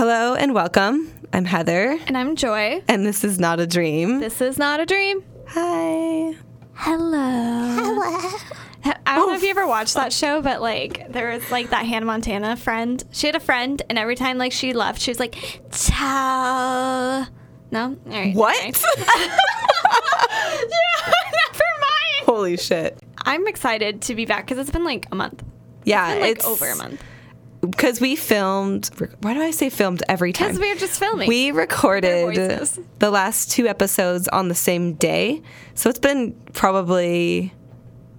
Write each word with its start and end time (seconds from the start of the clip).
Hello 0.00 0.34
and 0.34 0.54
welcome. 0.54 1.12
I'm 1.30 1.44
Heather, 1.44 1.98
And 2.06 2.16
I'm 2.16 2.34
Joy. 2.34 2.82
and 2.88 3.04
this 3.04 3.22
is 3.22 3.38
Not 3.38 3.60
a 3.60 3.66
Dream. 3.66 4.20
This 4.20 4.40
is 4.40 4.56
not 4.56 4.80
a 4.80 4.86
dream. 4.86 5.22
Hi. 5.48 6.34
Hello. 6.72 7.18
Hello. 7.20 8.94
I 9.04 9.16
don't 9.16 9.28
know 9.28 9.34
if 9.34 9.42
you 9.42 9.48
oh. 9.48 9.50
ever 9.50 9.66
watched 9.66 9.92
that 9.96 10.14
show, 10.14 10.40
but 10.40 10.62
like 10.62 11.12
there 11.12 11.32
was 11.32 11.50
like 11.50 11.68
that 11.68 11.84
Hannah 11.84 12.06
Montana 12.06 12.56
friend. 12.56 13.04
She 13.10 13.26
had 13.26 13.36
a 13.36 13.40
friend, 13.40 13.82
and 13.90 13.98
every 13.98 14.16
time 14.16 14.38
like 14.38 14.52
she 14.52 14.72
left, 14.72 15.02
she 15.02 15.10
was 15.10 15.20
like, 15.20 15.34
"Ciao." 15.70 17.26
No, 17.70 17.82
all 17.84 17.98
right. 18.06 18.34
What? 18.34 18.56
okay. 18.58 18.72
yeah, 18.96 19.42
never 21.12 21.70
mind. 21.78 22.24
Holy 22.24 22.56
shit. 22.56 22.98
I'm 23.18 23.46
excited 23.46 24.00
to 24.00 24.14
be 24.14 24.24
back 24.24 24.46
because 24.46 24.56
it's 24.56 24.70
been 24.70 24.82
like 24.84 25.08
a 25.12 25.14
month. 25.14 25.44
Yeah, 25.84 26.06
It's 26.06 26.14
been, 26.14 26.22
like 26.22 26.36
it's 26.38 26.46
over 26.46 26.70
a 26.70 26.76
month 26.76 27.02
Because 27.60 28.00
we 28.00 28.16
filmed. 28.16 28.88
Why 29.20 29.34
do 29.34 29.42
I 29.42 29.50
say 29.50 29.68
filmed 29.68 30.02
every 30.08 30.32
time? 30.32 30.48
because 30.48 30.60
we 30.60 30.72
were 30.72 30.78
just 30.80 30.98
filming. 30.98 31.28
We 31.28 31.50
recorded 31.50 32.34
the 32.98 33.10
last 33.10 33.50
two 33.50 33.66
episodes 33.68 34.28
on 34.28 34.48
the 34.48 34.54
same 34.54 34.94
day. 34.94 35.42
So 35.74 35.90
it's 35.90 35.98
been 35.98 36.32
probably, 36.54 37.52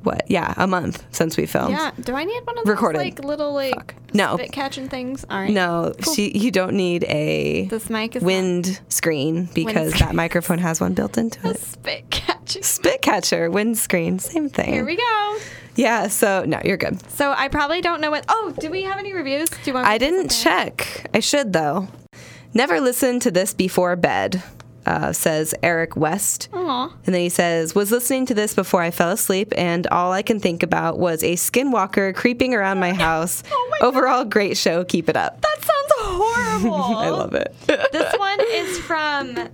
what? 0.03 0.23
Yeah, 0.29 0.53
a 0.57 0.67
month 0.67 1.03
since 1.11 1.37
we 1.37 1.47
filmed. 1.47 1.71
yeah. 1.71 1.89
Do 1.99 2.13
I 2.13 2.23
need 2.23 2.45
one 2.45 2.57
of 2.59 2.65
those 2.65 2.71
Recorded. 2.71 2.99
like 2.99 3.23
little 3.23 3.51
like 3.53 3.73
Fuck. 3.73 3.95
No. 4.13 4.35
spit 4.37 4.51
catching 4.51 4.89
things? 4.89 5.25
All 5.29 5.39
right. 5.39 5.49
No, 5.49 5.93
she, 6.13 6.37
you 6.37 6.51
don't 6.51 6.73
need 6.73 7.03
a 7.05 7.65
This 7.65 7.89
mic 7.89 8.15
is 8.15 8.23
wind 8.23 8.79
screen 8.89 9.45
because 9.55 9.93
screen. 9.93 10.07
that 10.09 10.15
microphone 10.15 10.57
has 10.59 10.79
one 10.81 10.93
built 10.93 11.17
into 11.17 11.47
a 11.47 11.51
it. 11.51 11.59
spit 11.61 12.09
catching. 12.11 12.61
Spit 12.61 13.01
catcher, 13.01 13.49
wind 13.49 13.77
screen, 13.77 14.19
same 14.19 14.49
thing. 14.49 14.71
Here 14.73 14.85
we 14.85 14.97
go. 14.97 15.37
Yeah, 15.75 16.07
so 16.07 16.43
no, 16.45 16.59
you're 16.65 16.77
good. 16.77 16.99
So 17.11 17.31
I 17.31 17.47
probably 17.47 17.81
don't 17.81 18.01
know 18.01 18.11
what. 18.11 18.25
Oh, 18.29 18.53
do 18.59 18.69
we 18.69 18.83
have 18.83 18.97
any 18.99 19.13
reviews? 19.13 19.49
Do 19.49 19.57
you 19.65 19.73
want? 19.73 19.87
I 19.87 19.97
didn't 19.97 20.29
check. 20.29 21.09
I 21.13 21.19
should 21.19 21.53
though. 21.53 21.87
Never 22.53 22.81
listen 22.81 23.19
to 23.21 23.31
this 23.31 23.53
before 23.53 23.95
bed, 23.95 24.43
uh, 24.85 25.13
says 25.13 25.55
Eric 25.63 25.95
West. 25.95 26.49
Aw. 26.51 26.93
And 27.05 27.15
then 27.15 27.21
he 27.21 27.29
says, 27.29 27.73
was 27.73 27.91
listening 27.91 28.25
to 28.25 28.33
this 28.33 28.53
before 28.53 28.81
I 28.81 28.91
fell 28.91 29.11
asleep, 29.11 29.53
and 29.55 29.87
all 29.87 30.11
I 30.11 30.21
can 30.21 30.41
think 30.41 30.61
about 30.61 30.99
was 30.99 31.23
a 31.23 31.35
skinwalker 31.35 32.13
creeping 32.13 32.53
around 32.53 32.79
my 32.79 32.93
house. 32.93 33.41
Oh 33.53 33.67
my 33.81 33.87
Overall, 33.87 34.25
great 34.25 34.57
show. 34.57 34.83
Keep 34.83 35.07
it 35.09 35.15
up. 35.15 35.41
That 35.41 35.57
sounds 35.59 35.91
horrible. 35.97 36.75
I 36.97 37.09
love 37.09 37.33
it. 37.33 37.55
this 37.67 38.13
one 38.17 38.39
is 38.41 38.77
from. 38.79 39.49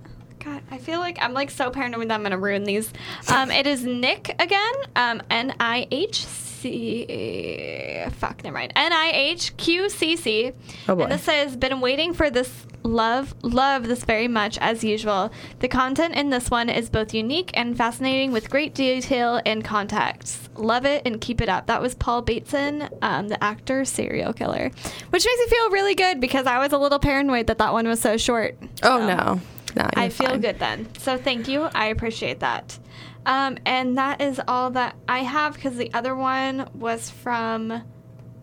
God, 0.48 0.62
I 0.70 0.78
feel 0.78 0.98
like 1.00 1.18
I'm 1.20 1.32
like 1.34 1.50
so 1.50 1.70
paranoid 1.70 2.08
that 2.08 2.14
I'm 2.14 2.22
gonna 2.22 2.38
ruin 2.38 2.64
these. 2.64 2.92
Um, 3.32 3.50
it 3.50 3.66
is 3.66 3.84
Nick 3.84 4.34
again. 4.38 4.74
Um, 4.96 5.22
N 5.30 5.54
I 5.60 5.86
H 5.90 6.24
C. 6.24 8.04
Fuck, 8.18 8.42
never 8.44 8.54
mind. 8.54 8.72
N 8.74 8.92
I 8.92 9.10
H 9.14 9.56
Q 9.56 9.88
C 9.90 10.16
C. 10.16 10.52
Oh, 10.88 10.94
boy. 10.96 11.02
And 11.04 11.12
this 11.12 11.22
says, 11.22 11.56
"Been 11.56 11.80
waiting 11.80 12.12
for 12.14 12.30
this 12.30 12.66
love, 12.82 13.34
love 13.42 13.86
this 13.88 14.04
very 14.04 14.28
much 14.28 14.56
as 14.58 14.82
usual. 14.82 15.30
The 15.60 15.68
content 15.68 16.14
in 16.14 16.30
this 16.30 16.50
one 16.50 16.68
is 16.70 16.88
both 16.88 17.12
unique 17.12 17.50
and 17.54 17.76
fascinating 17.76 18.32
with 18.32 18.48
great 18.50 18.74
detail 18.74 19.40
and 19.44 19.64
context. 19.64 20.48
Love 20.56 20.84
it 20.86 21.02
and 21.04 21.20
keep 21.20 21.40
it 21.40 21.48
up." 21.48 21.66
That 21.66 21.82
was 21.82 21.94
Paul 21.94 22.22
Bateson, 22.22 22.88
um, 23.02 23.28
the 23.28 23.42
actor 23.44 23.84
serial 23.84 24.32
killer, 24.32 24.70
which 25.10 25.24
makes 25.26 25.38
me 25.38 25.46
feel 25.48 25.70
really 25.70 25.94
good 25.94 26.20
because 26.20 26.46
I 26.46 26.58
was 26.58 26.72
a 26.72 26.78
little 26.78 26.98
paranoid 26.98 27.46
that 27.48 27.58
that 27.58 27.72
one 27.72 27.86
was 27.86 28.00
so 28.00 28.16
short. 28.16 28.56
oh 28.82 28.98
So- 28.98 29.06
no, 29.06 29.40
no, 29.76 29.88
I 29.94 30.02
you're 30.04 30.10
feel 30.10 30.28
fine. 30.30 30.40
good 30.40 30.58
then. 30.58 30.88
So 30.98 31.16
thank 31.18 31.48
you. 31.48 31.62
I 31.74 31.86
appreciate 31.86 32.40
that. 32.40 32.78
Um, 33.26 33.58
and 33.66 33.98
that 33.98 34.20
is 34.20 34.40
all 34.48 34.70
that 34.70 34.96
I 35.08 35.20
have 35.20 35.54
because 35.54 35.76
the 35.76 35.92
other 35.92 36.14
one 36.16 36.68
was 36.74 37.10
from 37.10 37.82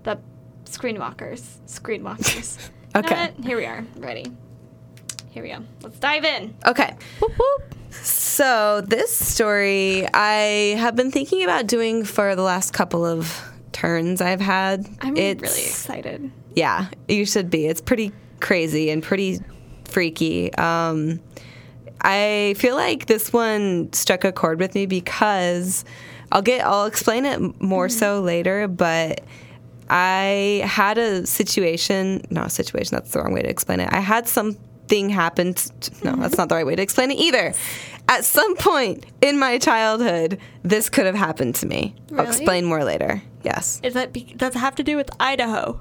the 0.04 0.20
Screenwalkers. 0.66 1.42
Screenwalkers. 1.68 2.70
You 2.96 3.02
know 3.02 3.08
Okay. 3.10 3.32
what? 3.36 3.46
Here 3.46 3.58
we 3.58 3.66
are. 3.66 3.84
Ready. 3.98 4.26
Here 5.32 5.44
we 5.44 5.50
go. 5.50 5.58
Let's 5.82 6.00
dive 6.00 6.24
in. 6.24 6.56
Okay, 6.66 6.96
Whoop, 7.20 7.34
whoop. 7.38 7.76
so 7.92 8.80
this 8.88 9.14
story 9.14 10.08
I 10.14 10.78
have 10.80 10.96
been 10.96 11.12
thinking 11.12 11.44
about 11.44 11.68
doing 11.68 12.06
for 12.06 12.38
the 12.38 12.42
last 12.42 12.72
couple 12.72 13.06
of 13.06 13.44
turns 13.74 14.22
I've 14.22 14.40
had. 14.40 14.88
I'm 15.02 15.18
It's- 15.18 15.42
really 15.42 15.68
excited. 15.68 16.32
Yeah, 16.56 16.88
you 17.10 17.26
should 17.26 17.50
be. 17.50 17.66
It's 17.68 17.82
pretty 17.82 18.14
crazy 18.40 18.90
and 18.90 19.04
pretty 19.04 19.42
freaky. 19.96 20.54
Um, 20.56 21.22
I 22.02 22.54
feel 22.58 22.76
like 22.76 23.06
this 23.06 23.32
one 23.32 23.94
struck 23.94 24.26
a 24.26 24.34
chord 24.34 24.60
with 24.60 24.76
me 24.76 24.86
because 24.88 25.86
I'll 26.34 26.42
get 26.42 26.66
I'll 26.66 26.86
explain 26.86 27.24
it 27.24 27.62
more 27.62 27.88
so 27.88 28.20
later, 28.20 28.68
but 28.68 29.22
I 29.90 30.62
had 30.66 30.98
a 30.98 31.26
situation, 31.26 32.26
not 32.30 32.48
a 32.48 32.50
situation, 32.50 32.96
that's 32.98 33.12
the 33.12 33.20
wrong 33.22 33.32
way 33.34 33.42
to 33.44 33.50
explain 33.50 33.80
it. 33.80 33.88
I 33.94 34.02
had 34.02 34.28
something 34.28 35.10
happen. 35.10 35.54
t- 35.54 35.72
no, 36.04 36.18
that's 36.18 36.38
not 36.38 36.50
the 36.50 36.56
right 36.56 36.66
way 36.66 36.76
to 36.76 36.82
explain 36.82 37.12
it 37.12 37.18
either. 37.18 37.54
At 38.10 38.26
some 38.26 38.58
point 38.58 39.06
in 39.22 39.40
my 39.40 39.60
childhood, 39.60 40.40
this 40.64 40.90
could 40.90 41.06
have 41.06 41.16
happened 41.16 41.56
to 41.56 41.68
me. 41.68 41.96
I'll 42.18 42.28
explain 42.28 42.66
more 42.66 42.84
later. 42.84 43.22
Yes. 43.44 43.80
Is 43.82 43.94
that 43.94 44.12
be- 44.12 44.34
does 44.36 44.58
it 44.58 44.60
have 44.60 44.76
to 44.76 44.84
do 44.84 44.98
with 44.98 45.10
Idaho? 45.22 45.80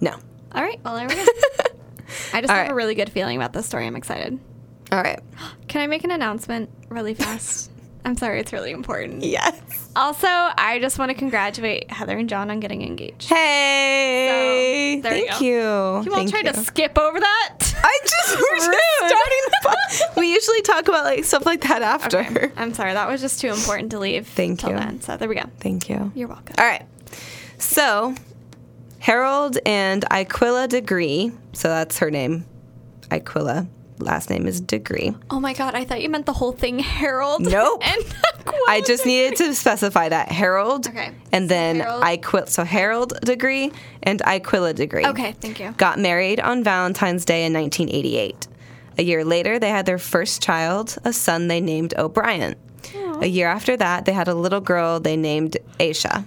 No. 0.00 0.16
All 0.52 0.62
right. 0.62 0.80
Well, 0.84 0.96
there 0.96 1.06
we 1.06 1.14
go. 1.14 1.24
I 2.32 2.40
just 2.40 2.50
All 2.50 2.56
have 2.56 2.66
right. 2.66 2.70
a 2.70 2.74
really 2.74 2.94
good 2.94 3.10
feeling 3.10 3.36
about 3.36 3.52
this 3.52 3.66
story. 3.66 3.86
I'm 3.86 3.96
excited. 3.96 4.38
All 4.90 5.02
right. 5.02 5.20
Can 5.68 5.80
I 5.80 5.86
make 5.86 6.04
an 6.04 6.10
announcement 6.10 6.70
really 6.88 7.14
fast? 7.14 7.70
I'm 8.04 8.16
sorry, 8.16 8.40
it's 8.40 8.52
really 8.52 8.72
important. 8.72 9.22
Yes. 9.22 9.60
Also, 9.94 10.26
I 10.26 10.78
just 10.82 10.98
want 10.98 11.10
to 11.10 11.14
congratulate 11.14 11.88
Heather 11.90 12.18
and 12.18 12.28
John 12.28 12.50
on 12.50 12.58
getting 12.58 12.82
engaged. 12.82 13.28
Hey, 13.28 15.00
So, 15.02 15.08
thank 15.08 15.40
you. 15.40 15.52
You 15.60 16.10
won't 16.10 16.28
try 16.28 16.40
you. 16.40 16.52
to 16.52 16.58
skip 16.58 16.98
over 16.98 17.20
that? 17.20 17.58
I 17.84 17.98
just 18.02 18.36
we're 18.36 18.56
just 18.56 18.78
starting. 18.98 19.40
The 19.62 20.10
we 20.20 20.32
usually 20.32 20.62
talk 20.62 20.88
about 20.88 21.04
like 21.04 21.24
stuff 21.24 21.46
like 21.46 21.60
that 21.62 21.82
after. 21.82 22.18
Okay. 22.20 22.50
I'm 22.56 22.74
sorry, 22.74 22.92
that 22.92 23.08
was 23.08 23.20
just 23.20 23.40
too 23.40 23.48
important 23.48 23.92
to 23.92 23.98
leave. 24.00 24.26
Thank 24.26 24.62
you. 24.64 24.70
Then. 24.70 25.00
So 25.00 25.16
there 25.16 25.28
we 25.28 25.36
go. 25.36 25.44
Thank 25.60 25.88
you. 25.88 26.10
You're 26.14 26.28
welcome. 26.28 26.56
All 26.58 26.64
right. 26.66 26.84
So, 27.58 28.14
Harold 29.02 29.58
and 29.66 30.04
Iquilla 30.12 30.68
Degree. 30.68 31.32
So 31.52 31.66
that's 31.68 31.98
her 31.98 32.08
name. 32.08 32.46
Iquilla. 33.10 33.66
Last 33.98 34.30
name 34.30 34.46
is 34.46 34.60
Degree. 34.60 35.12
Oh 35.28 35.40
my 35.40 35.54
god, 35.54 35.74
I 35.74 35.84
thought 35.84 36.02
you 36.02 36.08
meant 36.08 36.26
the 36.26 36.32
whole 36.32 36.52
thing, 36.52 36.78
Harold. 36.78 37.42
Nope. 37.42 37.82
and 37.84 38.04
I 38.68 38.80
just 38.80 39.04
needed 39.04 39.36
to 39.38 39.54
specify 39.56 40.08
that 40.08 40.30
Harold. 40.30 40.86
Okay. 40.86 41.10
And 41.32 41.48
then 41.48 41.80
Harold- 41.80 42.02
Iquilla. 42.04 42.48
So 42.48 42.62
Harold 42.62 43.18
Degree 43.22 43.72
and 44.04 44.20
Iquilla 44.20 44.72
Degree. 44.72 45.04
Okay, 45.04 45.32
thank 45.40 45.58
you. 45.58 45.72
got 45.72 45.98
married 45.98 46.38
on 46.38 46.62
Valentine's 46.62 47.24
Day 47.24 47.44
in 47.44 47.52
1988. 47.52 48.46
A 48.98 49.02
year 49.02 49.24
later, 49.24 49.58
they 49.58 49.70
had 49.70 49.84
their 49.84 49.98
first 49.98 50.42
child, 50.42 50.96
a 51.04 51.12
son 51.12 51.48
they 51.48 51.60
named 51.60 51.92
O'Bryant. 51.98 52.56
A 53.20 53.26
year 53.26 53.48
after 53.48 53.76
that, 53.76 54.04
they 54.04 54.12
had 54.12 54.28
a 54.28 54.34
little 54.34 54.60
girl 54.60 55.00
they 55.00 55.16
named 55.16 55.56
Asha. 55.78 56.24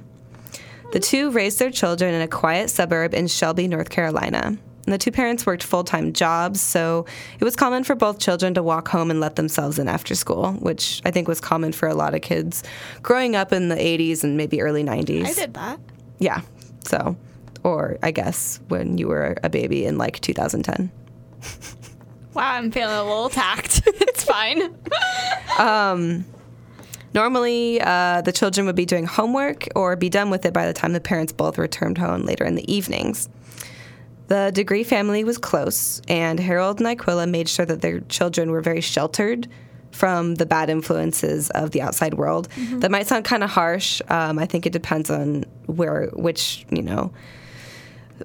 The 0.92 1.00
two 1.00 1.32
raised 1.32 1.60
their 1.60 1.72
children 1.72 2.14
in 2.14 2.22
a 2.22 2.28
quiet 2.28 2.70
suburb 2.70 3.14
in 3.14 3.28
Shelby, 3.28 3.68
North 3.68 3.90
Carolina. 3.90 4.58
And 4.86 4.94
the 4.94 4.98
two 4.98 5.12
parents 5.12 5.46
worked 5.46 5.64
full 5.64 5.84
time 5.84 6.14
jobs, 6.14 6.62
so 6.62 7.06
it 7.40 7.44
was 7.44 7.56
common 7.56 7.84
for 7.84 7.96
both 7.96 8.20
children 8.20 8.54
to 8.54 8.64
walk 8.64 8.88
home 8.88 9.10
and 9.10 9.20
let 9.20 9.36
themselves 9.36 9.80
in 9.80 9.88
after 9.88 10.14
school, 10.14 10.54
which 10.54 11.02
I 11.04 11.12
think 11.12 11.28
was 11.28 11.42
common 11.42 11.72
for 11.72 11.88
a 11.90 11.96
lot 11.96 12.14
of 12.14 12.22
kids 12.22 12.64
growing 13.02 13.36
up 13.36 13.52
in 13.52 13.70
the 13.70 13.76
80s 13.76 14.24
and 14.24 14.38
maybe 14.38 14.62
early 14.62 14.84
90s. 14.84 15.26
I 15.26 15.34
did 15.34 15.54
that. 15.56 15.80
Yeah. 16.20 16.42
So, 16.88 17.18
or 17.64 17.98
I 18.04 18.12
guess 18.12 18.60
when 18.68 19.00
you 19.00 19.08
were 19.08 19.38
a 19.44 19.50
baby 19.50 19.86
in 19.86 19.98
like 19.98 20.20
2010. 20.22 20.92
Wow, 22.36 22.52
I'm 22.52 22.70
feeling 22.70 22.94
a 22.94 23.02
little 23.02 23.28
attacked. 23.28 23.82
it's 23.88 24.24
fine. 24.24 24.76
Um, 25.58 26.26
Normally, 27.16 27.80
uh, 27.80 28.22
the 28.22 28.34
children 28.34 28.68
would 28.68 28.76
be 28.76 28.86
doing 28.86 29.06
homework 29.06 29.70
or 29.74 29.96
be 29.96 30.10
done 30.10 30.30
with 30.30 30.46
it 30.46 30.52
by 30.52 30.66
the 30.68 30.74
time 30.74 30.92
the 30.92 31.00
parents 31.00 31.32
both 31.32 31.58
returned 31.58 31.98
home 31.98 32.24
later 32.24 32.44
in 32.44 32.56
the 32.56 32.72
evenings. 32.72 33.30
The 34.28 34.52
Degree 34.54 34.84
family 34.84 35.24
was 35.24 35.38
close, 35.38 36.02
and 36.10 36.42
Harold 36.42 36.82
and 36.82 36.90
Iquilla 36.90 37.30
made 37.30 37.48
sure 37.48 37.66
that 37.66 37.82
their 37.82 38.02
children 38.02 38.52
were 38.52 38.60
very 38.60 38.82
sheltered 38.82 39.48
from 39.92 40.36
the 40.36 40.46
bad 40.46 40.70
influences 40.70 41.50
of 41.52 41.72
the 41.72 41.82
outside 41.82 42.16
world. 42.16 42.50
That 42.82 42.92
might 42.92 43.08
sound 43.08 43.24
kind 43.24 43.46
of 43.46 43.50
harsh. 43.50 44.02
Um, 44.10 44.38
I 44.38 44.46
think 44.46 44.66
it 44.66 44.74
depends 44.74 45.10
on 45.10 45.46
where, 45.68 46.08
which, 46.08 46.66
you 46.70 46.82
know, 46.82 47.14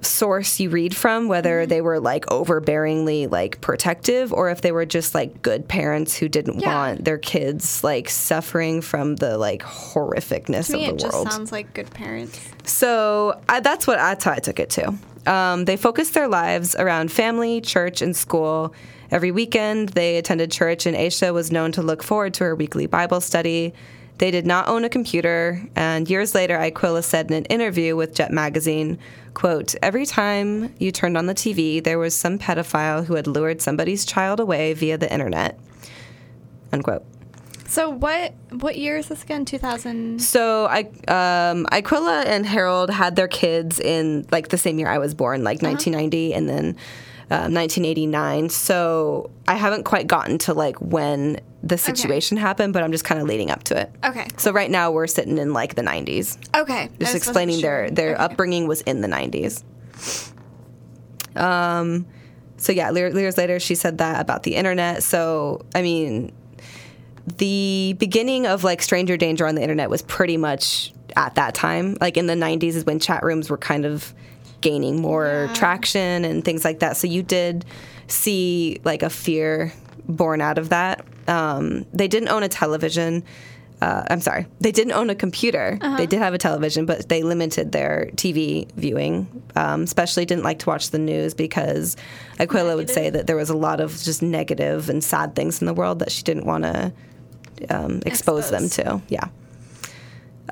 source 0.01 0.59
you 0.59 0.69
read 0.69 0.95
from, 0.95 1.27
whether 1.27 1.65
they 1.65 1.81
were 1.81 1.99
like 1.99 2.25
overbearingly 2.27 3.29
like 3.29 3.59
protective 3.61 4.31
or 4.31 4.49
if 4.49 4.61
they 4.61 4.71
were 4.71 4.85
just 4.85 5.13
like 5.13 5.41
good 5.41 5.67
parents 5.67 6.15
who 6.15 6.29
didn't 6.29 6.59
Yeah. 6.61 6.73
want 6.75 7.05
their 7.05 7.17
kids 7.17 7.83
like 7.83 8.09
suffering 8.09 8.81
from 8.81 9.17
the 9.17 9.37
like 9.37 9.61
horrificness 9.61 10.67
To 10.67 10.73
me, 10.73 10.85
of 10.85 10.89
it 10.89 10.97
the 10.97 11.01
just 11.03 11.13
world. 11.13 11.31
sounds 11.31 11.51
like 11.51 11.73
good 11.73 11.91
parents. 11.91 12.39
So 12.63 13.39
I, 13.49 13.59
that's 13.59 13.85
what 13.87 13.97
that's 13.97 14.23
how 14.23 14.31
I 14.31 14.39
took 14.39 14.59
it 14.59 14.69
to. 14.71 14.93
Um, 15.27 15.65
they 15.65 15.77
focused 15.77 16.13
their 16.13 16.27
lives 16.27 16.75
around 16.75 17.11
family, 17.11 17.61
church, 17.61 18.01
and 18.01 18.15
school. 18.15 18.73
Every 19.11 19.31
weekend, 19.31 19.89
they 19.89 20.17
attended 20.17 20.51
church, 20.51 20.85
and 20.85 20.95
Asha 20.95 21.33
was 21.33 21.51
known 21.51 21.71
to 21.73 21.81
look 21.81 22.01
forward 22.01 22.33
to 22.35 22.45
her 22.45 22.55
weekly 22.55 22.85
Bible 22.87 23.19
study. 23.21 23.73
They 24.21 24.29
did 24.29 24.45
not 24.45 24.67
own 24.67 24.85
a 24.85 24.89
computer, 24.89 25.59
and 25.75 26.07
years 26.07 26.35
later, 26.35 26.55
Iquilla 26.55 27.03
said 27.03 27.31
in 27.31 27.37
an 27.37 27.45
interview 27.45 27.95
with 27.95 28.13
Jet 28.13 28.31
Magazine, 28.31 28.99
quote, 29.33 29.73
Every 29.81 30.05
time 30.05 30.75
you 30.77 30.91
turned 30.91 31.17
on 31.17 31.25
the 31.25 31.33
TV, 31.33 31.83
there 31.83 31.97
was 31.97 32.13
some 32.13 32.37
pedophile 32.37 33.03
who 33.03 33.15
had 33.15 33.25
lured 33.25 33.63
somebody's 33.63 34.05
child 34.05 34.39
away 34.39 34.75
via 34.75 34.99
the 34.99 35.11
internet, 35.11 35.59
unquote. 36.71 37.03
So 37.65 37.89
what 37.89 38.35
what 38.51 38.77
year 38.77 38.97
is 38.97 39.07
this 39.07 39.23
again? 39.23 39.43
2000. 39.43 40.21
So 40.21 40.67
I, 40.67 40.81
um, 41.07 41.65
Iquilla 41.71 42.23
and 42.27 42.45
Harold 42.45 42.91
had 42.91 43.15
their 43.15 43.27
kids 43.27 43.79
in 43.79 44.27
like 44.31 44.49
the 44.49 44.57
same 44.59 44.77
year 44.77 44.87
I 44.87 44.99
was 44.99 45.15
born, 45.15 45.43
like 45.43 45.63
1990, 45.63 46.35
and 46.35 46.47
then 46.47 46.77
uh, 47.31 47.47
1989. 47.49 48.49
So 48.49 49.31
I 49.47 49.55
haven't 49.55 49.83
quite 49.85 50.05
gotten 50.05 50.37
to 50.39 50.53
like 50.53 50.75
when 50.81 51.39
the 51.63 51.77
situation 51.77 52.37
happened, 52.37 52.73
but 52.73 52.83
I'm 52.83 52.91
just 52.91 53.05
kind 53.05 53.21
of 53.21 53.27
leading 53.27 53.49
up 53.51 53.63
to 53.65 53.79
it. 53.79 53.91
Okay. 54.03 54.27
So 54.37 54.51
right 54.51 54.69
now 54.69 54.91
we're 54.91 55.07
sitting 55.07 55.37
in 55.37 55.53
like 55.53 55.75
the 55.75 55.81
90s, 55.81 56.37
Okay. 56.55 56.89
just 56.99 57.15
explaining 57.15 57.61
their 57.61 57.89
their 57.89 58.19
upbringing 58.19 58.67
was 58.67 58.81
in 58.81 59.01
the 59.01 59.07
90s. 59.07 59.63
Um, 61.35 62.05
so 62.57 62.71
yeah, 62.71 62.91
years 62.91 63.37
later 63.37 63.59
she 63.59 63.75
said 63.75 63.99
that 63.99 64.19
about 64.21 64.43
the 64.43 64.55
internet. 64.55 65.03
So 65.03 65.63
I 65.73 65.81
mean, 65.81 66.31
the 67.37 67.95
beginning 67.97 68.47
of 68.47 68.63
like 68.63 68.81
stranger 68.81 69.15
danger 69.17 69.47
on 69.47 69.55
the 69.55 69.61
internet 69.61 69.89
was 69.89 70.01
pretty 70.01 70.37
much 70.37 70.93
at 71.15 71.35
that 71.35 71.53
time. 71.55 71.95
Like 72.01 72.17
in 72.17 72.25
the 72.27 72.33
90s 72.33 72.73
is 72.75 72.85
when 72.85 72.99
chat 72.99 73.23
rooms 73.23 73.49
were 73.49 73.57
kind 73.57 73.85
of 73.85 74.13
gaining 74.61 75.01
more 75.01 75.49
traction 75.53 76.25
and 76.25 76.45
things 76.45 76.63
like 76.63 76.79
that. 76.79 76.97
So 76.97 77.07
you 77.07 77.23
did 77.23 77.65
see 78.07 78.79
like 78.83 79.03
a 79.03 79.09
fear 79.09 79.73
born 80.07 80.41
out 80.41 80.57
of 80.57 80.69
that. 80.69 81.05
Um, 81.27 81.85
they 81.93 82.07
didn't 82.07 82.29
own 82.29 82.43
a 82.43 82.49
television. 82.49 83.23
Uh, 83.81 84.05
I'm 84.11 84.21
sorry, 84.21 84.45
they 84.59 84.71
didn't 84.71 84.93
own 84.93 85.09
a 85.09 85.15
computer. 85.15 85.79
They 85.97 86.05
did 86.05 86.19
have 86.19 86.35
a 86.35 86.37
television, 86.37 86.85
but 86.85 87.09
they 87.09 87.23
limited 87.23 87.71
their 87.71 88.11
TV 88.13 88.71
viewing. 88.73 89.43
Um, 89.55 89.83
especially 89.83 90.25
didn't 90.25 90.43
like 90.43 90.59
to 90.59 90.67
watch 90.67 90.91
the 90.91 90.99
news 90.99 91.33
because 91.33 91.97
Iquilla 92.37 92.75
would 92.75 92.91
say 92.91 93.09
that 93.09 93.25
there 93.25 93.35
was 93.35 93.49
a 93.49 93.57
lot 93.57 93.79
of 93.79 93.99
just 93.99 94.21
negative 94.21 94.87
and 94.87 95.03
sad 95.03 95.35
things 95.35 95.61
in 95.61 95.65
the 95.65 95.73
world 95.73 95.97
that 95.97 96.11
she 96.11 96.21
didn't 96.21 96.45
want 96.45 96.63
to 96.63 96.93
um, 97.71 98.01
expose, 98.05 98.51
them 98.51 98.69
to. 98.69 99.01
Yeah. 99.09 99.27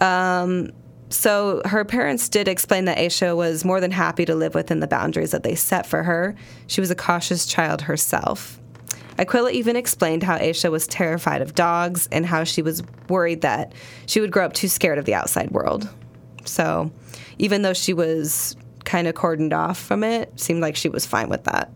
Um, 0.01 0.71
so 1.09 1.61
her 1.65 1.83
parents 1.83 2.29
did 2.29 2.47
explain 2.47 2.85
that 2.85 2.97
Asha 2.97 3.35
was 3.35 3.65
more 3.65 3.81
than 3.81 3.91
happy 3.91 4.25
to 4.25 4.35
live 4.35 4.53
within 4.53 4.79
the 4.79 4.87
boundaries 4.87 5.31
that 5.31 5.43
they 5.43 5.55
set 5.55 5.85
for 5.85 6.03
her. 6.03 6.35
She 6.67 6.81
was 6.81 6.91
a 6.91 6.95
cautious 6.95 7.45
child 7.45 7.81
herself. 7.81 8.59
Iquilla 9.17 9.51
even 9.51 9.75
explained 9.75 10.23
how 10.23 10.37
Asha 10.37 10.71
was 10.71 10.87
terrified 10.87 11.41
of 11.41 11.55
dogs 11.55 12.07
and 12.11 12.25
how 12.25 12.43
she 12.45 12.61
was 12.61 12.83
worried 13.09 13.41
that 13.41 13.73
she 14.05 14.21
would 14.21 14.31
grow 14.31 14.45
up 14.45 14.53
too 14.53 14.69
scared 14.69 14.97
of 14.97 15.05
the 15.05 15.13
outside 15.13 15.51
world. 15.51 15.89
So, 16.45 16.91
even 17.37 17.63
though 17.63 17.73
she 17.73 17.93
was 17.93 18.55
kind 18.85 19.07
of 19.07 19.15
cordoned 19.15 19.53
off 19.53 19.77
from 19.77 20.03
it, 20.03 20.39
seemed 20.39 20.61
like 20.61 20.75
she 20.75 20.89
was 20.89 21.05
fine 21.05 21.27
with 21.27 21.43
that. 21.43 21.69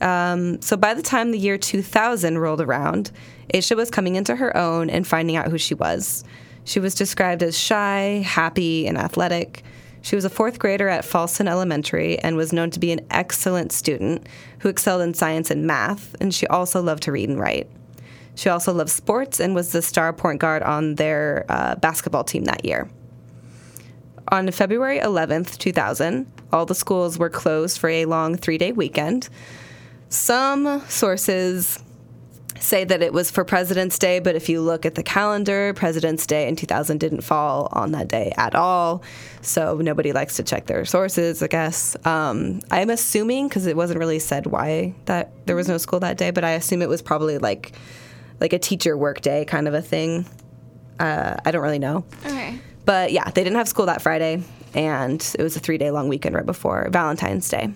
Um, 0.00 0.62
so 0.62 0.76
by 0.76 0.94
the 0.94 1.02
time 1.02 1.30
the 1.30 1.38
year 1.38 1.58
2000 1.58 2.38
rolled 2.38 2.60
around, 2.60 3.10
Asha 3.52 3.76
was 3.76 3.90
coming 3.90 4.16
into 4.16 4.36
her 4.36 4.56
own 4.56 4.90
and 4.90 5.06
finding 5.06 5.36
out 5.36 5.48
who 5.48 5.58
she 5.58 5.74
was. 5.74 6.24
She 6.68 6.80
was 6.80 6.94
described 6.94 7.42
as 7.42 7.58
shy, 7.58 8.22
happy, 8.26 8.86
and 8.86 8.98
athletic. 8.98 9.64
She 10.02 10.16
was 10.16 10.26
a 10.26 10.30
fourth 10.30 10.58
grader 10.58 10.86
at 10.86 11.02
Fallston 11.02 11.48
Elementary 11.48 12.18
and 12.18 12.36
was 12.36 12.52
known 12.52 12.70
to 12.72 12.78
be 12.78 12.92
an 12.92 13.00
excellent 13.10 13.72
student 13.72 14.26
who 14.58 14.68
excelled 14.68 15.00
in 15.00 15.14
science 15.14 15.50
and 15.50 15.66
math, 15.66 16.14
and 16.20 16.34
she 16.34 16.46
also 16.48 16.82
loved 16.82 17.04
to 17.04 17.12
read 17.12 17.30
and 17.30 17.40
write. 17.40 17.70
She 18.34 18.50
also 18.50 18.74
loved 18.74 18.90
sports 18.90 19.40
and 19.40 19.54
was 19.54 19.72
the 19.72 19.80
star 19.80 20.12
point 20.12 20.42
guard 20.42 20.62
on 20.62 20.96
their 20.96 21.46
uh, 21.48 21.76
basketball 21.76 22.24
team 22.24 22.44
that 22.44 22.66
year. 22.66 22.86
On 24.30 24.50
February 24.50 24.98
11th, 24.98 25.56
2000, 25.56 26.30
all 26.52 26.66
the 26.66 26.74
schools 26.74 27.18
were 27.18 27.30
closed 27.30 27.78
for 27.78 27.88
a 27.88 28.04
long 28.04 28.36
three 28.36 28.58
day 28.58 28.72
weekend. 28.72 29.30
Some 30.10 30.82
sources 30.86 31.82
say 32.60 32.84
that 32.84 33.02
it 33.02 33.12
was 33.12 33.30
for 33.30 33.44
President's 33.44 33.98
Day, 33.98 34.18
but 34.18 34.34
if 34.34 34.48
you 34.48 34.60
look 34.60 34.86
at 34.86 34.94
the 34.94 35.02
calendar, 35.02 35.72
President's 35.74 36.26
Day 36.26 36.48
in 36.48 36.56
2000 36.56 36.98
didn't 36.98 37.22
fall 37.22 37.68
on 37.72 37.92
that 37.92 38.08
day 38.08 38.32
at 38.36 38.54
all. 38.54 39.02
So 39.42 39.76
nobody 39.76 40.12
likes 40.12 40.36
to 40.36 40.42
check 40.42 40.66
their 40.66 40.84
sources, 40.84 41.42
I 41.42 41.46
guess. 41.48 41.96
Um, 42.06 42.60
I'm 42.70 42.90
assuming, 42.90 43.48
because 43.48 43.66
it 43.66 43.76
wasn't 43.76 43.98
really 43.98 44.18
said 44.18 44.46
why 44.46 44.94
that 45.06 45.32
there 45.46 45.56
was 45.56 45.68
no 45.68 45.78
school 45.78 46.00
that 46.00 46.16
day, 46.16 46.30
but 46.30 46.44
I 46.44 46.50
assume 46.52 46.82
it 46.82 46.88
was 46.88 47.02
probably 47.02 47.38
like 47.38 47.72
like 48.40 48.52
a 48.52 48.58
teacher 48.58 48.96
work 48.96 49.20
day 49.20 49.44
kind 49.44 49.66
of 49.66 49.74
a 49.74 49.82
thing. 49.82 50.26
Uh, 51.00 51.36
I 51.44 51.50
don't 51.50 51.62
really 51.62 51.78
know. 51.78 52.04
Okay. 52.24 52.58
But 52.84 53.12
yeah, 53.12 53.24
they 53.24 53.44
didn't 53.44 53.56
have 53.56 53.68
school 53.68 53.86
that 53.86 54.00
Friday, 54.00 54.42
and 54.74 55.20
it 55.38 55.42
was 55.42 55.56
a 55.56 55.60
three 55.60 55.78
day 55.78 55.90
long 55.90 56.08
weekend 56.08 56.34
right 56.34 56.46
before 56.46 56.88
Valentine's 56.90 57.48
Day. 57.48 57.70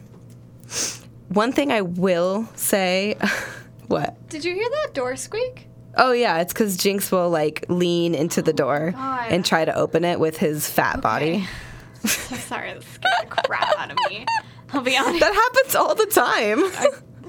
One 1.29 1.52
thing 1.52 1.73
I 1.73 1.81
will 1.82 2.49
say, 2.56 3.17
what? 3.87 4.29
Did 4.29 4.44
you 4.44 4.55
hear 4.55 4.69
that 4.69 4.94
door 4.94 5.17
squeak? 5.17 5.69
Oh 5.96 6.12
yeah, 6.12 6.40
it's 6.40 6.52
because 6.52 6.76
Jinx 6.76 7.11
will 7.12 7.29
like 7.29 7.67
lean 7.69 8.14
into 8.14 8.40
the 8.43 8.52
door 8.52 8.93
oh, 8.94 8.99
God. 8.99 9.31
and 9.31 9.44
try 9.44 9.64
to 9.64 9.75
open 9.75 10.05
it 10.05 10.19
with 10.19 10.38
his 10.38 10.69
fat 10.69 11.00
body. 11.00 11.46
so 12.05 12.37
sorry, 12.37 12.73
that 12.73 12.82
scared 12.82 13.14
the 13.23 13.26
crap 13.26 13.79
out 13.79 13.90
of 13.90 13.99
me. 14.08 14.25
I'll 14.73 14.81
be 14.81 14.96
honest. 14.96 15.20
That 15.20 15.34
happens 15.34 15.75
all 15.75 15.94
the 15.94 16.06
time. 16.06 16.62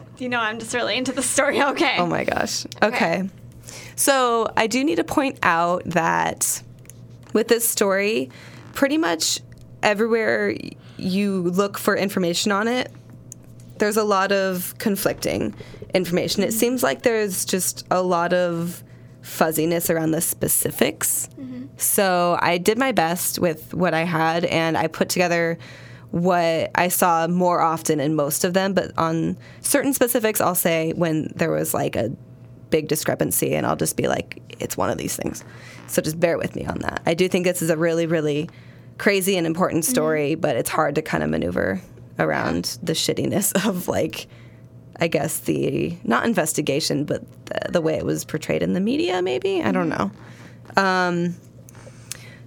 you 0.18 0.30
know, 0.30 0.40
I'm 0.40 0.60
just 0.60 0.74
really 0.74 0.98
into 0.98 1.12
the 1.12 1.24
story. 1.24 1.62
Okay. 1.62 1.98
Oh 1.98 2.06
my 2.06 2.24
gosh. 2.24 2.66
Okay. 2.82 3.30
So 3.96 4.52
I 4.56 4.68
do 4.68 4.84
need 4.84 4.96
to 4.96 5.04
point 5.04 5.40
out 5.44 5.84
that 5.86 6.64
with 7.34 7.48
this 7.50 7.68
story, 7.68 8.30
pretty 8.74 8.98
much 8.98 9.40
everywhere 9.82 10.56
you 10.98 11.42
look 11.42 11.78
for 11.78 11.96
information 11.96 12.52
on 12.52 12.68
it, 12.68 12.92
there's 13.78 13.98
a 13.98 14.04
lot 14.04 14.32
of 14.32 14.74
conflicting 14.78 15.54
information. 15.94 16.44
It 16.44 16.54
seems 16.54 16.84
like 16.84 17.04
there's 17.04 17.46
just 17.46 17.86
a 17.92 18.02
lot 18.02 18.34
of 18.34 18.84
fuzziness 19.22 19.90
around 19.90 20.12
the 20.12 20.22
specifics. 20.22 21.30
Mm-hmm. 21.40 21.66
So 21.78 22.38
I 22.42 22.58
did 22.58 22.78
my 22.78 22.92
best 22.92 23.40
with 23.40 23.74
what 23.74 23.94
I 23.94 24.04
had 24.04 24.46
and 24.46 24.78
I 24.78 24.88
put 24.88 25.10
together 25.10 25.58
what 26.12 26.70
I 26.76 26.90
saw 26.90 27.28
more 27.28 27.62
often 27.62 28.00
in 28.00 28.16
most 28.16 28.44
of 28.44 28.54
them, 28.54 28.74
but 28.74 28.96
on 28.98 29.38
certain 29.62 29.94
specifics, 29.94 30.40
I'll 30.40 30.54
say 30.54 30.94
when 30.94 31.32
there 31.36 31.50
was 31.50 31.74
like 31.74 31.96
a 31.96 32.16
big 32.74 32.88
discrepancy, 32.88 33.54
and 33.54 33.68
I'll 33.68 33.76
just 33.76 33.96
be 33.96 34.08
like, 34.08 34.42
it's 34.60 34.76
one 34.76 34.90
of 34.90 34.98
these 34.98 35.16
things. 35.16 35.44
So 35.86 36.02
just 36.02 36.20
bear 36.20 36.40
with 36.40 36.56
me 36.56 36.66
on 36.66 36.80
that. 36.80 37.04
I 37.06 37.14
do 37.14 37.30
think 37.30 37.46
this 37.46 37.62
is 37.62 37.70
a 37.70 37.78
really, 37.78 38.08
really 38.08 38.50
crazy 38.98 39.38
and 39.38 39.46
important 39.46 39.84
mm-hmm. 39.84 39.92
story, 39.92 40.34
but 40.34 40.56
it's 40.56 40.72
hard 40.72 40.96
to 40.96 41.04
kind 41.04 41.24
of 41.24 41.30
maneuver 41.30 41.80
around 42.18 42.80
the 42.82 42.94
shittiness 42.94 43.54
of 43.68 43.88
like, 43.88 44.26
I 45.00 45.08
guess 45.08 45.40
the 45.40 45.98
not 46.04 46.26
investigation, 46.26 47.06
but 47.06 47.24
the, 47.46 47.72
the 47.72 47.82
way 47.82 47.96
it 47.96 48.06
was 48.06 48.26
portrayed 48.26 48.64
in 48.64 48.74
the 48.74 48.80
media. 48.80 49.22
Maybe 49.22 49.64
I 49.64 49.72
don't 49.72 49.90
know. 49.90 50.12
Um, 50.78 51.36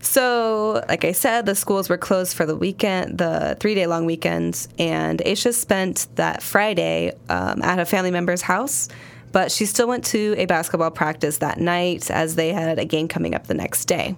so, 0.01 0.85
like 0.89 1.05
I 1.05 1.13
said, 1.13 1.47
the 1.47 1.57
schools 1.57 1.89
were 1.89 1.99
closed 1.99 2.37
for 2.37 2.47
the 2.47 2.57
weekend, 2.57 3.19
the 3.19 3.57
three 3.59 3.75
day 3.75 3.87
long 3.87 4.07
weekend, 4.07 4.69
and 4.79 5.21
Asha 5.21 5.53
spent 5.53 6.07
that 6.15 6.43
Friday 6.43 7.13
um, 7.29 7.61
at 7.63 7.81
a 7.81 7.85
family 7.85 8.13
member's 8.13 8.43
house, 8.43 8.89
but 9.33 9.51
she 9.51 9.67
still 9.67 9.89
went 9.89 10.05
to 10.07 10.35
a 10.39 10.47
basketball 10.47 10.93
practice 10.93 11.39
that 11.39 11.59
night 11.59 12.11
as 12.11 12.37
they 12.37 12.53
had 12.53 12.79
a 12.79 12.85
game 12.85 13.09
coming 13.09 13.35
up 13.35 13.49
the 13.49 13.55
next 13.55 13.87
day. 13.87 14.15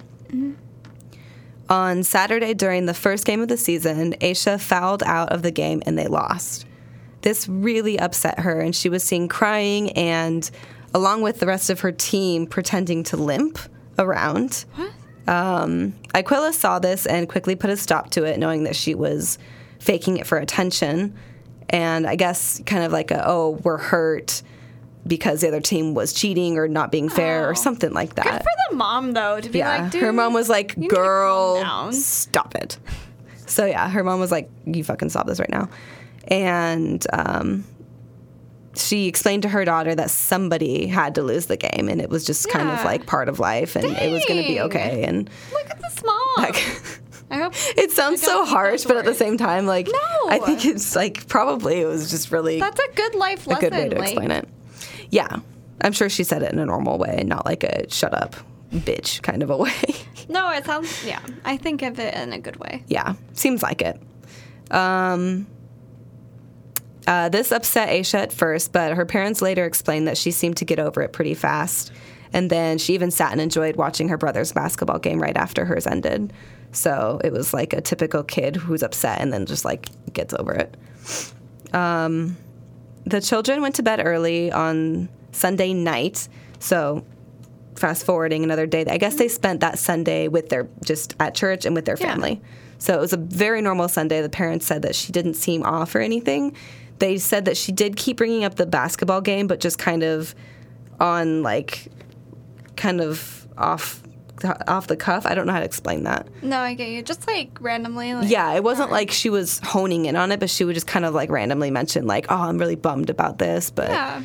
On 1.71 2.03
Saturday, 2.03 2.55
during 2.55 2.87
the 2.87 2.95
first 2.95 3.27
game 3.27 3.41
of 3.41 3.49
the 3.49 3.57
season, 3.57 4.15
Asha 4.21 4.61
fouled 4.61 5.03
out 5.03 5.31
of 5.31 5.43
the 5.43 5.51
game 5.51 5.83
and 5.85 5.99
they 5.99 6.07
lost. 6.07 6.67
This 7.23 7.49
really 7.49 7.99
upset 7.99 8.41
her, 8.41 8.61
and 8.61 8.75
she 8.75 8.89
was 8.89 9.03
seen 9.03 9.29
crying 9.29 9.91
and, 9.93 10.49
along 10.95 11.23
with 11.23 11.41
the 11.41 11.47
rest 11.47 11.69
of 11.71 11.81
her 11.81 11.93
team, 11.93 12.47
pretending 12.47 13.03
to 13.05 13.17
limp 13.17 13.59
around. 13.99 14.65
What? 14.77 14.91
Um, 15.27 15.93
Iquilla 16.15 16.53
saw 16.53 16.79
this 16.79 17.05
and 17.07 17.29
quickly 17.29 17.55
put 17.57 17.71
a 17.71 17.77
stop 17.77 18.11
to 18.11 18.25
it, 18.25 18.39
knowing 18.39 18.63
that 18.65 18.77
she 18.77 18.95
was 18.95 19.39
faking 19.79 20.17
it 20.19 20.27
for 20.27 20.39
attention. 20.39 21.15
And 21.69 22.07
I 22.07 22.17
guess 22.17 22.63
kind 22.65 22.83
of 22.85 22.93
like 22.93 23.11
a, 23.11 23.23
oh, 23.29 23.61
we're 23.63 23.77
hurt 23.77 24.43
because 25.07 25.41
the 25.43 25.49
other 25.49 25.61
team 25.61 25.93
was 25.95 26.13
cheating 26.13 26.57
or 26.57 26.67
not 26.69 26.91
being 26.91 27.09
fair 27.09 27.45
Oh. 27.47 27.51
or 27.51 27.55
something 27.55 27.93
like 27.93 28.15
that. 28.15 28.25
Good 28.25 28.39
for 28.43 28.71
the 28.71 28.77
mom 28.77 29.13
though 29.13 29.41
to 29.41 29.49
be 29.51 29.59
yeah, 29.59 29.83
like, 29.83 29.93
dude. 29.93 30.03
her 30.03 30.13
mom 30.13 30.33
was 30.33 30.49
like, 30.49 30.75
you 30.77 30.83
need 30.83 30.91
to 30.91 30.97
calm 30.97 31.05
girl, 31.05 31.93
stop 31.93 32.55
it. 32.55 32.79
So 33.47 33.65
yeah, 33.67 33.89
her 33.91 34.03
mom 34.05 34.21
was 34.21 34.31
like, 34.31 34.51
you 34.67 34.83
fucking 34.85 35.09
stop 35.11 35.27
this 35.27 35.39
right 35.41 35.51
now. 35.51 35.69
And 36.29 37.05
um, 37.13 37.65
she 38.77 39.07
explained 39.07 39.43
to 39.43 39.49
her 39.49 39.65
daughter 39.65 39.95
that 39.95 40.11
somebody 40.11 40.87
had 40.87 41.15
to 41.17 41.23
lose 41.23 41.47
the 41.47 41.57
game 41.57 41.89
and 41.89 42.01
it 42.01 42.11
was 42.11 42.25
just 42.25 42.49
kind 42.51 42.69
of 42.69 42.85
like 42.85 43.07
part 43.07 43.29
of 43.29 43.41
life 43.41 43.75
and 43.77 43.85
it 43.87 44.13
was 44.13 44.25
going 44.27 44.43
to 44.43 44.49
be 44.49 44.61
okay. 44.61 45.05
And 45.05 45.29
Look 45.53 45.71
at 45.71 45.81
this 45.81 46.03
mom. 46.05 46.19
like, 46.37 46.57
I 47.31 47.37
hope 47.39 47.53
it 47.77 47.91
sounds 47.93 48.23
so 48.23 48.45
harsh, 48.45 48.85
but 48.85 48.97
at 48.97 49.05
the 49.05 49.15
same 49.15 49.37
time, 49.39 49.67
like, 49.67 49.87
No. 49.87 50.29
I 50.29 50.39
think 50.39 50.65
it's 50.65 50.95
like 50.95 51.27
probably 51.29 51.81
it 51.81 51.87
was 51.87 52.11
just 52.11 52.31
really 52.31 52.61
that's 52.61 52.79
a 52.81 52.93
good 52.95 53.15
life 53.15 53.47
lesson. 53.47 53.67
a 53.67 53.71
good 53.71 53.77
way 53.79 53.89
to 53.89 53.97
like, 53.99 54.09
explain 54.11 54.31
it. 54.31 54.49
Yeah, 55.11 55.37
I'm 55.81 55.93
sure 55.93 56.09
she 56.11 56.23
said 56.25 56.43
it 56.43 56.53
in 56.53 56.59
a 56.59 56.67
normal 56.67 56.99
way, 56.99 57.23
not 57.27 57.47
like 57.47 57.65
a 57.65 57.91
shut 57.91 58.13
up 58.13 58.37
bitch 58.71 59.23
kind 59.23 59.43
of 59.43 59.49
a 59.49 59.57
way. 59.65 59.73
No, 60.29 60.51
it 60.51 60.67
sounds. 60.67 61.05
Yeah, 61.07 61.21
I 61.47 61.57
think 61.57 61.81
of 61.81 61.99
it 61.99 62.13
in 62.15 62.35
a 62.35 62.39
good 62.39 62.57
way. 62.57 62.85
yeah, 62.87 63.15
seems 63.33 63.63
like 63.63 63.81
it. 63.81 63.99
Um, 64.71 65.47
uh, 67.09 67.29
this 67.31 67.51
upset 67.51 67.89
Asha 67.89 68.19
at 68.21 68.33
first, 68.33 68.73
but 68.73 68.93
her 68.95 69.07
parents 69.07 69.41
later 69.43 69.65
explained 69.65 70.07
that 70.07 70.19
she 70.19 70.31
seemed 70.31 70.59
to 70.59 70.65
get 70.65 70.79
over 70.79 71.01
it 71.03 71.13
pretty 71.13 71.35
fast. 71.35 71.91
And 72.33 72.51
then 72.51 72.77
she 72.77 72.93
even 72.93 73.11
sat 73.11 73.33
and 73.33 73.41
enjoyed 73.41 73.77
watching 73.77 74.11
her 74.11 74.19
brother's 74.19 74.53
basketball 74.53 74.99
game 74.99 75.21
right 75.21 75.37
after 75.37 75.65
hers 75.65 75.87
ended. 75.87 76.33
So 76.73 77.19
it 77.25 77.33
was 77.33 77.55
like 77.55 77.73
a 77.73 77.81
typical 77.81 78.23
kid 78.23 78.55
who's 78.57 78.83
upset 78.83 79.23
and 79.23 79.33
then 79.33 79.47
just 79.47 79.65
like 79.65 79.89
gets 80.13 80.35
over 80.35 80.53
it. 80.53 80.77
Um, 81.73 82.37
the 83.07 83.23
children 83.23 83.63
went 83.63 83.77
to 83.77 83.83
bed 83.83 84.03
early 84.05 84.53
on 84.53 85.09
Sunday 85.33 85.73
night. 85.73 86.29
So 86.59 87.07
fast 87.77 88.05
forwarding 88.05 88.45
another 88.45 88.67
day, 88.67 88.85
I 88.87 88.99
guess 88.99 89.15
they 89.15 89.29
spent 89.29 89.61
that 89.61 89.79
Sunday 89.79 90.29
with 90.29 90.51
their 90.51 90.69
just 90.85 91.15
at 91.21 91.35
church 91.35 91.65
and 91.65 91.75
with 91.75 91.87
their 91.87 91.97
Yeah. 91.99 92.13
family. 92.13 92.43
So 92.79 92.95
it 92.95 93.01
was 93.01 93.13
a 93.15 93.17
very 93.17 93.63
normal 93.63 93.89
Sunday. 93.89 94.21
The 94.21 94.29
parents 94.29 94.67
said 94.67 94.83
that 94.83 94.95
she 94.95 95.13
didn't 95.13 95.35
seem 95.35 95.65
off 95.65 95.95
or 95.95 96.01
anything. 96.01 96.55
They 96.99 97.19
said 97.19 97.45
that 97.45 97.57
she 97.57 97.73
did 97.73 97.97
keep 97.97 98.17
bringing 98.17 98.45
up 98.45 98.57
the 98.57 98.67
basketball 98.67 99.21
game, 99.21 99.47
but 99.47 99.61
just 99.61 99.79
kind 99.79 100.03
of 100.03 100.35
on 101.01 101.43
like 101.43 101.89
kind 102.77 103.01
of 103.01 103.47
off 103.57 104.03
off 104.69 104.87
the 104.87 104.97
cuff. 104.97 105.27
I 105.27 105.35
don't 105.35 105.47
know 105.47 105.53
how 105.53 105.59
to 105.59 105.65
explain 105.65 106.05
that. 106.05 106.29
No, 106.43 106.59
I 106.59 106.75
get 106.75 106.89
you. 106.91 107.03
Just 107.03 107.27
like 107.27 107.57
randomly. 107.61 108.15
Like, 108.15 108.31
Yeah, 108.31 108.53
it 108.55 108.63
wasn't 108.63 108.91
like 108.93 109.11
she 109.11 109.31
was 109.31 109.61
honing 109.65 110.07
in 110.07 110.15
on 110.17 110.31
it, 110.33 110.39
but 110.39 110.49
she 110.51 110.65
would 110.65 110.75
just 110.75 110.87
kind 110.87 111.05
of 111.05 111.13
like 111.15 111.29
randomly 111.31 111.71
mention 111.73 112.07
like, 112.07 112.27
"Oh, 112.29 112.37
I'm 112.37 112.59
really 112.59 112.77
bummed 112.77 113.11
about 113.11 113.39
this," 113.39 113.71
but 113.71 113.89
Yeah. 113.91 114.23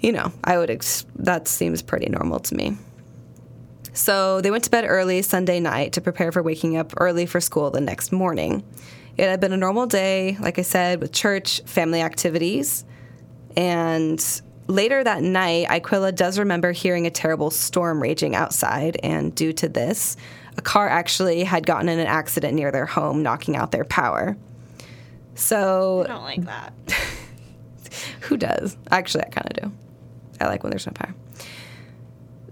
you 0.00 0.10
know, 0.12 0.32
I 0.42 0.58
would 0.58 0.70
ex- 0.70 1.06
that 1.16 1.46
seems 1.46 1.82
pretty 1.82 2.08
normal 2.08 2.40
to 2.40 2.54
me. 2.54 2.76
So 3.92 4.40
they 4.40 4.50
went 4.50 4.64
to 4.64 4.70
bed 4.70 4.84
early 4.86 5.22
Sunday 5.22 5.60
night 5.60 5.92
to 5.94 6.00
prepare 6.00 6.30
for 6.30 6.42
waking 6.42 6.76
up 6.76 6.92
early 6.98 7.26
for 7.26 7.40
school 7.40 7.70
the 7.70 7.80
next 7.80 8.12
morning. 8.12 8.62
It 9.18 9.28
had 9.28 9.40
been 9.40 9.52
a 9.52 9.56
normal 9.56 9.86
day, 9.86 10.38
like 10.40 10.58
I 10.58 10.62
said, 10.62 11.00
with 11.00 11.12
church, 11.12 11.60
family 11.66 12.00
activities, 12.00 12.84
and 13.56 14.24
later 14.68 15.02
that 15.02 15.22
night, 15.22 15.66
Iquilla 15.68 16.14
does 16.14 16.38
remember 16.38 16.70
hearing 16.70 17.06
a 17.06 17.10
terrible 17.10 17.50
storm 17.50 18.00
raging 18.00 18.36
outside, 18.36 18.98
and 19.02 19.34
due 19.34 19.52
to 19.54 19.68
this, 19.68 20.16
a 20.56 20.60
car 20.60 20.88
actually 20.88 21.42
had 21.42 21.66
gotten 21.66 21.88
in 21.88 21.98
an 21.98 22.06
accident 22.06 22.54
near 22.54 22.70
their 22.70 22.86
home, 22.86 23.22
knocking 23.22 23.56
out 23.56 23.72
their 23.72 23.84
power. 23.84 24.36
So 25.34 26.04
I 26.04 26.06
don't 26.06 26.22
like 26.22 26.44
that. 26.44 26.72
who 28.20 28.36
does? 28.36 28.76
Actually, 28.90 29.24
I 29.24 29.28
kind 29.30 29.50
of 29.50 29.62
do. 29.62 29.72
I 30.40 30.46
like 30.46 30.62
when 30.62 30.70
there's 30.70 30.86
no 30.86 30.92
power. 30.92 31.14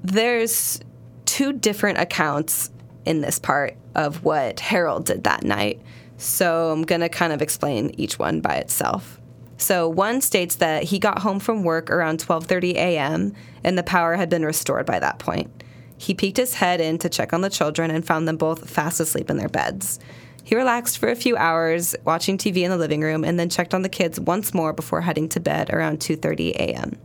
There's 0.02 0.80
two 1.24 1.52
different 1.52 1.98
accounts 1.98 2.70
in 3.04 3.20
this 3.20 3.38
part 3.38 3.76
of 3.94 4.24
what 4.24 4.60
Harold 4.60 5.06
did 5.06 5.24
that 5.24 5.44
night. 5.44 5.80
So 6.18 6.70
I'm 6.70 6.82
going 6.82 7.00
to 7.00 7.08
kind 7.08 7.32
of 7.32 7.42
explain 7.42 7.90
each 7.98 8.18
one 8.18 8.40
by 8.40 8.56
itself. 8.56 9.20
So 9.58 9.88
one 9.88 10.20
states 10.20 10.56
that 10.56 10.84
he 10.84 10.98
got 10.98 11.20
home 11.20 11.40
from 11.40 11.62
work 11.62 11.90
around 11.90 12.18
12:30 12.20 12.74
a.m. 12.74 13.34
and 13.64 13.78
the 13.78 13.82
power 13.82 14.16
had 14.16 14.28
been 14.28 14.44
restored 14.44 14.86
by 14.86 14.98
that 14.98 15.18
point. 15.18 15.50
He 15.98 16.14
peeked 16.14 16.36
his 16.36 16.54
head 16.54 16.80
in 16.80 16.98
to 16.98 17.08
check 17.08 17.32
on 17.32 17.40
the 17.40 17.50
children 17.50 17.90
and 17.90 18.06
found 18.06 18.28
them 18.28 18.36
both 18.36 18.68
fast 18.68 19.00
asleep 19.00 19.30
in 19.30 19.38
their 19.38 19.48
beds. 19.48 19.98
He 20.44 20.54
relaxed 20.54 20.98
for 20.98 21.08
a 21.08 21.16
few 21.16 21.36
hours 21.36 21.96
watching 22.04 22.38
TV 22.38 22.58
in 22.58 22.70
the 22.70 22.76
living 22.76 23.00
room 23.00 23.24
and 23.24 23.40
then 23.40 23.48
checked 23.48 23.74
on 23.74 23.82
the 23.82 23.88
kids 23.88 24.20
once 24.20 24.54
more 24.54 24.72
before 24.72 25.00
heading 25.00 25.28
to 25.30 25.40
bed 25.40 25.70
around 25.70 26.00
2:30 26.00 26.50
a.m. 26.50 26.98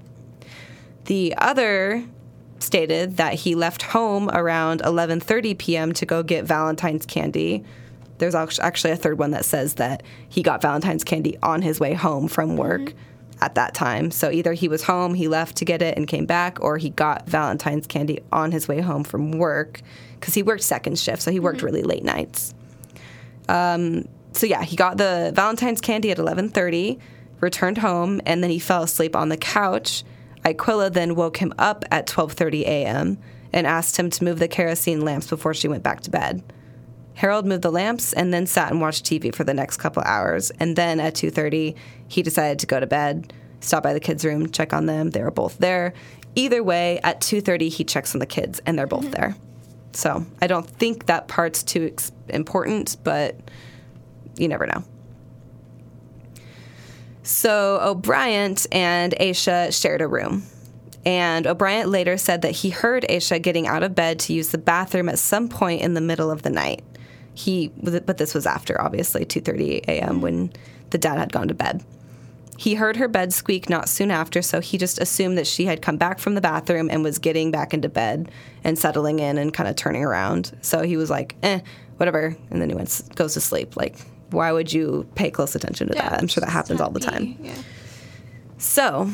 The 1.06 1.34
other 1.38 2.04
stated 2.60 3.18
that 3.18 3.34
he 3.34 3.56
left 3.56 3.82
home 3.82 4.30
around 4.30 4.82
11:30 4.82 5.58
p.m. 5.58 5.94
to 5.94 6.06
go 6.06 6.22
get 6.22 6.46
Valentine's 6.46 7.06
candy. 7.06 7.64
There's 8.22 8.36
actually 8.36 8.92
a 8.92 8.96
third 8.96 9.18
one 9.18 9.32
that 9.32 9.46
says 9.46 9.74
that 9.74 10.04
he 10.30 10.44
got 10.44 10.62
Valentine's 10.62 11.04
candy 11.04 11.40
on 11.42 11.64
his 11.64 11.80
way 11.80 11.96
home 11.96 12.28
from 12.28 12.56
work 12.56 12.94
at 13.42 13.56
that 13.56 13.74
time. 13.74 14.12
So 14.12 14.30
either 14.30 14.54
he 14.54 14.68
was 14.68 14.84
home, 14.84 15.16
he 15.16 15.28
left 15.28 15.58
to 15.58 15.66
get 15.66 15.82
it 15.82 15.98
and 15.98 16.08
came 16.08 16.28
back, 16.28 16.60
or 16.62 16.78
he 16.78 16.92
got 16.92 17.28
Valentine's 17.28 17.88
candy 17.88 18.20
on 18.32 18.52
his 18.52 18.68
way 18.68 18.80
home 18.80 19.04
from 19.04 19.32
work 19.32 19.82
because 20.20 20.36
he 20.36 20.44
worked 20.44 20.62
second 20.62 21.00
shift, 21.00 21.24
so 21.24 21.32
he 21.32 21.40
worked 21.40 21.64
really 21.64 21.82
late 21.82 22.04
nights. 22.04 22.54
Um, 23.50 24.08
so 24.34 24.46
yeah, 24.46 24.62
he 24.62 24.76
got 24.76 24.98
the 24.98 25.32
Valentine's 25.34 25.82
candy 25.82 26.12
at 26.12 26.20
11:30, 26.20 27.00
returned 27.40 27.80
home, 27.80 28.22
and 28.28 28.44
then 28.44 28.52
he 28.52 28.60
fell 28.60 28.84
asleep 28.84 29.16
on 29.16 29.30
the 29.30 29.38
couch. 29.38 30.04
Iquilla 30.46 30.94
then 30.94 31.16
woke 31.16 31.38
him 31.38 31.56
up 31.58 31.86
at 31.90 32.06
12:30 32.06 32.62
a.m. 32.62 33.18
and 33.52 33.66
asked 33.66 33.98
him 33.98 34.12
to 34.12 34.24
move 34.24 34.38
the 34.38 34.48
kerosene 34.48 35.02
lamps 35.02 35.26
before 35.26 35.56
she 35.56 35.68
went 35.68 35.82
back 35.82 36.02
to 36.02 36.12
bed. 36.12 36.44
Harold 37.22 37.46
moved 37.46 37.62
the 37.62 37.72
lamps 37.72 38.14
and 38.14 38.34
then 38.34 38.48
sat 38.48 38.72
and 38.72 38.82
watched 38.82 39.06
TV 39.06 39.34
for 39.34 39.44
the 39.44 39.54
next 39.54 39.78
couple 39.78 40.02
hours. 40.02 40.50
And 40.60 40.76
then 40.76 41.00
at 41.00 41.14
2:30, 41.14 41.76
he 42.08 42.24
decided 42.24 42.58
to 42.58 42.66
go 42.66 42.80
to 42.80 42.88
bed, 42.88 43.32
stop 43.60 43.84
by 43.84 43.94
the 43.94 44.00
kids' 44.00 44.26
room, 44.26 44.50
check 44.50 44.74
on 44.74 44.88
them. 44.88 45.12
They 45.12 45.22
were 45.22 45.30
both 45.30 45.60
there. 45.60 45.94
Either 46.34 46.64
way, 46.64 47.00
at 47.04 47.22
2:30 47.22 47.70
he 47.70 47.84
checks 47.84 48.16
on 48.16 48.20
the 48.20 48.26
kids 48.26 48.60
and 48.66 48.76
they're 48.76 48.88
both 48.88 49.12
there. 49.12 49.36
So, 49.94 50.26
I 50.42 50.48
don't 50.48 50.68
think 50.68 51.06
that 51.06 51.28
part's 51.28 51.62
too 51.62 51.92
ex- 51.92 52.12
important, 52.28 52.98
but 53.04 53.36
you 54.36 54.48
never 54.48 54.66
know. 54.66 54.84
So, 57.22 57.82
O'Bryant 57.84 58.66
and 58.72 59.14
Asha 59.20 59.80
shared 59.80 60.02
a 60.02 60.08
room. 60.08 60.48
And 61.06 61.46
O'Bryant 61.46 61.90
later 61.90 62.18
said 62.18 62.42
that 62.42 62.52
he 62.52 62.72
heard 62.72 63.06
Asha 63.08 63.40
getting 63.40 63.68
out 63.68 63.84
of 63.84 63.94
bed 63.94 64.18
to 64.22 64.34
use 64.34 64.50
the 64.50 64.58
bathroom 64.58 65.08
at 65.08 65.20
some 65.20 65.50
point 65.50 65.82
in 65.82 65.94
the 65.94 66.02
middle 66.02 66.32
of 66.32 66.42
the 66.42 66.50
night. 66.50 66.82
He, 67.34 67.72
but 67.82 68.18
this 68.18 68.34
was 68.34 68.46
after 68.46 68.80
obviously 68.80 69.26
2:30 69.26 69.86
a.m. 69.88 70.22
when 70.22 70.52
the 70.90 70.98
dad 70.98 71.18
had 71.18 71.32
gone 71.32 71.48
to 71.48 71.54
bed. 71.54 71.84
He 72.58 72.76
heard 72.76 72.98
her 72.98 73.08
bed 73.08 73.34
squeak 73.34 73.70
not 73.70 73.90
soon 73.90 74.12
after, 74.12 74.42
so 74.44 74.60
he 74.60 74.78
just 74.78 75.00
assumed 75.00 75.38
that 75.38 75.48
she 75.48 75.66
had 75.66 75.82
come 75.82 75.98
back 75.98 76.20
from 76.20 76.36
the 76.36 76.42
bathroom 76.42 76.90
and 76.92 77.04
was 77.04 77.18
getting 77.18 77.50
back 77.50 77.74
into 77.74 77.90
bed 77.90 78.30
and 78.64 78.78
settling 78.78 79.18
in 79.20 79.40
and 79.40 79.52
kind 79.52 79.68
of 79.68 79.76
turning 79.76 80.04
around. 80.04 80.56
So 80.62 80.84
he 80.84 80.96
was 80.96 81.10
like, 81.10 81.36
"Eh, 81.42 81.62
whatever," 81.98 82.36
and 82.52 82.62
then 82.62 82.70
he 82.70 82.76
went 82.76 83.02
goes 83.16 83.34
to 83.34 83.42
sleep. 83.42 83.76
Like, 83.76 83.96
why 84.30 84.52
would 84.52 84.72
you 84.72 85.08
pay 85.16 85.32
close 85.32 85.56
attention 85.56 85.88
to 85.88 85.94
that? 85.96 86.22
I'm 86.22 86.28
sure 86.28 86.42
that 86.42 86.52
happens 86.52 86.82
all 86.82 86.92
the 86.92 87.00
time. 87.00 87.38
Yeah. 87.42 87.56
So, 88.58 89.10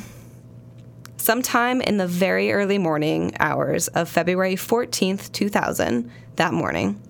sometime 1.17 1.81
in 1.81 1.97
the 1.97 2.07
very 2.07 2.51
early 2.51 2.77
morning 2.77 3.33
hours 3.39 3.87
of 3.89 4.09
February 4.09 4.55
14th, 4.55 5.31
2000, 5.31 6.11
that 6.35 6.53
morning, 6.53 7.01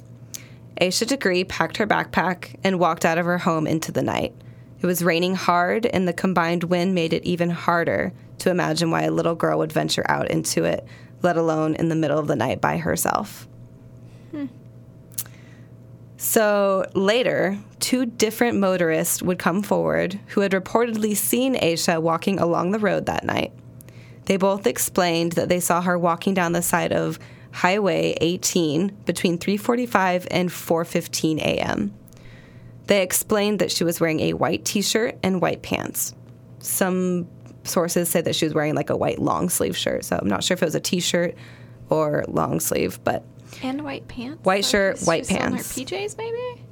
Asha 0.81 1.07
Degree 1.07 1.43
packed 1.43 1.77
her 1.77 1.87
backpack 1.87 2.55
and 2.63 2.79
walked 2.79 3.05
out 3.05 3.17
of 3.17 3.25
her 3.25 3.39
home 3.39 3.67
into 3.67 3.91
the 3.91 4.01
night. 4.01 4.33
It 4.79 4.85
was 4.85 5.03
raining 5.03 5.35
hard, 5.35 5.85
and 5.85 6.07
the 6.07 6.13
combined 6.13 6.65
wind 6.65 6.93
made 6.93 7.13
it 7.13 7.23
even 7.23 7.49
harder 7.49 8.13
to 8.39 8.51
imagine 8.51 8.91
why 8.91 9.03
a 9.03 9.11
little 9.11 9.35
girl 9.35 9.57
would 9.59 9.71
venture 9.71 10.05
out 10.07 10.29
into 10.29 10.63
it, 10.63 10.85
let 11.21 11.37
alone 11.37 11.75
in 11.75 11.89
the 11.89 11.95
middle 11.95 12.19
of 12.19 12.27
the 12.27 12.35
night 12.35 12.61
by 12.61 12.77
herself. 12.77 13.47
Hmm. 14.31 14.45
So 16.17 16.85
later, 16.93 17.57
two 17.79 18.05
different 18.05 18.57
motorists 18.57 19.21
would 19.21 19.39
come 19.39 19.63
forward 19.63 20.19
who 20.29 20.41
had 20.41 20.51
reportedly 20.51 21.15
seen 21.15 21.55
Asha 21.55 22.01
walking 22.01 22.39
along 22.39 22.71
the 22.71 22.79
road 22.79 23.05
that 23.05 23.23
night. 23.23 23.53
They 24.25 24.37
both 24.37 24.67
explained 24.67 25.33
that 25.33 25.47
they 25.47 25.59
saw 25.59 25.81
her 25.81 25.97
walking 25.97 26.33
down 26.33 26.51
the 26.51 26.61
side 26.61 26.91
of 26.91 27.17
Highway 27.51 28.17
18 28.21 28.89
between 29.05 29.37
3:45 29.37 30.27
and 30.29 30.49
4:15 30.49 31.39
a.m. 31.39 31.93
They 32.87 33.01
explained 33.01 33.59
that 33.59 33.71
she 33.71 33.83
was 33.83 33.99
wearing 33.99 34.21
a 34.21 34.33
white 34.33 34.63
t-shirt 34.63 35.17
and 35.21 35.41
white 35.41 35.61
pants. 35.61 36.13
Some 36.59 37.27
sources 37.63 38.09
say 38.09 38.21
that 38.21 38.35
she 38.35 38.45
was 38.45 38.53
wearing 38.53 38.75
like 38.75 38.89
a 38.89 38.95
white 38.95 39.19
long 39.19 39.49
sleeve 39.49 39.75
shirt, 39.75 40.05
so 40.05 40.17
I'm 40.21 40.29
not 40.29 40.43
sure 40.43 40.55
if 40.55 40.61
it 40.61 40.65
was 40.65 40.75
a 40.75 40.79
t-shirt 40.79 41.35
or 41.89 42.23
long 42.27 42.59
sleeve, 42.59 42.99
but 43.03 43.23
And 43.63 43.83
white 43.83 44.07
pants. 44.07 44.43
White 44.43 44.65
shirt, 44.65 44.99
white 45.01 45.25
still 45.25 45.37
in 45.37 45.43
her 45.43 45.49
pants. 45.51 45.77
PJs, 45.77 46.17
maybe. 46.17 46.63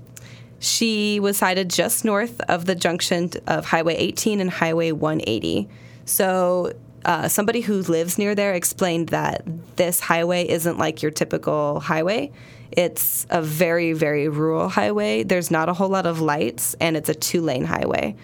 She 0.60 1.20
was 1.20 1.38
sighted 1.38 1.70
just 1.70 2.06
north 2.06 2.40
of 2.42 2.66
the 2.66 2.76
junction 2.76 3.32
of 3.48 3.66
Highway 3.66 3.96
18 3.96 4.40
and 4.40 4.50
Highway 4.50 4.92
180. 4.92 5.70
So, 6.06 6.74
uh, 7.06 7.28
somebody 7.28 7.62
who 7.62 7.82
lives 7.84 8.18
near 8.18 8.36
there 8.36 8.54
explained 8.54 9.10
that 9.10 9.44
this 9.76 10.00
highway 10.00 10.48
isn't 10.48 10.78
like 10.78 11.02
your 11.02 11.12
typical 11.12 11.80
highway. 11.80 12.32
It's 12.72 13.26
a 13.30 13.42
very, 13.42 13.94
very 13.94 14.28
rural 14.28 14.68
highway. 14.68 15.24
There's 15.24 15.52
not 15.52 15.70
a 15.70 15.74
whole 15.74 15.90
lot 15.90 16.06
of 16.06 16.20
lights, 16.20 16.76
and 16.82 16.98
it's 16.98 17.10
a 17.10 17.16
two 17.16 17.42
lane 17.42 17.64
highway. 17.64 18.16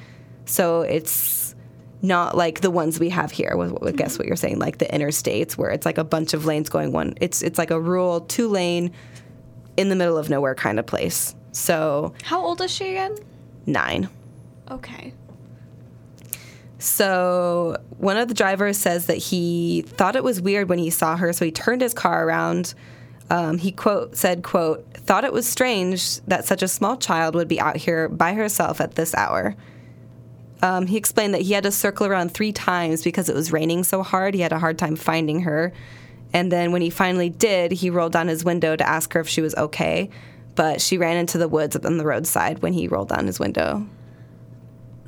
So, 0.46 0.82
it's 0.82 1.56
not 2.02 2.36
like 2.36 2.62
the 2.62 2.72
ones 2.72 3.00
we 3.00 3.10
have 3.10 3.32
here. 3.32 3.56
I 3.86 3.92
guess 3.92 4.18
what 4.18 4.28
you're 4.28 4.36
saying, 4.36 4.58
like 4.60 4.80
the 4.80 4.86
interstates, 4.88 5.54
where 5.54 5.70
it's 5.70 5.86
like 5.86 6.00
a 6.00 6.04
bunch 6.04 6.34
of 6.34 6.46
lanes 6.46 6.68
going 6.70 6.92
one. 6.92 7.14
It's 7.22 7.42
it's 7.44 7.60
like 7.60 7.70
a 7.72 7.80
rural 7.80 8.22
two 8.22 8.48
lane, 8.50 8.92
in 9.78 9.90
the 9.90 9.96
middle 9.96 10.18
of 10.18 10.30
nowhere 10.30 10.56
kind 10.56 10.80
of 10.80 10.86
place. 10.86 11.36
So 11.52 12.14
How 12.24 12.42
old 12.44 12.62
is 12.62 12.72
she 12.72 12.90
again? 12.90 13.16
nine. 13.66 14.10
Okay. 14.70 15.14
So 16.82 17.78
one 18.00 18.18
of 18.18 18.28
the 18.28 18.34
drivers 18.34 18.76
says 18.76 19.06
that 19.06 19.18
he 19.18 19.84
thought 19.84 20.16
it 20.16 20.24
was 20.24 20.42
weird 20.42 20.68
when 20.68 20.80
he 20.80 20.90
saw 20.90 21.16
her, 21.16 21.32
so 21.32 21.46
he 21.46 21.52
turned 21.52 21.82
his 21.82 21.94
car 21.94 22.26
around. 22.26 22.74
Um, 23.30 23.60
he 23.60 23.72
quote 23.72 24.18
said 24.18 24.44
quote 24.44 24.86
thought 24.96 25.24
it 25.24 25.32
was 25.32 25.48
strange 25.48 26.20
that 26.22 26.44
such 26.46 26.64
a 26.64 26.68
small 26.68 26.98
child 26.98 27.36
would 27.36 27.48
be 27.48 27.62
out 27.62 27.78
here 27.78 28.10
by 28.10 28.34
herself 28.34 28.82
at 28.82 28.96
this 28.96 29.14
hour. 29.14 29.56
Um, 30.64 30.88
he 30.88 30.98
explained 30.98 31.36
that 31.36 31.42
he 31.42 31.54
had 31.54 31.64
to 31.64 31.72
circle 31.72 32.08
around 32.08 32.34
three 32.34 32.52
times 32.52 33.04
because 33.04 33.30
it 33.30 33.36
was 33.36 33.52
raining 33.52 33.84
so 33.84 34.02
hard. 34.02 34.34
He 34.34 34.42
had 34.42 34.52
a 34.52 34.60
hard 34.60 34.80
time 34.80 34.96
finding 34.96 35.42
her. 35.42 35.72
And 36.34 36.52
then 36.52 36.72
when 36.72 36.82
he 36.82 36.90
finally 36.90 37.30
did, 37.30 37.72
he 37.72 37.90
rolled 37.90 38.14
down 38.14 38.28
his 38.28 38.44
window 38.44 38.76
to 38.76 38.88
ask 38.88 39.14
her 39.14 39.20
if 39.20 39.28
she 39.28 39.42
was 39.42 39.56
okay. 39.56 40.10
But 40.56 40.82
she 40.82 40.98
ran 40.98 41.18
into 41.18 41.38
the 41.38 41.48
woods 41.48 41.76
on 41.76 41.98
the 41.98 42.06
roadside 42.06 42.62
when 42.62 42.74
he 42.74 42.88
rolled 42.88 43.10
down 43.10 43.28
his 43.28 43.40
window 43.40 43.88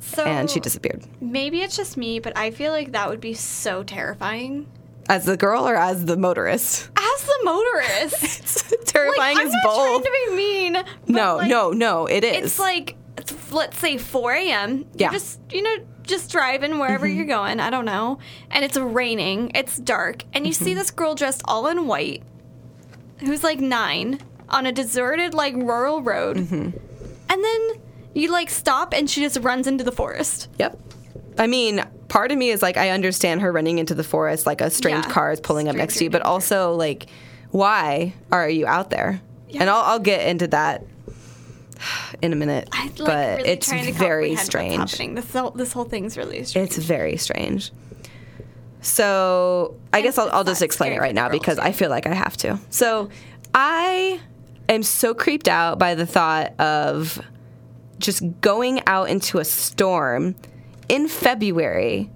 So 0.06 0.24
and 0.24 0.48
she 0.50 0.60
disappeared. 0.60 1.04
Maybe 1.20 1.62
it's 1.62 1.76
just 1.76 1.96
me, 1.96 2.18
but 2.20 2.36
I 2.36 2.50
feel 2.50 2.72
like 2.72 2.92
that 2.92 3.08
would 3.08 3.20
be 3.20 3.34
so 3.34 3.82
terrifying. 3.82 4.66
As 5.08 5.24
the 5.26 5.36
girl 5.36 5.68
or 5.68 5.76
as 5.76 6.04
the 6.06 6.16
motorist? 6.16 6.88
As 6.96 7.24
the 7.24 7.38
motorist, 7.44 8.22
It's 8.72 8.92
terrifying 8.92 9.36
like, 9.36 9.38
I'm 9.38 9.46
as 9.48 9.52
not 9.52 9.62
both. 9.64 10.02
trying 10.02 10.02
to 10.02 10.30
be 10.30 10.36
mean. 10.36 10.72
no, 11.08 11.36
like, 11.36 11.48
no, 11.48 11.70
no, 11.72 12.06
it 12.06 12.24
is. 12.24 12.44
It's 12.44 12.58
like 12.58 12.96
let's 13.50 13.78
say 13.78 13.96
4 13.98 14.32
a.m. 14.32 14.86
Yeah. 14.94 15.06
You're 15.10 15.12
just 15.18 15.40
you 15.50 15.62
know 15.62 15.76
just 16.02 16.30
driving 16.30 16.78
wherever 16.78 17.06
Mm-hmm. 17.06 17.16
you're 17.16 17.26
going. 17.26 17.60
I 17.60 17.70
don't 17.70 17.84
know, 17.86 18.18
and 18.50 18.64
it's 18.64 18.76
raining. 18.76 19.52
It's 19.54 19.78
dark, 19.78 20.24
and 20.32 20.46
you 20.46 20.52
Mm-hmm. 20.52 20.64
see 20.64 20.74
this 20.74 20.90
girl 20.90 21.14
dressed 21.14 21.42
all 21.46 21.66
in 21.68 21.86
white, 21.86 22.22
who's 23.20 23.42
like 23.44 23.60
nine, 23.60 24.20
on 24.48 24.66
a 24.66 24.72
deserted 24.72 25.34
like 25.34 25.54
rural 25.54 26.02
road, 26.02 26.36
Mm-hmm. 26.38 26.76
and 27.30 27.44
then 27.44 27.70
you 28.14 28.30
like 28.30 28.48
stop, 28.50 28.94
and 28.94 29.08
she 29.10 29.20
just 29.20 29.38
runs 29.40 29.66
into 29.66 29.84
the 29.84 29.92
forest. 29.92 30.48
Yep. 30.58 30.78
I 31.36 31.46
mean, 31.46 31.84
part 32.08 32.30
of 32.30 32.38
me 32.38 32.50
is 32.50 32.62
like, 32.62 32.76
I 32.76 32.90
understand 32.90 33.40
her 33.42 33.50
running 33.50 33.78
into 33.78 33.94
the 33.94 34.04
forest, 34.04 34.46
like 34.46 34.60
a 34.60 34.70
strange 34.70 35.04
Yeah, 35.04 35.12
car 35.12 35.32
is 35.32 35.40
pulling 35.40 35.68
up 35.68 35.76
next 35.76 35.96
to 35.96 36.04
you, 36.04 36.10
but 36.10 36.22
also, 36.22 36.74
like, 36.74 37.06
why 37.50 38.14
are 38.30 38.48
you 38.48 38.66
out 38.66 38.90
there? 38.90 39.20
And 39.52 39.68
I'll, 39.68 39.82
I'll 39.82 39.98
get 40.00 40.26
into 40.28 40.46
that 40.48 40.84
in 42.22 42.32
a 42.32 42.36
minute. 42.36 42.68
I 42.72 42.86
like 42.86 42.96
but 42.98 43.38
really 43.38 43.50
it's 43.50 43.68
trying 43.68 43.86
to 43.86 43.92
very 43.92 44.36
comprehend 44.36 44.46
strange. 44.46 44.78
What's 44.78 44.92
happening? 44.92 45.14
This 45.14 45.32
whole, 45.32 45.50
this 45.50 45.72
whole 45.72 45.84
thing's 45.84 46.16
really 46.16 46.42
strange. 46.44 46.68
It's 46.68 46.78
very 46.78 47.16
strange. 47.16 47.72
So 48.80 49.76
I 49.92 50.02
guess 50.02 50.18
I'll, 50.18 50.28
I'll 50.30 50.44
just 50.44 50.62
explain 50.62 50.92
it 50.92 51.00
right 51.00 51.14
now 51.14 51.28
because. 51.28 51.58
I 51.58 51.72
feel 51.72 51.90
like 51.90 52.06
I 52.06 52.14
have 52.14 52.36
to. 52.38 52.58
So 52.70 53.10
I 53.54 54.20
am 54.68 54.82
so 54.82 55.14
creeped 55.14 55.48
out 55.48 55.78
by 55.78 55.94
the 55.94 56.06
thought 56.06 56.58
of 56.60 57.20
just 58.04 58.22
going 58.40 58.80
out 58.86 59.08
into 59.08 59.38
a 59.38 59.44
storm 59.44 60.34
in 60.88 61.08
February 61.08 62.10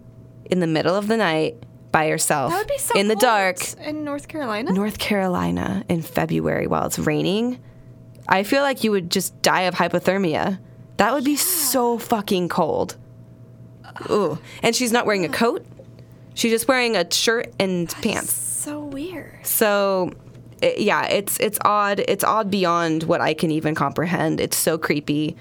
in 0.47 0.61
the 0.61 0.66
middle 0.66 0.95
of 0.95 1.09
the 1.09 1.16
night 1.16 1.62
by 1.90 2.07
yourself 2.07 2.52
that 2.52 2.59
would 2.59 2.66
be 2.66 2.78
so 2.78 2.99
in 2.99 3.09
the 3.09 3.14
cold 3.14 3.23
dark 3.23 3.78
in 3.78 4.04
North 4.04 4.28
Carolina. 4.28 4.73
North 4.73 4.99
Carolina 4.99 5.85
in 5.88 6.02
February 6.02 6.66
while 6.66 6.87
it's 6.87 6.99
raining. 6.99 7.59
I 8.28 8.42
feel 8.42 8.62
like 8.62 8.85
you 8.85 8.90
would 8.90 9.11
just 9.11 9.40
die 9.40 9.62
of 9.62 9.75
hypothermia. 9.75 10.59
That 10.99 11.14
would 11.14 11.25
be 11.25 11.37
so 11.37 11.97
fucking 11.97 12.49
cold. 12.50 12.97
Ooh. 14.11 14.38
And 14.62 14.76
she's 14.76 14.92
not 14.92 15.07
wearing 15.07 15.25
a 15.25 15.28
coat. 15.28 15.64
She's 16.35 16.52
just 16.52 16.68
wearing 16.68 16.95
a 16.95 17.11
shirt 17.12 17.52
and 17.59 17.88
pants. 18.02 18.33
so 18.33 18.85
weird. 18.85 19.45
So 19.45 20.12
i 20.62 20.75
yeah, 20.76 21.07
it's 21.07 21.38
it's 21.40 21.59
odd. 21.64 22.00
It's 22.07 22.25
odd 22.25 22.50
beyond 22.50 23.04
what 23.04 23.21
I 23.21 23.33
can 23.33 23.50
even 23.50 23.75
comprehend. 23.75 24.40
It's 24.40 24.57
so 24.57 24.76
creepy. 24.76 25.37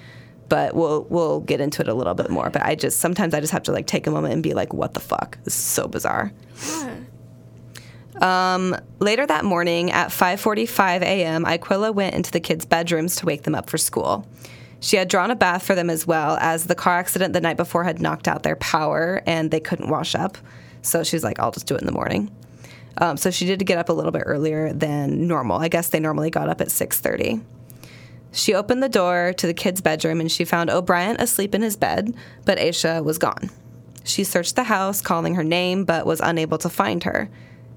But 0.49 0.75
we'll 0.75 1.05
we'll 1.09 1.41
get 1.41 1.59
into 1.59 1.81
it 1.81 1.89
a 1.89 1.93
little 1.93 2.13
bit 2.13 2.29
more. 2.29 2.49
But 2.49 2.63
I 2.63 2.75
just 2.75 2.99
sometimes 2.99 3.33
I 3.33 3.39
just 3.39 3.53
have 3.53 3.63
to 3.63 3.71
like 3.71 3.87
take 3.87 4.07
a 4.07 4.11
moment 4.11 4.33
and 4.33 4.43
be 4.43 4.53
like, 4.53 4.73
what 4.73 4.93
the 4.93 4.99
fuck? 4.99 5.37
This 5.43 5.55
is 5.55 5.63
so 5.63 5.87
bizarre. 5.87 6.31
Um, 8.21 8.75
later 8.99 9.25
that 9.25 9.45
morning 9.45 9.91
at 9.91 10.09
5:45 10.09 11.01
a.m., 11.01 11.45
Iquilla 11.45 11.93
went 11.93 12.15
into 12.15 12.31
the 12.31 12.39
kids' 12.39 12.65
bedrooms 12.65 13.15
to 13.17 13.25
wake 13.25 13.43
them 13.43 13.55
up 13.55 13.69
for 13.69 13.77
school. 13.77 14.27
She 14.79 14.95
had 14.95 15.07
drawn 15.07 15.31
a 15.31 15.35
bath 15.35 15.63
for 15.63 15.75
them 15.75 15.89
as 15.89 16.05
well, 16.05 16.37
as 16.39 16.65
the 16.65 16.75
car 16.75 16.97
accident 16.99 17.33
the 17.33 17.41
night 17.41 17.57
before 17.57 17.83
had 17.83 18.01
knocked 18.01 18.27
out 18.27 18.43
their 18.43 18.55
power 18.55 19.21
and 19.25 19.49
they 19.51 19.59
couldn't 19.59 19.89
wash 19.89 20.15
up. 20.15 20.37
So 20.81 21.03
she's 21.03 21.23
like, 21.23 21.39
"I'll 21.39 21.51
just 21.51 21.67
do 21.67 21.75
it 21.75 21.81
in 21.81 21.87
the 21.87 21.93
morning." 21.93 22.31
Um, 22.99 23.17
so 23.17 23.29
she 23.29 23.45
did 23.45 23.63
get 23.65 23.77
up 23.77 23.89
a 23.89 23.93
little 23.93 24.11
bit 24.11 24.23
earlier 24.25 24.73
than 24.73 25.27
normal. 25.27 25.59
I 25.59 25.67
guess 25.67 25.89
they 25.89 25.99
normally 25.99 26.29
got 26.29 26.49
up 26.49 26.61
at 26.61 26.69
6:30. 26.69 27.41
She 28.37 28.53
opened 28.53 28.83
the 28.83 28.87
door 28.87 29.33
to 29.35 29.47
the 29.47 29.53
kids' 29.53 29.81
bedroom 29.81 30.21
and 30.21 30.31
she 30.31 30.45
found 30.45 30.69
O'Bryant 30.69 31.19
asleep 31.19 31.55
in 31.55 31.63
his 31.63 31.75
bed, 31.75 32.13
but 32.45 32.59
Asha 32.59 33.03
was 33.03 33.17
gone. 33.17 33.49
She 34.03 34.23
searched 34.23 34.55
the 34.55 34.65
house, 34.65 35.01
calling 35.01 35.33
her 35.33 35.43
name, 35.43 35.85
but 35.85 36.05
was 36.05 36.21
unable 36.21 36.59
to 36.59 36.69
find 36.69 37.03
her. 37.03 37.31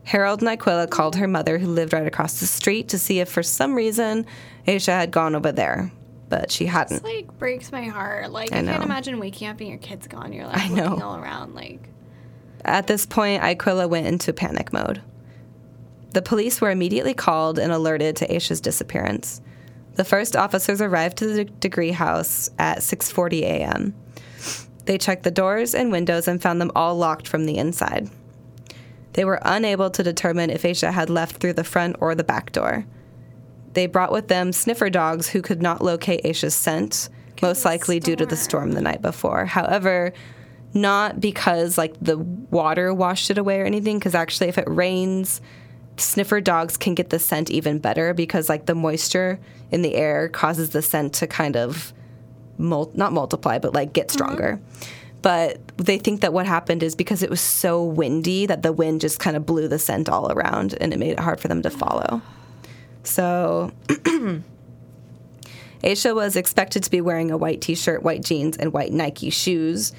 Harold 0.05 0.43
and 0.43 0.51
Iquilla 0.51 0.89
called 0.89 1.17
her 1.17 1.27
mother, 1.27 1.57
who 1.57 1.67
lived 1.67 1.95
right 1.95 2.07
across 2.07 2.41
the 2.41 2.47
street, 2.47 2.89
to 2.91 2.99
see 2.99 3.21
if 3.21 3.31
for 3.31 3.43
some 3.43 3.75
reason 3.75 4.27
Asha 4.69 4.93
had 4.93 5.11
gone 5.11 5.35
over 5.35 5.51
there, 5.51 5.91
but 6.29 6.51
she 6.51 6.67
hadn't. 6.67 7.03
This 7.03 7.15
like 7.15 7.39
breaks 7.39 7.73
my 7.73 7.85
heart. 7.85 8.31
Like 8.31 8.53
I 8.53 8.59
I, 8.59 8.63
can't 8.63 8.85
imagine 8.85 9.19
waking 9.19 9.49
up 9.49 9.61
and 9.61 9.69
your 9.71 9.79
kid's 9.79 10.09
gone. 10.09 10.31
You're 10.35 10.47
like 10.47 10.59
I 10.59 10.69
know. 10.69 10.91
looking 10.91 11.03
all 11.03 11.17
around. 11.17 11.55
Like 11.55 11.89
At 12.67 12.87
this 12.87 13.07
point, 13.07 13.43
Iquilla 13.43 13.89
went 13.89 14.07
into 14.07 14.35
panic 14.35 14.75
mode. 14.75 15.01
The 16.13 16.21
police 16.21 16.61
were 16.61 16.71
immediately 16.71 17.15
called 17.15 17.59
and 17.59 17.73
alerted 17.73 18.17
to 18.17 18.29
Asha's 18.29 18.61
disappearance. 18.61 19.41
The 20.01 20.05
first 20.05 20.35
officers 20.35 20.81
arrived 20.81 21.19
to 21.19 21.27
the 21.27 21.45
degree 21.45 21.91
house 21.91 22.49
at 22.59 22.79
6:40 22.79 23.43
a.m. 23.43 23.95
They 24.87 24.97
checked 24.97 25.25
the 25.25 25.31
doors 25.31 25.75
and 25.75 25.93
windows 25.93 26.27
and 26.27 26.41
found 26.41 26.59
them 26.59 26.73
all 26.75 26.97
locked 26.97 27.29
from 27.29 27.45
the 27.45 27.59
inside. 27.59 28.09
They 29.13 29.27
were 29.27 29.41
unable 29.43 29.91
to 29.91 30.03
determine 30.03 30.49
if 30.49 30.63
Asha 30.63 30.91
had 30.91 31.11
left 31.11 31.37
through 31.37 31.53
the 31.53 31.65
front 31.65 31.97
or 32.01 32.15
the 32.15 32.25
back 32.25 32.51
door. 32.53 32.87
They 33.75 33.85
brought 33.85 34.11
with 34.11 34.29
them 34.29 34.55
sniffer 34.55 34.89
dogs 34.89 35.29
who 35.29 35.43
could 35.43 35.61
not 35.61 35.85
locate 35.85 36.25
Asha's 36.25 36.55
scent, 36.55 37.11
most 37.43 37.67
likely 37.67 38.01
due 38.01 38.17
to 38.17 38.25
the 38.25 38.37
storm 38.37 38.73
the 38.73 38.81
night 38.81 39.03
before. 39.03 39.45
However, 39.45 40.15
not 40.73 41.21
because 41.21 41.77
like 41.77 41.93
the 42.01 42.17
water 42.17 42.95
washed 42.95 43.31
it 43.31 43.37
away 43.37 43.61
or 43.61 43.67
anything, 43.67 43.99
because 43.99 44.15
actually, 44.15 44.49
if 44.49 44.57
it 44.57 44.65
rains, 44.67 45.43
sniffer 46.01 46.41
dogs 46.41 46.77
can 46.77 46.95
get 46.95 47.11
the 47.11 47.19
scent 47.19 47.51
even 47.51 47.79
better 47.79 48.15
because 48.15 48.49
like 48.49 48.67
the 48.67 48.75
moisture 48.75 49.39
in 49.71 49.83
the 49.83 49.95
air 49.95 50.29
causes 50.29 50.71
the 50.71 50.83
scent 50.83 51.15
to 51.15 51.27
kind 51.27 51.57
of 51.57 51.93
mul- 52.59 52.91
not 52.95 53.13
multiply, 53.13 53.59
but 53.59 53.75
like 53.75 53.93
get 53.93 54.11
stronger. 54.11 54.61
But 55.23 55.61
they 55.77 55.99
think 55.99 56.23
that 56.23 56.33
what 56.33 56.47
happened 56.47 56.83
is 56.83 56.95
because 56.95 57.23
it 57.23 57.31
was 57.31 57.41
so 57.41 57.85
windy 57.85 58.47
that 58.47 58.63
the 58.63 58.73
wind 58.73 59.03
just 59.03 59.21
kind 59.21 59.37
of 59.37 59.45
blew 59.45 59.69
the 59.69 59.79
scent 59.79 60.09
all 60.09 60.33
around 60.33 60.75
and 60.81 60.93
it 60.93 60.99
made 60.99 61.13
it 61.13 61.21
hard 61.21 61.41
for 61.41 61.49
them 61.49 61.63
to 61.63 61.71
follow. 61.71 62.23
So 63.03 63.73
Asha 65.83 66.15
was 66.15 66.37
expected 66.37 66.83
to 66.85 66.91
be 66.91 67.01
wearing 67.01 67.31
a 67.31 67.37
white 67.37 67.61
t 67.61 67.75
shirt, 67.75 68.03
white 68.03 68.23
jeans, 68.23 68.57
and 68.57 68.73
white 68.73 68.93
Nike 68.93 69.31
shoes 69.31 69.93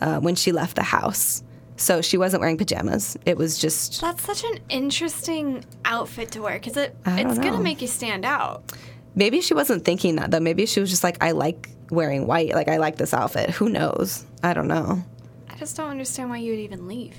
uh, 0.00 0.20
when 0.20 0.34
she 0.34 0.52
left 0.52 0.76
the 0.76 0.82
house. 0.82 1.42
So 1.78 2.02
she 2.02 2.18
wasn't 2.18 2.40
wearing 2.40 2.58
pajamas. 2.58 3.16
It 3.24 3.36
was 3.38 3.56
just, 3.58 4.00
that's 4.00 4.22
such 4.24 4.44
an 4.44 4.58
interesting 4.68 5.64
outfit 5.84 6.32
to 6.32 6.42
wear 6.42 6.54
because 6.58 6.76
it 6.76 6.94
I 7.06 7.22
don't 7.22 7.30
it's 7.30 7.38
know. 7.38 7.44
gonna 7.50 7.62
make 7.62 7.80
you 7.80 7.88
stand 7.88 8.24
out. 8.24 8.72
maybe 9.14 9.40
she 9.40 9.54
wasn't 9.54 9.84
thinking 9.84 10.16
that 10.16 10.30
though. 10.30 10.40
Maybe 10.40 10.66
she 10.66 10.80
was 10.80 10.90
just 10.90 11.04
like, 11.04 11.22
I 11.22 11.30
like 11.30 11.70
wearing 11.90 12.26
white. 12.26 12.52
Like, 12.54 12.68
I 12.68 12.76
like 12.78 12.96
this 12.96 13.14
outfit. 13.14 13.50
Who 13.50 13.68
knows? 13.68 14.26
I 14.42 14.52
don't 14.54 14.68
know. 14.68 15.02
I 15.48 15.54
just 15.56 15.76
don't 15.76 15.88
understand 15.90 16.30
why 16.30 16.38
you 16.38 16.50
would 16.50 16.60
even 16.60 16.86
leave. 16.86 17.14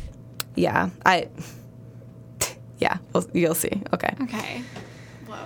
Yeah. 0.56 0.90
I, 1.06 1.30
yeah, 2.80 2.98
well, 3.14 3.26
you'll 3.34 3.56
see. 3.56 3.82
Okay. 3.94 4.14
Okay. 4.24 4.62
Whoa. 5.26 5.38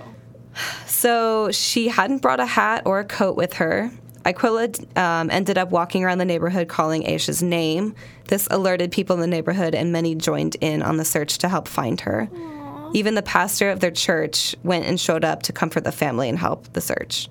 So 0.88 1.52
she 1.52 1.88
hadn't 1.88 2.22
brought 2.22 2.40
a 2.40 2.46
hat 2.46 2.84
or 2.86 3.00
a 3.00 3.06
coat 3.06 3.36
with 3.38 3.54
her. 3.54 3.92
Iquilla 4.26 4.98
um, 4.98 5.30
ended 5.30 5.58
up 5.58 5.72
walking 5.72 6.04
around 6.04 6.18
the 6.18 6.26
neighborhood 6.26 6.68
calling 6.68 7.06
Asha's 7.06 7.44
name. 7.44 7.96
This 8.28 8.48
alerted 8.50 8.92
people 8.92 9.16
in 9.16 9.22
the 9.22 9.28
neighborhood, 9.28 9.76
and 9.76 9.92
many 9.92 10.16
joined 10.16 10.56
in 10.62 10.82
on 10.82 10.98
the 10.98 11.06
search 11.06 11.38
to 11.40 11.50
help 11.50 11.68
find 11.68 12.00
her. 12.02 12.30
Even 12.94 13.16
the 13.16 13.24
pastor 13.24 13.70
of 13.70 13.80
their 13.80 13.92
church 13.92 14.56
went 14.64 14.86
and 14.86 15.00
showed 15.00 15.26
up 15.26 15.44
to 15.44 15.54
comfort 15.54 15.84
the 15.84 15.92
family 15.92 16.30
and 16.30 16.38
help 16.38 16.72
the 16.74 16.82
search. 16.82 17.28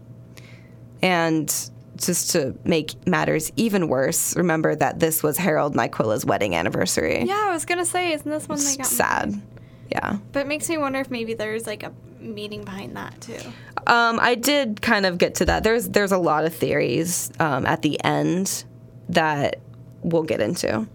And 1.00 1.48
just 1.96 2.30
to 2.32 2.54
make 2.64 3.06
matters 3.06 3.52
even 3.56 3.88
worse, 3.88 4.36
remember 4.36 4.74
that 4.74 4.98
this 4.98 5.22
was 5.22 5.38
Harold 5.38 5.72
and 5.72 5.80
Iquilla's 5.80 6.24
wedding 6.24 6.54
anniversary. 6.54 7.22
Yeah, 7.24 7.46
I 7.48 7.52
was 7.52 7.64
gonna 7.64 7.84
say, 7.86 8.12
isn't 8.12 8.30
this 8.30 8.48
when 8.48 8.58
they 8.58 8.76
got 8.76 8.86
Sad. 8.86 9.40
Yeah. 9.90 10.18
But 10.32 10.40
it 10.40 10.46
makes 10.48 10.68
me 10.68 10.78
wonder 10.78 11.00
if 11.00 11.10
maybe 11.10 11.34
there's 11.34 11.66
like 11.66 11.82
a 11.82 11.92
meaning 12.20 12.64
behind 12.64 12.96
that 12.96 13.20
too. 13.20 13.38
Um, 13.86 14.18
I 14.20 14.34
did 14.36 14.80
kind 14.80 15.04
of 15.06 15.18
get 15.18 15.34
to 15.36 15.44
that. 15.46 15.64
There's 15.64 15.88
there's 15.88 16.12
a 16.12 16.18
lot 16.18 16.44
of 16.44 16.54
theories 16.54 17.30
um, 17.40 17.66
at 17.66 17.82
the 17.82 18.02
end 18.04 18.64
that 19.08 19.56
we'll 20.02 20.22
get 20.22 20.40
into, 20.40 20.86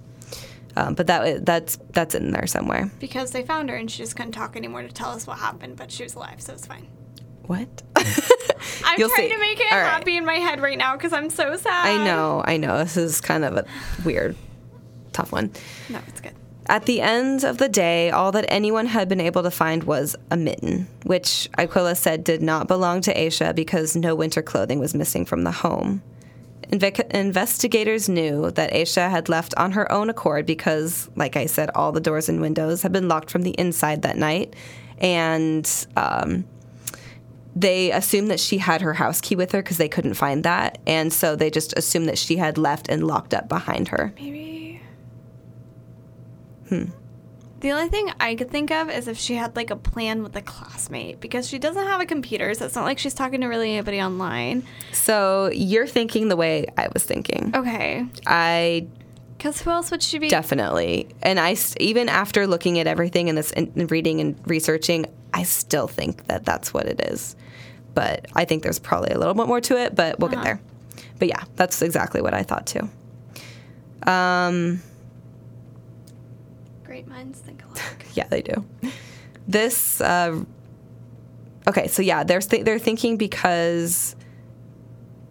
um, 0.76 0.93
but 0.95 1.08
that 1.08 1.45
that's 1.45 1.78
that's 1.91 2.15
in 2.15 2.32
there 2.32 2.47
somewhere. 2.47 2.89
Because 3.00 3.32
they 3.32 3.43
found 3.43 3.69
her 3.69 3.76
and 3.76 3.91
she 3.91 3.97
just 4.00 4.15
couldn't 4.15 4.32
talk 4.32 4.56
anymore 4.56 4.82
to 4.84 4.88
tell 4.91 5.10
us 5.12 5.28
what 5.28 5.38
happened, 5.38 5.76
but 5.76 5.91
she 5.91 6.04
was 6.04 6.15
alive, 6.15 6.41
so 6.41 6.54
it's 6.54 6.65
fine. 6.65 6.88
What? 7.43 7.67
I'm 7.95 8.06
You'll 9.00 9.10
trying 9.10 9.30
see. 9.30 9.34
to 9.36 9.39
make 9.39 9.60
it 9.60 9.71
All 9.71 9.78
right. 9.80 9.88
happy 9.89 10.17
in 10.17 10.26
my 10.26 10.36
head 10.36 10.60
right 10.62 10.78
now 10.78 10.95
because 10.95 11.13
I'm 11.13 11.30
so 11.30 11.56
sad. 11.56 11.86
I 11.86 12.04
know, 12.04 12.41
I 12.45 12.58
know. 12.58 12.78
This 12.80 12.97
is 12.97 13.21
kind 13.21 13.45
of 13.45 13.56
a 13.58 13.65
weird. 14.04 14.36
tough 15.13 15.32
one. 15.32 15.52
No, 15.89 16.00
it's 16.08 16.19
good. 16.21 16.34
At 16.70 16.86
the 16.86 17.00
end 17.00 17.46
of 17.46 17.60
the 17.60 17.70
day, 17.70 18.12
all 18.12 18.34
that 18.34 18.46
anyone 18.50 18.88
had 18.88 19.08
been 19.08 19.22
able 19.22 19.44
to 19.44 19.52
find 19.52 19.86
was 19.86 20.18
a 20.30 20.36
mitten, 20.36 20.88
which 21.04 21.50
Iquilla 21.58 21.96
said 21.96 22.26
did 22.26 22.42
not 22.42 22.68
belong 22.68 23.00
to 23.02 23.14
Asha 23.14 23.56
because 23.56 23.96
no 23.96 24.16
winter 24.16 24.42
clothing 24.42 24.80
was 24.80 24.94
missing 24.94 25.26
from 25.26 25.44
the 25.44 25.52
home. 25.52 26.02
Inve- 26.70 27.10
investigators 27.12 28.10
knew 28.10 28.52
that 28.52 28.74
Asha 28.74 29.10
had 29.10 29.30
left 29.30 29.54
on 29.56 29.72
her 29.72 29.90
own 29.90 30.10
accord 30.10 30.46
because, 30.46 31.10
like 31.16 31.38
I 31.38 31.46
said, 31.46 31.70
all 31.74 31.94
the 31.94 32.02
doors 32.02 32.28
and 32.28 32.42
windows 32.42 32.82
had 32.82 32.92
been 32.92 33.08
locked 33.08 33.32
from 33.32 33.44
the 33.44 33.52
inside 33.52 34.02
that 34.02 34.18
night. 34.18 34.54
And 34.98 35.88
um, 35.96 36.44
they 37.56 37.92
assumed 37.94 38.30
that 38.30 38.42
she 38.42 38.58
had 38.58 38.82
her 38.82 38.94
house 38.94 39.22
key 39.22 39.38
with 39.38 39.54
her 39.54 39.62
because 39.62 39.78
they 39.78 39.88
couldn't 39.88 40.16
find 40.16 40.44
that. 40.44 40.80
And 40.86 41.14
so 41.14 41.38
they 41.38 41.50
just 41.50 41.72
assumed 41.78 42.10
that 42.10 42.18
she 42.18 42.36
had 42.36 42.58
left 42.58 42.90
and 42.90 43.08
locked 43.08 43.34
up 43.34 43.48
behind 43.48 43.88
her. 43.88 44.12
Maybe. 44.18 44.67
Hmm. 46.70 46.86
The 47.60 47.72
only 47.72 47.90
thing 47.90 48.12
I 48.20 48.36
could 48.36 48.52
think 48.52 48.70
of 48.70 48.88
is 48.90 49.08
if 49.08 49.18
she 49.18 49.34
had 49.34 49.56
like 49.56 49.72
a 49.72 49.76
plan 49.76 50.22
with 50.22 50.36
a 50.36 50.42
classmate 50.44 51.20
because 51.20 51.48
she 51.50 51.58
doesn't 51.58 51.88
have 51.88 52.00
a 52.00 52.06
computer, 52.06 52.54
so 52.54 52.66
it's 52.66 52.76
not 52.76 52.84
like 52.86 53.00
she's 53.00 53.16
talking 53.16 53.42
to 53.42 53.48
really 53.48 53.74
anybody 53.74 54.00
online. 54.00 54.64
So 54.94 55.50
you're 55.52 55.88
thinking 55.88 56.28
the 56.28 56.36
way 56.36 56.68
I 56.78 56.88
was 56.94 57.04
thinking. 57.04 57.52
Okay. 57.56 58.06
I 58.28 58.86
Because 59.38 59.60
who 59.62 59.72
else 59.72 59.90
would 59.90 60.04
she 60.04 60.20
be? 60.20 60.30
definitely, 60.30 61.08
and 61.24 61.40
I, 61.40 61.56
even 61.80 62.10
after 62.10 62.46
looking 62.46 62.78
at 62.78 62.86
everything 62.86 63.28
and 63.28 63.36
this 63.38 63.52
and 63.54 63.72
and 63.76 63.90
reading 63.90 64.22
and 64.22 64.40
researching, 64.46 65.08
I 65.34 65.42
still 65.44 65.88
think 65.88 66.28
that 66.28 66.46
that's 66.46 66.76
what 66.76 66.86
it 66.86 67.02
is. 67.12 67.36
But 67.96 68.28
I 68.36 68.46
think 68.46 68.62
there's 68.62 68.78
probably 68.78 69.10
a 69.10 69.18
little 69.18 69.34
bit 69.34 69.48
more 69.48 69.62
to 69.62 69.78
it, 69.82 69.96
but 69.96 70.20
we'll 70.20 70.30
get 70.30 70.44
there. 70.44 70.62
But 71.18 71.28
yeah, 71.30 71.44
that's 71.56 71.82
exactly 71.82 72.22
what 72.22 72.36
I 72.36 72.44
thought 72.44 72.68
too. 72.68 72.88
Um, 74.08 74.84
Great 76.98 77.08
minds 77.10 77.40
think 77.42 77.64
alike. 77.64 78.08
yeah, 78.16 78.26
they 78.28 78.42
do. 78.42 78.66
This, 79.48 80.02
uh, 80.02 80.44
okay, 81.68 81.88
so 81.88 82.02
yeah, 82.02 82.24
they're 82.24 82.40
th- 82.40 82.66
they're 82.66 82.80
thinking 82.80 83.18
because 83.18 84.16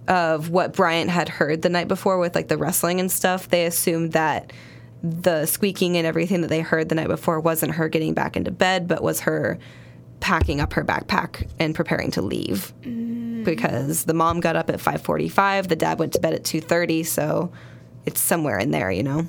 of 0.06 0.50
what 0.50 0.74
Bryant 0.74 1.10
had 1.10 1.28
heard 1.28 1.62
the 1.62 1.68
night 1.68 1.88
before 1.88 2.18
with 2.18 2.36
like 2.36 2.46
the 2.46 2.56
wrestling 2.56 3.00
and 3.00 3.10
stuff. 3.10 3.48
They 3.48 3.66
assumed 3.66 4.12
that 4.12 4.52
the 5.02 5.44
squeaking 5.46 5.96
and 5.96 6.06
everything 6.06 6.42
that 6.42 6.50
they 6.50 6.60
heard 6.60 6.88
the 6.88 6.94
night 6.94 7.08
before 7.08 7.40
wasn't 7.40 7.74
her 7.74 7.88
getting 7.88 8.14
back 8.14 8.36
into 8.36 8.52
bed, 8.52 8.86
but 8.86 9.02
was 9.02 9.18
her 9.22 9.58
packing 10.20 10.60
up 10.60 10.72
her 10.74 10.84
backpack 10.84 11.50
and 11.58 11.74
preparing 11.74 12.12
to 12.12 12.22
leave. 12.22 12.72
Because 13.44 14.04
the 14.04 14.14
mom 14.14 14.38
got 14.38 14.54
up 14.54 14.70
at 14.70 14.78
5:45, 14.78 15.66
the 15.66 15.74
dad 15.74 15.98
went 15.98 16.12
to 16.12 16.20
bed 16.20 16.32
at 16.32 16.44
2:30, 16.44 17.02
so 17.02 17.50
it's 18.04 18.20
somewhere 18.20 18.56
in 18.56 18.70
there, 18.70 18.92
you 18.92 19.02
know. 19.02 19.26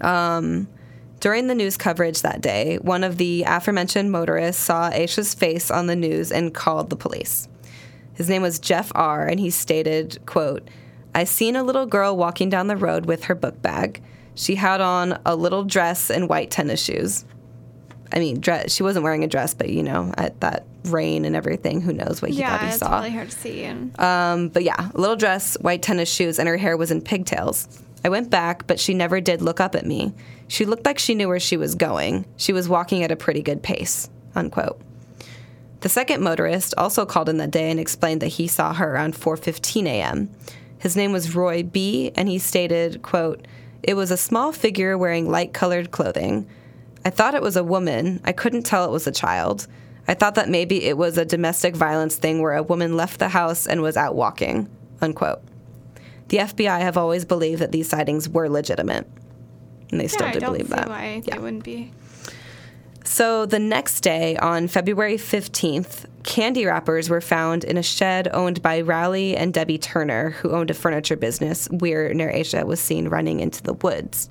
During 0.00 1.46
the 1.46 1.54
news 1.54 1.76
coverage 1.76 2.22
that 2.22 2.40
day, 2.42 2.76
one 2.82 3.02
of 3.02 3.16
the 3.16 3.44
aforementioned 3.46 4.12
motorists 4.12 4.62
saw 4.62 4.90
Asha's 4.90 5.34
face 5.34 5.70
on 5.70 5.86
the 5.86 5.96
news 5.96 6.30
and 6.30 6.52
called 6.54 6.90
the 6.90 6.96
police. 6.96 7.48
His 8.14 8.28
name 8.28 8.42
was 8.42 8.58
Jeff 8.58 8.92
R., 8.94 9.26
and 9.26 9.40
he 9.40 9.50
stated, 9.50 10.18
quote, 10.26 10.68
I 11.14 11.24
seen 11.24 11.56
a 11.56 11.62
little 11.62 11.86
girl 11.86 12.16
walking 12.16 12.50
down 12.50 12.66
the 12.66 12.76
road 12.76 13.06
with 13.06 13.24
her 13.24 13.34
book 13.34 13.60
bag. 13.62 14.02
She 14.34 14.54
had 14.54 14.80
on 14.82 15.18
a 15.24 15.34
little 15.34 15.64
dress 15.64 16.10
and 16.10 16.28
white 16.28 16.50
tennis 16.50 16.82
shoes. 16.82 17.24
I 18.12 18.18
mean, 18.18 18.38
dress, 18.40 18.72
she 18.72 18.82
wasn't 18.82 19.02
wearing 19.02 19.24
a 19.24 19.26
dress, 19.26 19.54
but 19.54 19.70
you 19.70 19.82
know, 19.82 20.12
at 20.18 20.38
that 20.40 20.66
rain 20.84 21.24
and 21.24 21.34
everything, 21.34 21.80
who 21.80 21.92
knows 21.92 22.20
what 22.20 22.30
he 22.30 22.36
thought 22.42 22.60
yeah, 22.60 22.60
he 22.60 22.66
it's 22.68 22.78
saw. 22.78 22.98
really 22.98 23.10
hard 23.10 23.30
to 23.30 23.36
see. 23.38 23.64
And 23.64 23.98
Um, 23.98 24.48
but 24.50 24.62
yeah, 24.62 24.90
a 24.94 25.00
little 25.00 25.16
dress, 25.16 25.56
white 25.60 25.82
tennis 25.82 26.10
shoes, 26.12 26.38
and 26.38 26.46
her 26.48 26.58
hair 26.58 26.76
was 26.76 26.90
in 26.90 27.00
pigtails. 27.00 27.66
I 28.04 28.08
went 28.08 28.30
back, 28.30 28.66
but 28.66 28.78
she 28.78 28.94
never 28.94 29.20
did 29.20 29.42
look 29.42 29.60
up 29.60 29.74
at 29.74 29.86
me. 29.86 30.14
She 30.48 30.64
looked 30.64 30.86
like 30.86 30.98
she 30.98 31.14
knew 31.14 31.28
where 31.28 31.40
she 31.40 31.56
was 31.56 31.74
going. 31.74 32.24
She 32.36 32.52
was 32.52 32.68
walking 32.68 33.02
at 33.02 33.10
a 33.10 33.16
pretty 33.16 33.42
good 33.42 33.62
pace. 33.62 34.08
Unquote. 34.34 34.80
The 35.80 35.88
second 35.88 36.22
motorist 36.22 36.74
also 36.78 37.04
called 37.04 37.28
in 37.28 37.36
that 37.38 37.50
day 37.50 37.70
and 37.70 37.78
explained 37.78 38.22
that 38.22 38.28
he 38.28 38.46
saw 38.46 38.72
her 38.74 38.94
around 38.94 39.14
4:15 39.14 39.86
a.m. 39.86 40.30
His 40.78 40.96
name 40.96 41.12
was 41.12 41.34
Roy 41.34 41.62
B, 41.62 42.12
and 42.14 42.28
he 42.28 42.38
stated, 42.38 43.02
quote, 43.02 43.46
"It 43.82 43.94
was 43.94 44.10
a 44.10 44.16
small 44.16 44.52
figure 44.52 44.96
wearing 44.96 45.30
light-colored 45.30 45.90
clothing. 45.90 46.46
I 47.04 47.10
thought 47.10 47.34
it 47.34 47.42
was 47.42 47.56
a 47.56 47.64
woman. 47.64 48.20
I 48.24 48.32
couldn't 48.32 48.64
tell 48.64 48.84
it 48.84 48.90
was 48.90 49.06
a 49.06 49.12
child. 49.12 49.66
I 50.08 50.14
thought 50.14 50.34
that 50.36 50.48
maybe 50.48 50.84
it 50.84 50.96
was 50.96 51.18
a 51.18 51.24
domestic 51.24 51.74
violence 51.74 52.16
thing 52.16 52.40
where 52.40 52.56
a 52.56 52.62
woman 52.62 52.96
left 52.96 53.18
the 53.18 53.28
house 53.28 53.66
and 53.66 53.82
was 53.82 53.96
out 53.96 54.14
walking." 54.14 54.68
Unquote. 55.00 55.42
The 56.28 56.38
FBI 56.38 56.80
have 56.80 56.96
always 56.96 57.24
believed 57.24 57.60
that 57.62 57.72
these 57.72 57.88
sightings 57.88 58.28
were 58.28 58.48
legitimate, 58.48 59.06
and 59.90 60.00
they 60.00 60.08
still 60.08 60.22
yeah, 60.26 60.30
I 60.30 60.32
do 60.32 60.40
don't 60.40 60.52
believe 60.52 60.68
see 60.68 60.74
that. 60.74 60.88
why 60.88 61.22
Yeah. 61.24 61.34
they 61.36 61.40
wouldn't 61.40 61.64
be. 61.64 61.92
So 63.04 63.46
the 63.46 63.60
next 63.60 64.00
day, 64.00 64.36
on 64.38 64.66
February 64.66 65.16
15th, 65.16 66.06
candy 66.24 66.66
wrappers 66.66 67.08
were 67.08 67.20
found 67.20 67.62
in 67.62 67.76
a 67.76 67.82
shed 67.82 68.28
owned 68.32 68.60
by 68.62 68.80
Rowley 68.80 69.36
and 69.36 69.54
Debbie 69.54 69.78
Turner, 69.78 70.30
who 70.30 70.50
owned 70.50 70.70
a 70.72 70.74
furniture 70.74 71.16
business 71.16 71.68
where 71.70 72.12
Asha 72.12 72.64
was 72.66 72.80
seen 72.80 73.08
running 73.08 73.38
into 73.38 73.62
the 73.62 73.74
woods. 73.74 74.28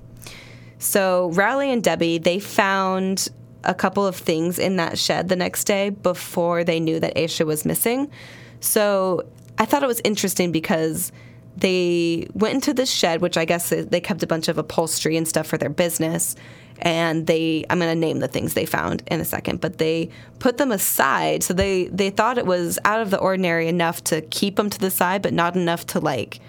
So 0.78 1.32
Rowley 1.34 1.72
and 1.72 1.82
Debbie, 1.82 2.18
they 2.18 2.38
found 2.40 3.30
a 3.64 3.74
couple 3.74 4.06
of 4.06 4.16
things 4.18 4.60
in 4.60 4.76
that 4.76 5.00
shed 5.00 5.30
the 5.30 5.38
next 5.38 5.64
day 5.64 5.90
before 5.90 6.66
they 6.66 6.82
knew 6.82 7.00
that 7.00 7.16
Asha 7.16 7.46
was 7.46 7.64
missing. 7.64 8.12
So 8.60 9.26
I 9.58 9.64
thought 9.66 9.84
it 9.84 9.88
was 9.88 10.02
interesting 10.04 10.52
because 10.52 11.14
they 11.58 12.28
went 12.34 12.56
into 12.56 12.74
this 12.74 12.92
shed, 12.92 13.22
which 13.22 13.38
I 13.38 13.46
guess 13.46 13.70
they 13.70 14.02
kept 14.02 14.24
a 14.24 14.28
bunch 14.28 14.48
of 14.48 14.58
upholstery 14.58 15.18
and 15.18 15.28
stuff 15.28 15.48
for 15.48 15.58
their 15.58 15.70
business. 15.70 16.36
And 16.80 17.26
they, 17.26 17.64
I'm 17.70 17.80
going 17.80 17.94
to 17.94 18.00
name 18.00 18.20
the 18.20 18.28
things 18.28 18.54
they 18.54 18.66
found 18.66 19.02
in 19.08 19.22
a 19.22 19.26
second, 19.26 19.62
but 19.62 19.78
they 19.78 20.10
put 20.40 20.58
them 20.58 20.74
aside. 20.74 21.42
So 21.42 21.54
they, 21.54 21.86
they 21.86 22.10
thought 22.10 22.38
it 22.38 22.46
was 22.46 22.78
out 22.84 23.00
of 23.00 23.12
the 23.12 23.18
ordinary 23.18 23.70
enough 23.70 24.04
to 24.06 24.22
keep 24.22 24.58
them 24.58 24.70
to 24.70 24.80
the 24.80 24.92
side, 24.92 25.22
but 25.22 25.32
not 25.32 25.56
enough 25.56 25.88
to 25.88 26.02
like 26.02 26.42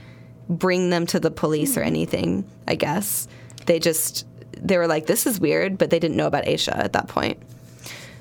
bring 0.49 0.90
them 0.90 1.07
to 1.07 1.21
the 1.21 1.31
police 1.31 1.77
or 1.77 1.83
anything, 1.83 2.45
I 2.66 2.75
guess. 2.75 3.29
They 3.66 3.79
just, 3.79 4.27
they 4.53 4.79
were 4.79 4.88
like, 4.88 5.07
this 5.07 5.27
is 5.27 5.38
weird, 5.38 5.79
but 5.79 5.90
they 5.90 6.01
didn't 6.01 6.16
know 6.16 6.27
about 6.27 6.45
Asha 6.45 6.77
at 6.77 6.92
that 6.95 7.07
point. 7.07 7.40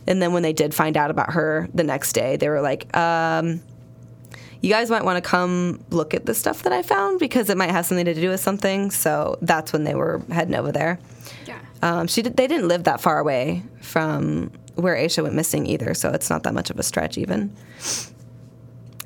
And 0.05 0.21
then 0.21 0.31
when 0.33 0.43
they 0.43 0.53
did 0.53 0.75
find 0.75 0.97
out 0.97 1.09
about 1.09 1.31
her 1.31 1.67
the 1.73 1.83
next 1.83 2.13
day, 2.13 2.37
they 2.37 2.49
were 2.49 2.61
like, 2.61 2.95
um, 2.95 3.61
you 4.65 4.71
guys 4.71 4.89
might 4.89 5.05
want 5.05 5.23
to 5.23 5.29
come 5.29 5.79
look 5.91 6.15
at 6.15 6.25
the 6.25 6.33
stuff 6.33 6.63
that 6.63 6.73
I 6.73 6.81
found 6.81 7.19
because 7.19 7.51
it 7.51 7.57
might 7.57 7.69
have 7.69 7.85
something 7.85 8.05
to 8.05 8.15
do 8.15 8.29
with 8.29 8.39
something. 8.39 8.89
So 8.89 9.37
that's 9.43 9.71
when 9.71 9.83
they 9.83 9.93
were 9.93 10.23
heading 10.31 10.55
over 10.55 10.71
there. 10.71 10.97
Yeah. 11.45 11.59
Um, 11.83 12.07
she 12.07 12.23
did, 12.23 12.35
they 12.35 12.47
didn't 12.47 12.67
live 12.67 12.85
that 12.85 12.99
far 12.99 13.19
away 13.19 13.61
from 13.81 14.51
where 14.73 14.95
Asha 14.95 15.21
went 15.21 15.35
missing 15.35 15.67
either, 15.67 15.93
so 15.93 16.09
it's 16.09 16.31
not 16.31 16.41
that 16.43 16.55
much 16.55 16.71
of 16.71 16.79
a 16.79 16.83
stretch 16.83 17.15
even. 17.15 17.55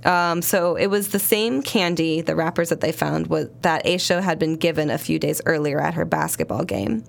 Um, 0.05 0.41
so 0.41 0.77
it 0.77 0.87
was 0.87 1.09
the 1.09 1.19
same 1.19 1.61
candy, 1.61 2.21
the 2.21 2.37
wrappers 2.37 2.69
that 2.69 2.79
they 2.79 2.93
found, 2.93 3.27
was, 3.27 3.49
that 3.63 3.83
Asha 3.83 4.23
had 4.23 4.39
been 4.39 4.55
given 4.55 4.89
a 4.89 4.97
few 4.97 5.19
days 5.19 5.41
earlier 5.45 5.81
at 5.81 5.93
her 5.95 6.05
basketball 6.05 6.63
game. 6.63 7.03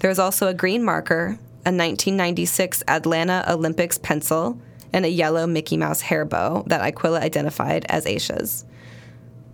There 0.00 0.10
was 0.10 0.18
also 0.18 0.48
a 0.48 0.54
green 0.54 0.84
marker, 0.84 1.38
a 1.64 1.72
1996 1.72 2.82
Atlanta 2.86 3.42
Olympics 3.48 3.96
pencil, 3.96 4.60
and 4.92 5.04
a 5.04 5.08
yellow 5.08 5.46
Mickey 5.46 5.76
Mouse 5.76 6.00
hair 6.00 6.24
bow 6.24 6.64
that 6.66 6.80
Iquilla 6.82 7.20
identified 7.20 7.86
as 7.88 8.06
Asha's. 8.06 8.64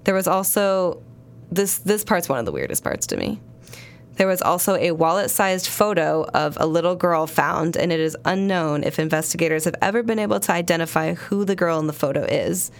There 0.04 0.14
was 0.14 0.28
also 0.28 1.02
this 1.50 1.78
this 1.78 2.04
part's 2.04 2.28
one 2.28 2.38
of 2.38 2.46
the 2.46 2.52
weirdest 2.52 2.82
parts 2.82 3.06
to 3.08 3.16
me. 3.16 3.40
There 4.16 4.26
was 4.26 4.40
also 4.40 4.76
a 4.76 4.92
wallet 4.92 5.30
sized 5.30 5.66
photo 5.66 6.24
of 6.32 6.56
a 6.58 6.66
little 6.66 6.96
girl 6.96 7.26
found, 7.26 7.76
and 7.76 7.92
it 7.92 8.00
is 8.00 8.16
unknown 8.24 8.82
if 8.82 8.98
investigators 8.98 9.64
have 9.66 9.74
ever 9.82 10.02
been 10.02 10.18
able 10.18 10.40
to 10.40 10.52
identify 10.52 11.14
who 11.14 11.44
the 11.44 11.54
girl 11.54 11.78
in 11.78 11.86
the 11.86 11.92
photo 11.92 12.22
is. 12.22 12.70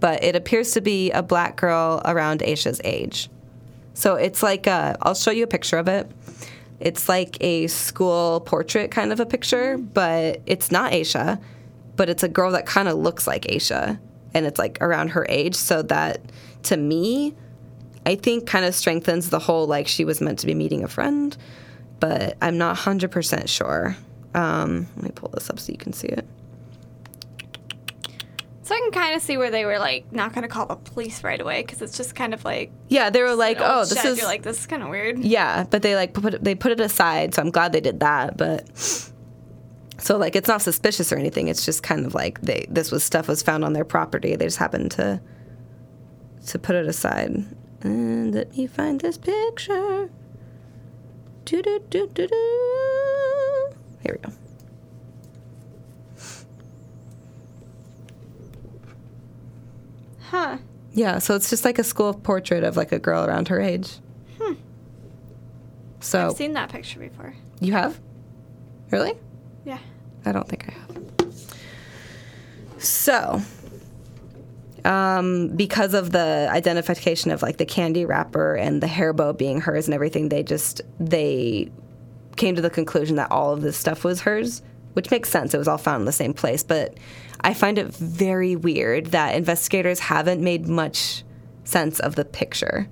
But 0.00 0.22
it 0.22 0.36
appears 0.36 0.72
to 0.72 0.80
be 0.80 1.10
a 1.12 1.22
black 1.22 1.56
girl 1.56 2.02
around 2.04 2.40
Asha's 2.40 2.80
age. 2.84 3.30
So 3.94 4.16
it's 4.16 4.42
like, 4.42 4.66
i 4.66 4.96
I'll 5.00 5.14
show 5.14 5.30
you 5.30 5.44
a 5.44 5.48
picture 5.48 5.78
of 5.78 5.88
it. 5.88 6.10
It's 6.80 7.08
like 7.08 7.36
a 7.40 7.68
school 7.68 8.40
portrait 8.40 8.90
kind 8.90 9.12
of 9.12 9.20
a 9.20 9.26
picture, 9.26 9.78
but 9.78 10.42
it's 10.46 10.70
not 10.72 10.92
Asha, 10.92 11.40
but 11.96 12.08
it's 12.08 12.22
a 12.22 12.28
girl 12.28 12.50
that 12.52 12.66
kind 12.66 12.88
of 12.88 12.96
looks 12.96 13.26
like 13.26 13.44
Asha, 13.44 13.98
and 14.34 14.46
it's 14.46 14.58
like 14.58 14.78
around 14.80 15.08
her 15.08 15.26
age. 15.28 15.54
So 15.54 15.82
that 15.82 16.20
to 16.64 16.76
me, 16.76 17.34
I 18.06 18.14
think 18.16 18.46
kind 18.46 18.64
of 18.64 18.74
strengthens 18.74 19.30
the 19.30 19.38
whole 19.38 19.66
like 19.66 19.86
she 19.88 20.04
was 20.04 20.20
meant 20.20 20.38
to 20.40 20.46
be 20.46 20.54
meeting 20.54 20.82
a 20.84 20.88
friend, 20.88 21.36
but 22.00 22.36
I'm 22.42 22.58
not 22.58 22.76
100% 22.76 23.48
sure. 23.48 23.96
Um, 24.34 24.86
let 24.96 25.04
me 25.04 25.10
pull 25.14 25.28
this 25.28 25.50
up 25.50 25.58
so 25.60 25.70
you 25.72 25.78
can 25.78 25.92
see 25.92 26.08
it. 26.08 26.26
So 28.64 28.76
I 28.76 28.78
can 28.78 28.92
kind 28.92 29.16
of 29.16 29.22
see 29.22 29.36
where 29.36 29.50
they 29.50 29.64
were 29.64 29.78
like 29.78 30.10
not 30.12 30.32
going 30.32 30.42
to 30.42 30.48
call 30.48 30.66
the 30.66 30.76
police 30.76 31.24
right 31.24 31.40
away 31.40 31.62
because 31.62 31.82
it's 31.82 31.96
just 31.96 32.14
kind 32.14 32.32
of 32.32 32.44
like 32.44 32.70
Yeah, 32.88 33.10
they 33.10 33.20
were 33.20 33.34
like, 33.34 33.58
"Oh, 33.60 33.80
this 33.80 33.94
shed. 34.00 34.06
is 34.06 34.18
You're 34.18 34.26
like 34.28 34.42
this 34.42 34.60
is 34.60 34.66
kind 34.66 34.82
of 34.84 34.88
weird. 34.88 35.18
yeah," 35.18 35.64
but 35.68 35.82
they 35.82 35.96
like 35.96 36.14
put 36.14 36.34
it, 36.34 36.44
they 36.44 36.54
put 36.54 36.70
it 36.72 36.80
aside, 36.80 37.34
so 37.34 37.42
I'm 37.42 37.50
glad 37.50 37.72
they 37.72 37.80
did 37.80 38.00
that. 38.00 38.36
But 38.36 39.10
so 40.02 40.16
like 40.16 40.34
it's 40.34 40.48
not 40.48 40.60
suspicious 40.62 41.12
or 41.12 41.16
anything. 41.16 41.48
It's 41.48 41.64
just 41.64 41.82
kind 41.82 42.04
of 42.04 42.14
like 42.14 42.40
they 42.40 42.66
this 42.68 42.90
was 42.90 43.04
stuff 43.04 43.28
was 43.28 43.42
found 43.42 43.64
on 43.64 43.72
their 43.72 43.84
property. 43.84 44.34
They 44.34 44.46
just 44.46 44.58
happened 44.58 44.90
to 44.92 45.20
to 46.46 46.58
put 46.58 46.74
it 46.74 46.86
aside. 46.86 47.44
And 47.82 48.34
let 48.34 48.56
me 48.56 48.66
find 48.66 49.00
this 49.00 49.16
picture. 49.16 50.10
Do 51.44 51.62
do 51.62 51.80
do 51.88 52.08
do 52.08 52.26
do. 52.26 53.72
Here 54.02 54.18
we 54.22 54.28
go. 54.28 54.34
Huh. 60.30 60.58
Yeah, 60.92 61.18
so 61.18 61.34
it's 61.34 61.48
just 61.50 61.64
like 61.64 61.78
a 61.78 61.84
school 61.84 62.12
portrait 62.14 62.64
of 62.64 62.76
like 62.76 62.92
a 62.92 62.98
girl 62.98 63.24
around 63.24 63.48
her 63.48 63.60
age. 63.60 63.98
Hmm. 64.40 64.54
So 66.00 66.26
I've 66.28 66.36
seen 66.36 66.54
that 66.54 66.70
picture 66.70 66.98
before. 66.98 67.34
you 67.60 67.72
have? 67.72 68.00
Really? 68.90 69.14
Yeah. 69.64 69.78
I 70.24 70.32
don't 70.32 70.48
think 70.48 70.68
I 70.68 70.72
have. 70.72 71.02
So, 72.78 73.40
um, 74.84 75.48
because 75.48 75.94
of 75.94 76.10
the 76.10 76.48
identification 76.50 77.30
of 77.30 77.42
like 77.42 77.56
the 77.56 77.64
candy 77.64 78.04
wrapper 78.04 78.54
and 78.56 78.82
the 78.82 78.86
hair 78.86 79.12
bow 79.12 79.32
being 79.32 79.60
hers 79.60 79.86
and 79.86 79.94
everything, 79.94 80.28
they 80.28 80.42
just 80.42 80.80
they 80.98 81.70
came 82.36 82.56
to 82.56 82.62
the 82.62 82.70
conclusion 82.70 83.16
that 83.16 83.30
all 83.30 83.52
of 83.52 83.62
this 83.62 83.76
stuff 83.76 84.04
was 84.04 84.22
hers, 84.22 84.62
which 84.94 85.10
makes 85.10 85.28
sense. 85.28 85.54
It 85.54 85.58
was 85.58 85.68
all 85.68 85.78
found 85.78 86.02
in 86.02 86.06
the 86.06 86.12
same 86.12 86.34
place, 86.34 86.62
but 86.62 86.96
I 87.40 87.54
find 87.54 87.78
it 87.78 87.88
very 87.88 88.56
weird 88.56 89.06
that 89.06 89.34
investigators 89.34 90.00
haven't 90.00 90.40
made 90.40 90.66
much 90.66 91.24
sense 91.64 92.00
of 92.00 92.14
the 92.14 92.24
picture. 92.24 92.88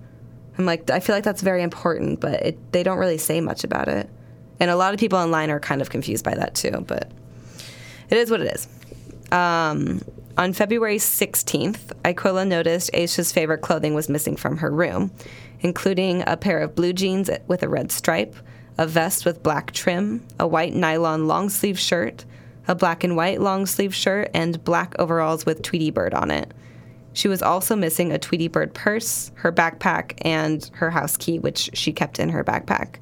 I'm 0.59 0.67
like, 0.67 0.91
I 0.91 1.01
feel 1.01 1.17
like 1.17 1.25
that's 1.25 1.43
very 1.43 1.63
important, 1.63 2.21
but 2.21 2.43
it, 2.43 2.73
they 2.73 2.83
don't 2.83 2.99
really 2.99 3.19
say 3.19 3.41
much 3.41 3.65
about 3.65 3.89
it. 3.89 4.09
And 4.61 4.71
a 4.71 4.77
lot 4.77 4.95
of 4.95 5.01
people 5.01 5.19
online 5.19 5.51
are 5.51 5.59
kind 5.59 5.81
of 5.81 5.91
confused 5.91 6.25
by 6.25 6.35
that 6.35 6.55
too, 6.55 6.85
but 6.87 7.11
it 8.11 8.19
is 8.19 8.31
what 8.31 8.41
it 8.41 8.55
is. 8.55 8.69
Um, 9.33 10.03
on 10.37 10.53
February 10.53 10.99
16th, 10.99 11.93
Iquilla 12.05 12.47
noticed 12.47 12.91
Asha's 12.95 13.33
favorite 13.33 13.63
clothing 13.63 13.95
was 13.95 14.09
missing 14.09 14.37
from 14.37 14.59
her 14.59 14.71
room, 14.71 15.11
including 15.61 16.23
a 16.27 16.37
pair 16.37 16.61
of 16.61 16.75
blue 16.75 16.93
jeans 16.93 17.31
with 17.47 17.63
a 17.63 17.69
red 17.69 17.91
stripe, 17.91 18.37
a 18.79 18.87
vest 18.87 19.25
with 19.25 19.43
black 19.43 19.73
trim, 19.73 20.25
a 20.39 20.47
white 20.47 20.75
nylon 20.75 21.27
long 21.27 21.49
sleeve 21.49 21.79
shirt, 21.79 22.25
a 22.69 22.75
black 22.75 23.03
and 23.03 23.17
white 23.17 23.41
long 23.41 23.67
sleeve 23.67 23.95
shirt, 23.95 24.31
and 24.33 24.63
black 24.65 24.95
overalls 24.99 25.45
with 25.45 25.63
Tweety 25.63 25.91
Bird 25.91 26.15
on 26.15 26.31
it. 26.31 26.53
She 27.13 27.29
was 27.29 27.43
also 27.43 27.75
missing 27.75 28.13
a 28.13 28.19
Tweety 28.19 28.49
Bird 28.49 28.73
purse, 28.73 29.33
her 29.35 29.53
backpack, 29.53 30.15
and 30.23 30.71
her 30.75 30.91
house 30.91 31.17
key, 31.17 31.39
which 31.39 31.71
she 31.75 31.93
kept 31.93 32.21
in 32.21 32.29
her 32.29 32.45
backpack. 32.45 32.97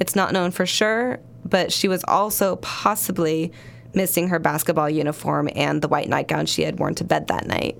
It's 0.00 0.14
not 0.14 0.32
known 0.32 0.50
for 0.50 0.66
sure, 0.66 1.18
but 1.44 1.72
she 1.72 1.88
was 1.88 2.04
also 2.06 2.56
possibly 2.56 3.52
missing 3.94 4.28
her 4.28 4.38
basketball 4.38 4.88
uniform 4.88 5.48
and 5.54 5.82
the 5.82 5.88
white 5.88 6.08
nightgown 6.08 6.46
she 6.46 6.62
had 6.62 6.78
worn 6.78 6.94
to 6.96 7.04
bed 7.04 7.28
that 7.28 7.46
night. 7.46 7.76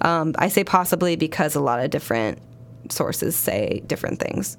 Um, 0.00 0.34
I 0.38 0.48
say 0.48 0.62
possibly 0.62 1.16
because 1.16 1.54
a 1.54 1.60
lot 1.60 1.80
of 1.80 1.90
different 1.90 2.38
sources 2.90 3.34
say 3.34 3.82
different 3.86 4.20
things. 4.20 4.56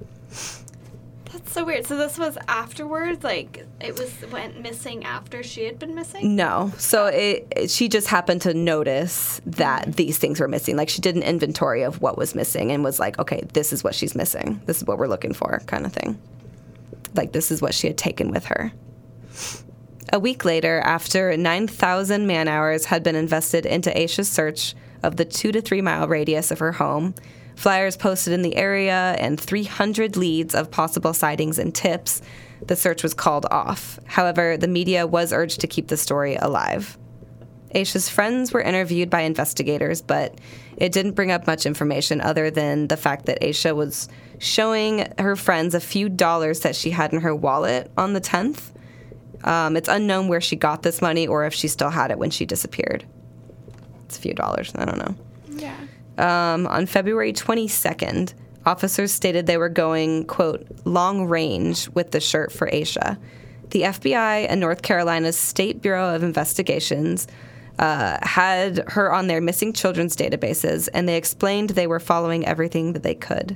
So 1.51 1.65
weird. 1.65 1.85
So 1.87 1.97
this 1.97 2.17
was 2.17 2.37
afterwards, 2.47 3.23
like 3.23 3.65
it 3.81 3.97
was 3.97 4.13
went 4.31 4.61
missing 4.61 5.03
after 5.03 5.41
she 5.41 5.63
had 5.65 5.79
been 5.79 5.95
missing. 5.95 6.35
No, 6.35 6.71
so 6.77 7.07
it, 7.07 7.47
it- 7.55 7.71
she 7.71 7.87
just 7.89 8.07
happened 8.07 8.41
to 8.43 8.53
notice 8.53 9.41
that 9.45 9.95
these 9.95 10.17
things 10.17 10.39
were 10.39 10.47
missing. 10.47 10.75
Like 10.77 10.89
she 10.89 11.01
did 11.01 11.15
an 11.15 11.23
inventory 11.23 11.81
of 11.83 12.01
what 12.01 12.17
was 12.17 12.35
missing 12.35 12.71
and 12.71 12.83
was 12.83 12.99
like, 12.99 13.17
okay, 13.19 13.41
this 13.53 13.73
is 13.73 13.83
what 13.83 13.95
she's 13.95 14.15
missing. 14.15 14.61
This 14.65 14.77
is 14.77 14.85
what 14.87 14.97
we're 14.99 15.07
looking 15.07 15.33
for, 15.33 15.59
kind 15.65 15.85
of 15.85 15.93
thing. 15.93 16.19
Like 17.15 17.31
this 17.31 17.49
is 17.51 17.61
what 17.61 17.73
she 17.73 17.87
had 17.87 17.97
taken 17.97 18.31
with 18.31 18.45
her. 18.45 18.71
A 20.13 20.19
week 20.19 20.45
later, 20.45 20.79
after 20.81 21.35
9,000 21.35 22.25
man 22.27 22.47
hours 22.47 22.85
had 22.85 23.03
been 23.03 23.15
invested 23.15 23.65
into 23.65 23.95
Asha's 23.99 24.29
search 24.29 24.75
of 25.03 25.15
the 25.17 25.25
two 25.25 25.51
to 25.51 25.61
three 25.61 25.81
mile 25.81 26.07
radius 26.07 26.51
of 26.51 26.59
her 26.59 26.71
home, 26.73 27.13
flyers 27.59 27.97
posted 27.97 28.31
in 28.31 28.41
the 28.41 28.55
area, 28.55 29.17
and 29.19 29.39
300 29.39 30.15
leads 30.15 30.55
of 30.55 30.71
possible 30.71 31.13
sightings 31.13 31.59
and 31.59 31.75
tips, 31.75 32.21
the 32.65 32.75
search 32.75 33.03
was 33.03 33.13
called 33.13 33.45
off. 33.51 33.99
However, 34.05 34.55
the 34.55 34.67
media 34.67 35.05
was 35.05 35.33
urged 35.33 35.59
to 35.59 35.67
keep 35.67 35.89
the 35.89 35.97
story 35.97 36.35
alive. 36.35 36.97
Asha's 37.75 38.07
friends 38.07 38.53
were 38.53 38.61
interviewed 38.61 39.09
by 39.09 39.21
investigators, 39.21 40.01
but 40.01 40.39
it 40.77 40.93
didn't 40.93 41.11
bring 41.11 41.31
up 41.31 41.47
much 41.47 41.65
information 41.65 42.21
other 42.21 42.49
than 42.49 42.87
the 42.87 42.97
fact 42.97 43.25
that 43.25 43.41
Asha 43.41 43.75
was 43.75 44.07
showing 44.37 45.11
her 45.19 45.35
friends 45.35 45.75
a 45.75 45.81
few 45.81 46.07
dollars 46.07 46.61
that 46.61 46.77
she 46.77 46.91
had 46.91 47.11
in 47.11 47.19
her 47.19 47.35
wallet 47.35 47.91
on 47.97 48.13
the 48.13 48.21
10th. 48.21 48.71
Um, 49.43 49.75
it's 49.75 49.89
unknown 49.89 50.29
where 50.29 50.41
she 50.41 50.55
got 50.55 50.81
this 50.81 51.01
money 51.01 51.27
or 51.27 51.45
if 51.45 51.53
she 51.53 51.67
still 51.67 51.89
had 51.89 52.09
it 52.09 52.17
when 52.17 52.31
she 52.31 52.45
disappeared. 52.45 53.05
It's 54.05 54.17
a 54.17 54.21
few 54.21 54.33
dollars. 54.33 54.71
I 54.75 54.85
don't 54.85 54.97
know. 54.97 55.15
Yeah. 55.49 55.75
Um, 56.19 56.67
on 56.67 56.85
February 56.85 57.31
22nd, 57.31 58.33
officers 58.65 59.11
stated 59.11 59.45
they 59.45 59.57
were 59.57 59.69
going, 59.69 60.25
quote, 60.25 60.67
long 60.83 61.27
range 61.27 61.87
with 61.89 62.11
the 62.11 62.19
shirt 62.19 62.51
for 62.51 62.69
Asha. 62.69 63.17
The 63.69 63.83
FBI 63.83 64.47
and 64.49 64.59
North 64.59 64.81
Carolina's 64.81 65.37
State 65.37 65.81
Bureau 65.81 66.13
of 66.13 66.21
Investigations 66.23 67.25
uh, 67.79 68.17
had 68.21 68.83
her 68.89 69.13
on 69.13 69.27
their 69.27 69.39
missing 69.39 69.71
children's 69.71 70.15
databases, 70.15 70.89
and 70.93 71.07
they 71.07 71.15
explained 71.15 71.69
they 71.69 71.87
were 71.87 72.01
following 72.01 72.45
everything 72.45 72.91
that 72.93 73.03
they 73.03 73.15
could. 73.15 73.55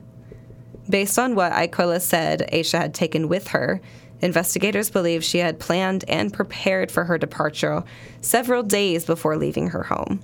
Based 0.89 1.19
on 1.19 1.35
what 1.35 1.51
Iquilla 1.51 1.99
said 1.99 2.49
Asha 2.53 2.77
had 2.77 2.93
taken 2.93 3.27
with 3.27 3.49
her, 3.49 3.81
investigators 4.21 4.89
believe 4.89 5.21
she 5.21 5.39
had 5.39 5.59
planned 5.59 6.05
and 6.07 6.33
prepared 6.33 6.91
for 6.91 7.03
her 7.03 7.17
departure 7.17 7.83
several 8.21 8.63
days 8.63 9.05
before 9.05 9.35
leaving 9.35 9.69
her 9.69 9.83
home. 9.83 10.21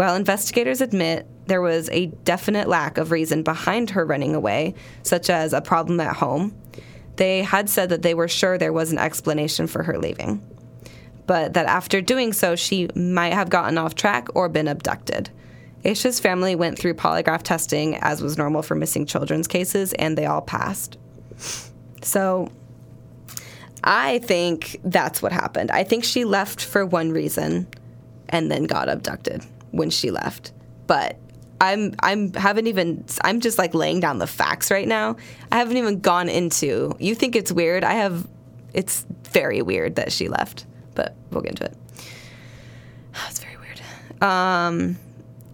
While 0.00 0.14
investigators 0.14 0.80
admit 0.80 1.26
there 1.44 1.60
was 1.60 1.90
a 1.90 2.06
definite 2.06 2.68
lack 2.68 2.96
of 2.96 3.10
reason 3.10 3.42
behind 3.42 3.90
her 3.90 4.02
running 4.02 4.34
away, 4.34 4.72
such 5.02 5.28
as 5.28 5.52
a 5.52 5.60
problem 5.60 6.00
at 6.00 6.16
home, 6.16 6.58
they 7.16 7.42
had 7.42 7.68
said 7.68 7.90
that 7.90 8.00
they 8.00 8.14
were 8.14 8.26
sure 8.26 8.56
there 8.56 8.72
was 8.72 8.92
an 8.92 8.98
explanation 8.98 9.66
for 9.66 9.82
her 9.82 9.98
leaving. 9.98 10.42
But 11.26 11.52
that 11.52 11.66
after 11.66 12.00
doing 12.00 12.32
so, 12.32 12.56
she 12.56 12.88
might 12.94 13.34
have 13.34 13.50
gotten 13.50 13.76
off 13.76 13.94
track 13.94 14.28
or 14.34 14.48
been 14.48 14.68
abducted. 14.68 15.28
Asha's 15.84 16.18
family 16.18 16.54
went 16.54 16.78
through 16.78 16.94
polygraph 16.94 17.42
testing, 17.42 17.96
as 17.96 18.22
was 18.22 18.38
normal 18.38 18.62
for 18.62 18.76
missing 18.76 19.04
children's 19.04 19.48
cases, 19.48 19.92
and 19.92 20.16
they 20.16 20.24
all 20.24 20.40
passed. 20.40 20.96
So 22.00 22.48
I 23.84 24.20
think 24.20 24.80
that's 24.82 25.20
what 25.20 25.32
happened. 25.32 25.70
I 25.70 25.84
think 25.84 26.04
she 26.04 26.24
left 26.24 26.64
for 26.64 26.86
one 26.86 27.12
reason 27.12 27.68
and 28.30 28.50
then 28.50 28.64
got 28.64 28.88
abducted 28.88 29.44
when 29.70 29.90
she 29.90 30.10
left. 30.10 30.52
But 30.86 31.18
I'm 31.60 31.94
I'm 32.00 32.32
haven't 32.32 32.66
even 32.66 33.04
I'm 33.22 33.40
just 33.40 33.58
like 33.58 33.74
laying 33.74 34.00
down 34.00 34.18
the 34.18 34.26
facts 34.26 34.70
right 34.70 34.88
now. 34.88 35.16
I 35.52 35.58
haven't 35.58 35.76
even 35.76 36.00
gone 36.00 36.28
into. 36.28 36.96
You 36.98 37.14
think 37.14 37.36
it's 37.36 37.52
weird? 37.52 37.84
I 37.84 37.94
have 37.94 38.26
it's 38.72 39.06
very 39.24 39.62
weird 39.62 39.96
that 39.96 40.12
she 40.12 40.28
left, 40.28 40.66
but 40.94 41.14
we'll 41.30 41.42
get 41.42 41.52
into 41.52 41.64
it. 41.64 41.76
It's 43.28 43.40
very 43.40 43.56
weird. 43.56 44.22
Um 44.22 44.96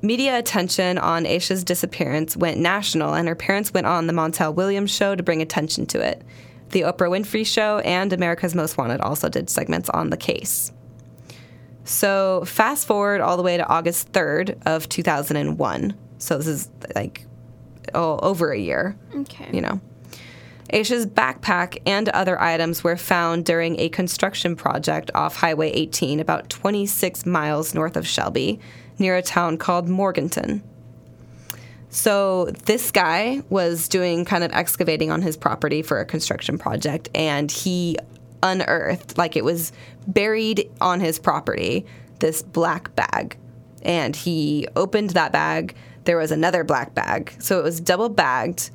Media 0.03 0.39
attention 0.39 0.99
on 0.99 1.27
Asha's 1.27 1.65
disappearance 1.65 2.37
went 2.37 2.59
national, 2.59 3.15
and 3.15 3.27
her 3.27 3.35
parents 3.35 3.73
went 3.73 3.87
on 3.87 4.07
the 4.07 4.13
Montel 4.13 4.55
Williams 4.55 4.91
show 4.91 5.17
to 5.17 5.23
bring 5.23 5.43
attention 5.43 5.87
to 5.87 6.01
it. 6.01 6.23
The 6.71 6.83
Oprah 6.83 7.11
Winfrey 7.11 7.47
Show 7.47 7.79
and 7.79 8.13
America's 8.13 8.55
Most 8.55 8.77
Wanted 8.77 9.01
also 9.01 9.29
did 9.29 9.49
segments 9.49 9.89
on 9.89 10.11
the 10.11 10.17
case. 10.17 10.71
So, 11.87 12.43
fast 12.45 12.87
forward 12.87 13.21
all 13.21 13.37
the 13.37 13.43
way 13.45 13.57
to 13.57 13.67
August 13.67 14.13
3rd 14.13 14.59
of 14.67 14.89
2001. 14.89 15.95
So, 16.19 16.37
this 16.37 16.47
is 16.49 16.69
like 16.95 17.25
oh, 17.95 18.19
over 18.21 18.51
a 18.53 18.59
year, 18.59 18.97
Okay. 19.15 19.49
you 19.53 19.61
know. 19.61 19.81
Asha's 20.73 21.07
backpack 21.07 21.79
and 21.87 22.09
other 22.09 22.41
items 22.43 22.83
were 22.83 22.97
found 22.97 23.45
during 23.45 23.79
a 23.79 23.89
construction 23.89 24.57
project 24.57 25.13
off 25.15 25.37
Highway 25.37 25.71
18, 25.71 26.19
about 26.19 26.51
26 26.51 27.25
miles 27.25 27.73
north 27.73 27.97
of 27.97 28.05
Shelby, 28.05 28.59
near 28.99 29.17
a 29.17 29.23
town 29.23 29.57
called 29.57 29.89
Morganton. 29.89 30.65
So, 31.89 32.47
this 32.65 32.91
guy 32.91 33.43
was 33.49 33.87
doing 33.87 34.25
kind 34.25 34.43
of 34.43 34.51
excavating 34.53 35.13
on 35.13 35.23
his 35.23 35.37
property 35.37 35.83
for 35.83 36.01
a 36.01 36.05
construction 36.05 36.59
project, 36.59 37.09
and 37.15 37.51
he 37.51 37.97
unearthed, 38.43 39.19
like 39.19 39.37
it 39.37 39.45
was 39.45 39.73
buried 40.07 40.71
on 40.81 41.01
his 41.01 41.19
property, 41.19 41.87
this 42.21 42.43
black 42.43 42.95
bag. 42.95 43.37
And 43.83 44.17
he 44.17 44.67
opened 44.75 45.11
that 45.11 45.33
bag. 45.33 45.77
There 46.05 46.17
was 46.17 46.31
another 46.31 46.65
black 46.65 46.95
bag. 46.95 47.35
So, 47.39 47.59
it 47.59 47.63
was 47.63 47.81
double 47.81 48.09
bagged 48.09 48.71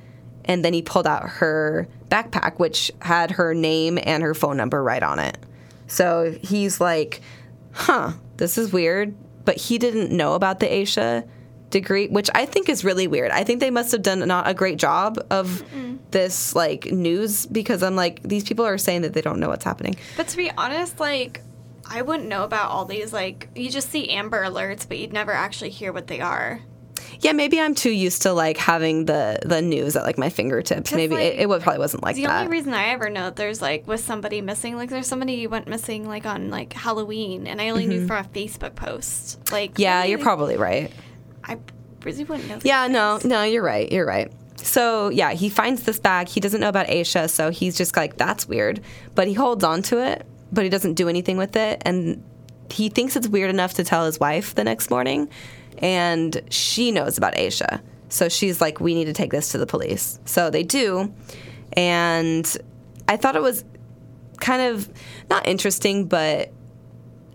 and 0.46 0.66
then 0.66 0.74
he 0.74 0.82
pulled 0.82 1.08
out 1.08 1.28
her 1.28 1.88
backpack 2.10 2.60
which 2.60 2.92
had 3.02 3.32
her 3.32 3.54
name 3.54 3.98
and 4.04 4.24
her 4.24 4.34
phone 4.34 4.58
number 4.58 4.84
right 4.84 5.04
on 5.04 5.20
it 5.20 5.38
so 5.88 6.36
he's 6.42 6.82
like 6.82 7.22
huh 7.74 8.12
this 8.38 8.58
is 8.58 8.74
weird 8.74 9.16
but 9.46 9.58
he 9.58 9.78
didn't 9.78 10.16
know 10.16 10.34
about 10.34 10.60
the 10.60 10.68
asha 10.68 11.28
degree 11.72 12.08
which 12.08 12.30
i 12.36 12.46
think 12.46 12.70
is 12.70 12.84
really 12.84 13.08
weird 13.08 13.32
i 13.32 13.44
think 13.44 13.60
they 13.60 13.72
must 13.72 13.92
have 13.92 14.02
done 14.02 14.20
not 14.28 14.48
a 14.48 14.54
great 14.54 14.78
job 14.78 15.18
of 15.30 15.64
this 16.12 16.54
like 16.56 16.86
news 16.92 17.46
because 17.48 17.82
i'm 17.82 17.96
like 17.96 18.22
these 18.24 18.44
people 18.44 18.66
are 18.66 18.78
saying 18.78 19.02
that 19.02 19.14
they 19.14 19.22
don't 19.22 19.40
know 19.40 19.50
what's 19.50 19.64
happening 19.66 19.96
But 20.18 20.28
to 20.30 20.38
be 20.38 20.52
honest, 20.58 21.00
like 21.00 21.42
I 21.94 22.04
wouldn't 22.04 22.30
know 22.30 22.46
about 22.46 22.70
all 22.72 22.86
these. 22.86 23.12
Like 23.12 23.50
you 23.54 23.70
just 23.70 23.90
see 23.90 24.10
Amber 24.12 24.46
Alerts, 24.46 24.88
but 24.88 24.98
you'd 24.98 25.12
never 25.12 25.34
actually 25.34 25.72
hear 25.72 25.92
what 25.92 26.08
they 26.08 26.22
are. 26.22 26.62
Yeah, 27.20 27.34
maybe 27.34 27.60
I'm 27.60 27.76
too 27.76 27.90
used 27.92 28.22
to 28.22 28.32
like 28.32 28.56
having 28.58 29.06
the 29.06 29.40
the 29.44 29.62
news 29.62 29.98
at 29.98 30.04
like 30.04 30.18
my 30.18 30.30
fingertips. 30.30 30.94
Maybe 30.94 31.16
like, 31.16 31.24
it, 31.26 31.40
it 31.42 31.50
would, 31.50 31.62
probably 31.62 31.80
wasn't 31.80 32.04
like 32.04 32.16
the 32.16 32.24
that. 32.24 32.30
The 32.30 32.46
only 32.46 32.52
reason 32.58 32.74
I 32.74 32.90
ever 32.90 33.10
know 33.10 33.26
that 33.26 33.36
there's 33.36 33.62
like 33.62 33.88
was 33.88 34.02
somebody 34.02 34.40
missing. 34.40 34.78
Like 34.78 34.90
there's 34.90 35.08
somebody 35.08 35.48
went 35.48 35.68
missing 35.68 36.08
like 36.08 36.26
on 36.26 36.50
like 36.50 36.72
Halloween, 36.72 37.46
and 37.46 37.60
I 37.60 37.70
only 37.70 37.88
knew 37.88 38.08
from 38.08 38.24
a 38.26 38.28
Facebook 38.30 38.76
post. 38.76 39.52
Like 39.52 39.72
Mm-hmm. 39.72 39.82
yeah, 39.82 39.98
really, 40.00 40.12
you're 40.12 40.20
probably 40.20 40.56
right. 40.58 40.92
I 41.52 41.58
really 42.04 42.24
wouldn't 42.24 42.48
know. 42.50 42.60
Yeah, 42.64 42.88
no, 42.88 43.20
no, 43.24 43.44
you're 43.44 43.64
right. 43.64 43.92
You're 43.92 44.06
right. 44.06 44.32
So 44.58 45.10
yeah, 45.10 45.32
he 45.32 45.50
finds 45.50 45.84
this 45.84 46.00
bag. 46.00 46.28
He 46.28 46.40
doesn't 46.40 46.62
know 46.62 46.70
about 46.70 46.88
Asha, 46.88 47.30
so 47.30 47.50
he's 47.50 47.78
just 47.78 47.96
like, 47.98 48.18
"That's 48.18 48.48
weird," 48.48 48.82
but 49.16 49.28
he 49.28 49.34
holds 49.34 49.64
on 49.64 49.82
to 49.84 50.00
it, 50.06 50.26
but 50.52 50.64
he 50.64 50.70
doesn't 50.70 50.94
do 50.94 51.10
anything 51.10 51.38
with 51.38 51.56
it, 51.56 51.82
and 51.86 52.24
he 52.70 52.90
thinks 52.90 53.16
it's 53.16 53.28
weird 53.28 53.50
enough 53.50 53.74
to 53.76 53.84
tell 53.84 54.06
his 54.06 54.20
wife 54.20 54.56
the 54.56 54.64
next 54.64 54.90
morning, 54.90 55.30
and 55.80 56.42
she 56.50 56.92
knows 56.92 57.18
about 57.18 57.34
Asha, 57.34 57.82
so 58.10 58.30
she's 58.30 58.62
like, 58.62 58.80
"We 58.80 58.94
need 58.94 59.06
to 59.06 59.14
take 59.14 59.32
this 59.32 59.52
to 59.52 59.58
the 59.58 59.66
police." 59.66 60.20
So 60.26 60.50
they 60.50 60.64
do, 60.64 61.12
and 61.74 62.46
I 63.08 63.18
thought 63.18 63.36
it 63.36 63.42
was 63.42 63.66
kind 64.40 64.62
of 64.62 64.90
not 65.30 65.48
interesting, 65.48 66.06
but 66.08 66.52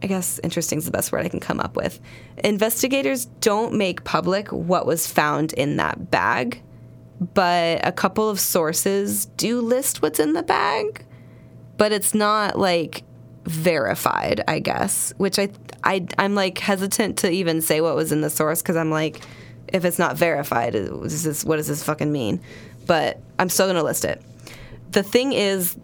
I 0.02 0.06
guess 0.06 0.38
interesting 0.42 0.78
is 0.78 0.84
the 0.84 0.90
best 0.90 1.10
word 1.10 1.24
I 1.24 1.28
can 1.28 1.40
come 1.40 1.60
up 1.60 1.76
with. 1.76 2.00
Investigators 2.44 3.26
don't 3.40 3.74
make 3.74 4.04
public 4.04 4.48
what 4.48 4.86
was 4.86 5.06
found 5.06 5.52
in 5.54 5.76
that 5.76 6.10
bag, 6.10 6.62
but 7.34 7.86
a 7.86 7.92
couple 7.92 8.28
of 8.28 8.38
sources 8.38 9.26
do 9.26 9.60
list 9.60 10.02
what's 10.02 10.20
in 10.20 10.34
the 10.34 10.42
bag, 10.42 11.04
but 11.78 11.92
it's 11.92 12.14
not 12.14 12.58
like 12.58 13.04
verified, 13.44 14.42
I 14.46 14.58
guess, 14.58 15.12
which 15.16 15.38
I 15.38 15.48
I 15.82 16.06
I'm 16.18 16.34
like 16.34 16.58
hesitant 16.58 17.18
to 17.18 17.30
even 17.30 17.60
say 17.60 17.80
what 17.80 17.96
was 17.96 18.12
in 18.12 18.20
the 18.20 18.30
source 18.30 18.60
cuz 18.60 18.76
I'm 18.76 18.90
like 18.90 19.20
if 19.72 19.84
it's 19.84 19.98
not 19.98 20.16
verified, 20.16 20.74
is 20.74 21.24
this 21.24 21.44
what 21.44 21.56
does 21.56 21.68
this 21.68 21.82
fucking 21.82 22.12
mean? 22.12 22.40
But 22.86 23.20
I'm 23.38 23.48
still 23.48 23.66
going 23.66 23.76
to 23.76 23.82
list 23.82 24.04
it. 24.04 24.22
The 24.92 25.02
thing 25.02 25.32
is 25.32 25.76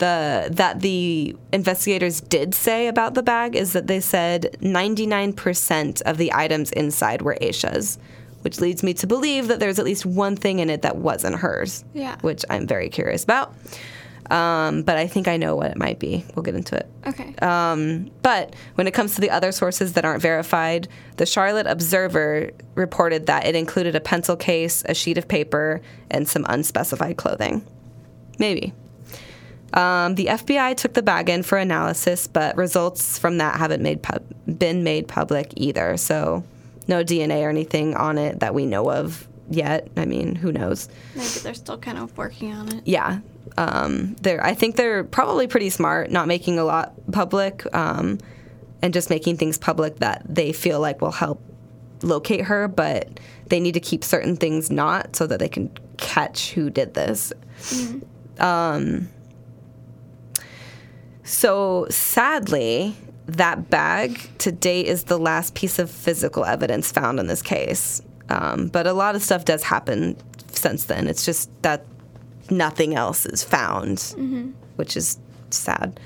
the 0.00 0.48
that 0.50 0.80
the 0.80 1.36
investigators 1.52 2.20
did 2.20 2.54
say 2.54 2.88
about 2.88 3.14
the 3.14 3.22
bag 3.22 3.54
is 3.54 3.72
that 3.72 3.86
they 3.86 4.00
said 4.00 4.56
99% 4.60 6.02
of 6.02 6.16
the 6.18 6.32
items 6.32 6.72
inside 6.72 7.22
were 7.22 7.38
Asha's, 7.40 7.98
which 8.42 8.60
leads 8.60 8.82
me 8.82 8.92
to 8.94 9.06
believe 9.06 9.48
that 9.48 9.60
there's 9.60 9.78
at 9.78 9.84
least 9.84 10.04
one 10.04 10.34
thing 10.34 10.58
in 10.58 10.68
it 10.68 10.82
that 10.82 10.96
wasn't 10.96 11.36
hers. 11.36 11.84
Yeah. 11.94 12.16
Which 12.22 12.44
I'm 12.50 12.66
very 12.66 12.88
curious 12.88 13.22
about. 13.22 13.54
Um, 14.30 14.82
but 14.82 14.96
I 14.96 15.08
think 15.08 15.26
I 15.26 15.36
know 15.36 15.56
what 15.56 15.72
it 15.72 15.76
might 15.76 15.98
be. 15.98 16.24
We'll 16.34 16.44
get 16.44 16.54
into 16.54 16.76
it. 16.76 16.88
Okay. 17.06 17.34
Um, 17.42 18.10
but 18.22 18.54
when 18.76 18.86
it 18.86 18.94
comes 18.94 19.16
to 19.16 19.20
the 19.20 19.30
other 19.30 19.50
sources 19.50 19.94
that 19.94 20.04
aren't 20.04 20.22
verified, 20.22 20.88
the 21.16 21.26
Charlotte 21.26 21.66
Observer 21.66 22.50
reported 22.76 23.26
that 23.26 23.44
it 23.44 23.56
included 23.56 23.96
a 23.96 24.00
pencil 24.00 24.36
case, 24.36 24.84
a 24.86 24.94
sheet 24.94 25.18
of 25.18 25.26
paper, 25.26 25.80
and 26.10 26.28
some 26.28 26.46
unspecified 26.48 27.16
clothing. 27.16 27.66
Maybe. 28.38 28.72
Um, 29.72 30.16
the 30.16 30.26
FBI 30.26 30.76
took 30.76 30.94
the 30.94 31.02
bag 31.02 31.28
in 31.30 31.42
for 31.42 31.58
analysis, 31.58 32.26
but 32.26 32.56
results 32.56 33.18
from 33.18 33.38
that 33.38 33.56
haven't 33.56 33.82
made 33.82 34.02
pub- 34.02 34.24
been 34.46 34.82
made 34.82 35.06
public 35.08 35.52
either. 35.56 35.96
So, 35.96 36.44
no 36.88 37.04
DNA 37.04 37.42
or 37.42 37.50
anything 37.50 37.94
on 37.94 38.18
it 38.18 38.40
that 38.40 38.54
we 38.54 38.66
know 38.66 38.90
of 38.90 39.28
yet. 39.48 39.88
I 39.96 40.06
mean, 40.06 40.34
who 40.34 40.52
knows? 40.52 40.88
Maybe 41.14 41.28
they're 41.42 41.54
still 41.54 41.78
kind 41.78 41.98
of 41.98 42.16
working 42.16 42.52
on 42.52 42.68
it. 42.72 42.82
yeah, 42.84 43.20
um, 43.56 44.16
they're. 44.22 44.44
I 44.44 44.54
think 44.54 44.76
they're 44.76 45.04
probably 45.04 45.46
pretty 45.46 45.70
smart, 45.70 46.10
not 46.10 46.26
making 46.26 46.58
a 46.58 46.64
lot 46.64 46.92
public, 47.12 47.64
um, 47.74 48.18
and 48.82 48.92
just 48.92 49.10
making 49.10 49.36
things 49.36 49.58
public 49.58 49.96
that 49.96 50.22
they 50.28 50.52
feel 50.52 50.80
like 50.80 51.00
will 51.00 51.12
help 51.12 51.40
locate 52.02 52.42
her. 52.46 52.66
But 52.66 53.20
they 53.46 53.60
need 53.60 53.74
to 53.74 53.80
keep 53.80 54.02
certain 54.02 54.36
things 54.36 54.70
not, 54.70 55.14
so 55.14 55.26
that 55.26 55.38
they 55.38 55.48
can 55.48 55.70
catch 55.96 56.52
who 56.52 56.70
did 56.70 56.94
this. 56.94 57.32
Um, 58.38 59.08
so 61.30 61.86
sadly, 61.90 62.96
that 63.26 63.70
bag 63.70 64.20
to 64.38 64.50
date 64.50 64.86
is 64.86 65.04
the 65.04 65.18
last 65.18 65.54
piece 65.54 65.78
of 65.78 65.90
physical 65.90 66.44
evidence 66.44 66.90
found 66.90 67.20
in 67.20 67.28
this 67.28 67.42
case. 67.42 68.02
Um, 68.28 68.66
but 68.68 68.86
a 68.86 68.92
lot 68.92 69.14
of 69.14 69.22
stuff 69.22 69.44
does 69.44 69.62
happen 69.62 70.16
since 70.52 70.84
then. 70.84 71.06
It's 71.06 71.24
just 71.24 71.50
that 71.62 71.84
nothing 72.50 72.94
else 72.94 73.26
is 73.26 73.44
found, 73.44 74.00
which 74.76 74.96
is 74.96 75.18
sad. 75.50 76.00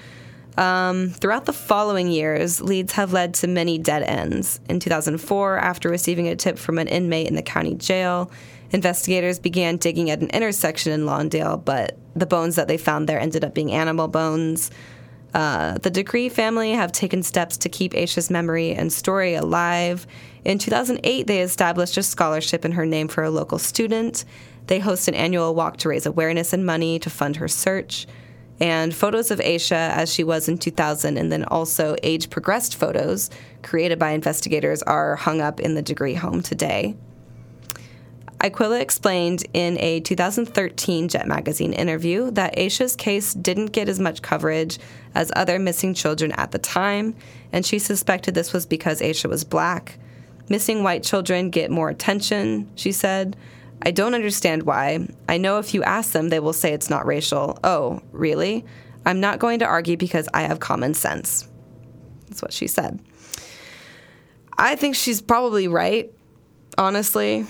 Um, 0.56 1.08
throughout 1.08 1.46
the 1.46 1.52
following 1.52 2.08
years, 2.08 2.60
leads 2.60 2.92
have 2.92 3.12
led 3.12 3.34
to 3.34 3.46
many 3.46 3.78
dead 3.78 4.02
ends. 4.02 4.60
In 4.68 4.78
2004, 4.78 5.58
after 5.58 5.88
receiving 5.88 6.28
a 6.28 6.36
tip 6.36 6.58
from 6.58 6.78
an 6.78 6.86
inmate 6.86 7.28
in 7.28 7.34
the 7.34 7.42
county 7.42 7.74
jail, 7.74 8.30
investigators 8.70 9.38
began 9.38 9.78
digging 9.78 10.10
at 10.10 10.20
an 10.20 10.28
intersection 10.30 10.92
in 10.92 11.06
Lawndale, 11.06 11.64
but 11.64 11.96
the 12.14 12.26
bones 12.26 12.56
that 12.56 12.68
they 12.68 12.76
found 12.76 13.08
there 13.08 13.18
ended 13.18 13.44
up 13.44 13.54
being 13.54 13.72
animal 13.72 14.06
bones. 14.06 14.70
Uh, 15.34 15.78
the 15.78 15.90
Degree 15.90 16.28
family 16.28 16.72
have 16.72 16.92
taken 16.92 17.22
steps 17.22 17.56
to 17.56 17.68
keep 17.68 17.92
Asha's 17.92 18.30
memory 18.30 18.70
and 18.70 18.92
story 18.92 19.34
alive. 19.34 20.06
In 20.44 20.58
2008, 20.58 21.26
they 21.26 21.40
established 21.40 21.96
a 21.96 22.04
scholarship 22.04 22.64
in 22.64 22.72
her 22.72 22.86
name 22.86 23.08
for 23.08 23.24
a 23.24 23.30
local 23.30 23.58
student. 23.58 24.24
They 24.68 24.78
host 24.78 25.08
an 25.08 25.14
annual 25.14 25.54
walk 25.54 25.78
to 25.78 25.88
raise 25.88 26.06
awareness 26.06 26.52
and 26.52 26.64
money 26.64 27.00
to 27.00 27.10
fund 27.10 27.36
her 27.36 27.48
search. 27.48 28.06
And 28.60 28.94
photos 28.94 29.32
of 29.32 29.40
Asha 29.40 29.72
as 29.72 30.12
she 30.12 30.22
was 30.22 30.48
in 30.48 30.56
2000, 30.58 31.16
and 31.16 31.32
then 31.32 31.44
also 31.44 31.96
age 32.04 32.30
progressed 32.30 32.76
photos 32.76 33.28
created 33.64 33.98
by 33.98 34.10
investigators, 34.10 34.82
are 34.84 35.16
hung 35.16 35.40
up 35.40 35.58
in 35.58 35.74
the 35.74 35.82
Degree 35.82 36.14
home 36.14 36.42
today. 36.42 36.94
Iquilla 38.44 38.78
explained 38.78 39.42
in 39.54 39.78
a 39.80 40.00
2013 40.00 41.08
Jet 41.08 41.26
Magazine 41.26 41.72
interview 41.72 42.30
that 42.32 42.54
Asha's 42.56 42.94
case 42.94 43.32
didn't 43.32 43.72
get 43.72 43.88
as 43.88 43.98
much 43.98 44.20
coverage 44.20 44.78
as 45.14 45.32
other 45.34 45.58
missing 45.58 45.94
children 45.94 46.30
at 46.32 46.50
the 46.50 46.58
time, 46.58 47.16
and 47.52 47.64
she 47.64 47.78
suspected 47.78 48.34
this 48.34 48.52
was 48.52 48.66
because 48.66 49.00
Asha 49.00 49.30
was 49.30 49.44
black. 49.44 49.98
Missing 50.50 50.82
white 50.82 51.02
children 51.02 51.48
get 51.48 51.70
more 51.70 51.88
attention, 51.88 52.70
she 52.74 52.92
said. 52.92 53.34
I 53.80 53.92
don't 53.92 54.14
understand 54.14 54.64
why. 54.64 55.08
I 55.26 55.38
know 55.38 55.58
if 55.58 55.72
you 55.72 55.82
ask 55.82 56.12
them, 56.12 56.28
they 56.28 56.40
will 56.40 56.52
say 56.52 56.74
it's 56.74 56.90
not 56.90 57.06
racial. 57.06 57.58
Oh, 57.64 58.02
really? 58.12 58.66
I'm 59.06 59.20
not 59.20 59.38
going 59.38 59.60
to 59.60 59.66
argue 59.66 59.96
because 59.96 60.28
I 60.34 60.42
have 60.42 60.60
common 60.60 60.92
sense. 60.92 61.48
That's 62.28 62.42
what 62.42 62.52
she 62.52 62.66
said. 62.66 63.00
I 64.58 64.76
think 64.76 64.96
she's 64.96 65.22
probably 65.22 65.66
right, 65.66 66.12
honestly. 66.76 67.46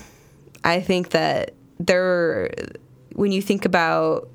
I 0.65 0.81
think 0.81 1.11
that 1.11 1.53
there, 1.79 2.49
when 3.13 3.31
you 3.31 3.41
think 3.41 3.65
about, 3.65 4.29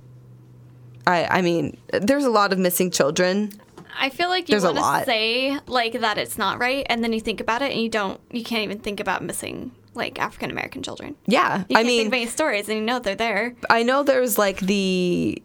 I, 1.06 1.24
I 1.24 1.42
mean, 1.42 1.76
there's 1.92 2.24
a 2.24 2.30
lot 2.30 2.52
of 2.52 2.58
missing 2.58 2.90
children. 2.90 3.52
I 3.98 4.08
feel 4.08 4.28
like 4.28 4.48
you 4.48 4.58
want 4.62 4.76
to 4.78 5.04
say 5.04 5.58
like 5.66 6.00
that 6.00 6.16
it's 6.16 6.38
not 6.38 6.60
right, 6.60 6.86
and 6.88 7.02
then 7.02 7.12
you 7.12 7.20
think 7.20 7.40
about 7.40 7.60
it, 7.60 7.72
and 7.72 7.82
you 7.82 7.88
don't. 7.88 8.20
You 8.30 8.44
can't 8.44 8.62
even 8.62 8.78
think 8.78 9.00
about 9.00 9.22
missing 9.22 9.72
like 9.94 10.20
African 10.20 10.50
American 10.50 10.82
children. 10.82 11.16
Yeah, 11.26 11.64
You 11.68 11.76
I 11.76 11.82
mean, 11.82 12.02
think 12.02 12.06
of 12.08 12.14
any 12.14 12.26
stories, 12.26 12.68
and 12.68 12.78
you 12.78 12.84
know 12.84 13.00
they're 13.00 13.16
there. 13.16 13.56
I 13.68 13.82
know 13.82 14.04
there's 14.04 14.38
like 14.38 14.60
the, 14.60 15.42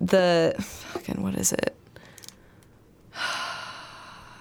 the, 0.00 0.54
fucking 0.58 1.22
what 1.22 1.34
is 1.34 1.52
it? 1.52 1.74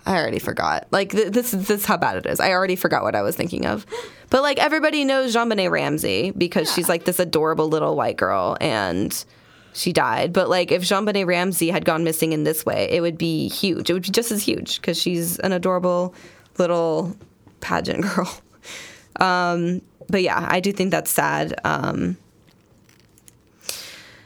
I 0.05 0.17
already 0.17 0.39
forgot. 0.39 0.87
Like 0.91 1.11
th- 1.11 1.31
this, 1.31 1.53
is 1.53 1.67
this 1.67 1.81
is 1.81 1.85
how 1.85 1.97
bad 1.97 2.17
it 2.17 2.25
is. 2.25 2.39
I 2.39 2.51
already 2.51 2.75
forgot 2.75 3.03
what 3.03 3.15
I 3.15 3.21
was 3.21 3.35
thinking 3.35 3.65
of. 3.65 3.85
But 4.29 4.41
like 4.41 4.59
everybody 4.59 5.03
knows 5.03 5.35
JonBenét 5.35 5.69
Ramsey 5.69 6.31
because 6.31 6.71
she's 6.73 6.89
like 6.89 7.05
this 7.05 7.19
adorable 7.19 7.67
little 7.67 7.95
white 7.95 8.17
girl 8.17 8.57
and 8.59 9.23
she 9.73 9.93
died. 9.93 10.33
But 10.33 10.49
like 10.49 10.71
if 10.71 10.83
JonBenét 10.83 11.27
Ramsey 11.27 11.69
had 11.69 11.85
gone 11.85 12.03
missing 12.03 12.33
in 12.33 12.43
this 12.43 12.65
way, 12.65 12.89
it 12.89 13.01
would 13.01 13.17
be 13.17 13.47
huge. 13.47 13.89
It 13.89 13.93
would 13.93 14.03
be 14.03 14.09
just 14.09 14.31
as 14.31 14.43
huge 14.43 14.81
because 14.81 14.99
she's 14.99 15.37
an 15.39 15.51
adorable 15.51 16.15
little 16.57 17.15
pageant 17.59 18.01
girl. 18.15 18.41
Um, 19.19 19.81
but 20.09 20.23
yeah, 20.23 20.45
I 20.49 20.59
do 20.59 20.71
think 20.71 20.91
that's 20.91 21.11
sad. 21.11 21.53
Um, 21.63 22.17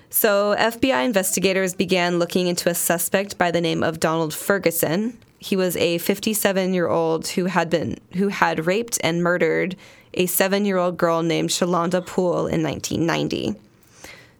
so, 0.09 0.55
FBI 0.57 1.03
investigators 1.03 1.75
began 1.75 2.19
looking 2.19 2.47
into 2.47 2.69
a 2.69 2.73
suspect 2.73 3.37
by 3.37 3.51
the 3.51 3.59
name 3.59 3.83
of 3.83 3.99
Donald 3.99 4.33
Ferguson. 4.33 5.17
He 5.45 5.55
was 5.55 5.77
a 5.77 5.99
57-year-old 5.99 7.27
who 7.27 7.45
had 7.45 7.69
been 7.69 7.99
who 8.13 8.29
had 8.29 8.65
raped 8.65 8.97
and 9.03 9.21
murdered 9.21 9.75
a 10.15 10.25
7-year-old 10.25 10.97
girl 10.97 11.21
named 11.21 11.49
Shalonda 11.49 12.03
Poole 12.03 12.47
in 12.47 12.63
1990. 12.63 13.53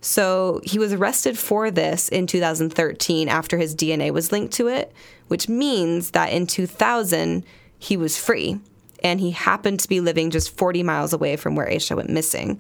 So, 0.01 0.61
he 0.63 0.79
was 0.79 0.93
arrested 0.93 1.37
for 1.37 1.69
this 1.69 2.09
in 2.09 2.25
2013 2.25 3.29
after 3.29 3.59
his 3.59 3.75
DNA 3.75 4.11
was 4.11 4.31
linked 4.31 4.55
to 4.55 4.67
it, 4.67 4.91
which 5.27 5.47
means 5.47 6.09
that 6.11 6.33
in 6.33 6.47
2000 6.47 7.43
he 7.77 7.97
was 7.97 8.17
free 8.17 8.59
and 9.03 9.19
he 9.19 9.29
happened 9.29 9.81
to 9.81 9.87
be 9.87 9.99
living 9.99 10.31
just 10.31 10.57
40 10.57 10.81
miles 10.81 11.13
away 11.13 11.35
from 11.35 11.55
where 11.55 11.67
Asha 11.67 11.95
went 11.95 12.09
missing. 12.09 12.59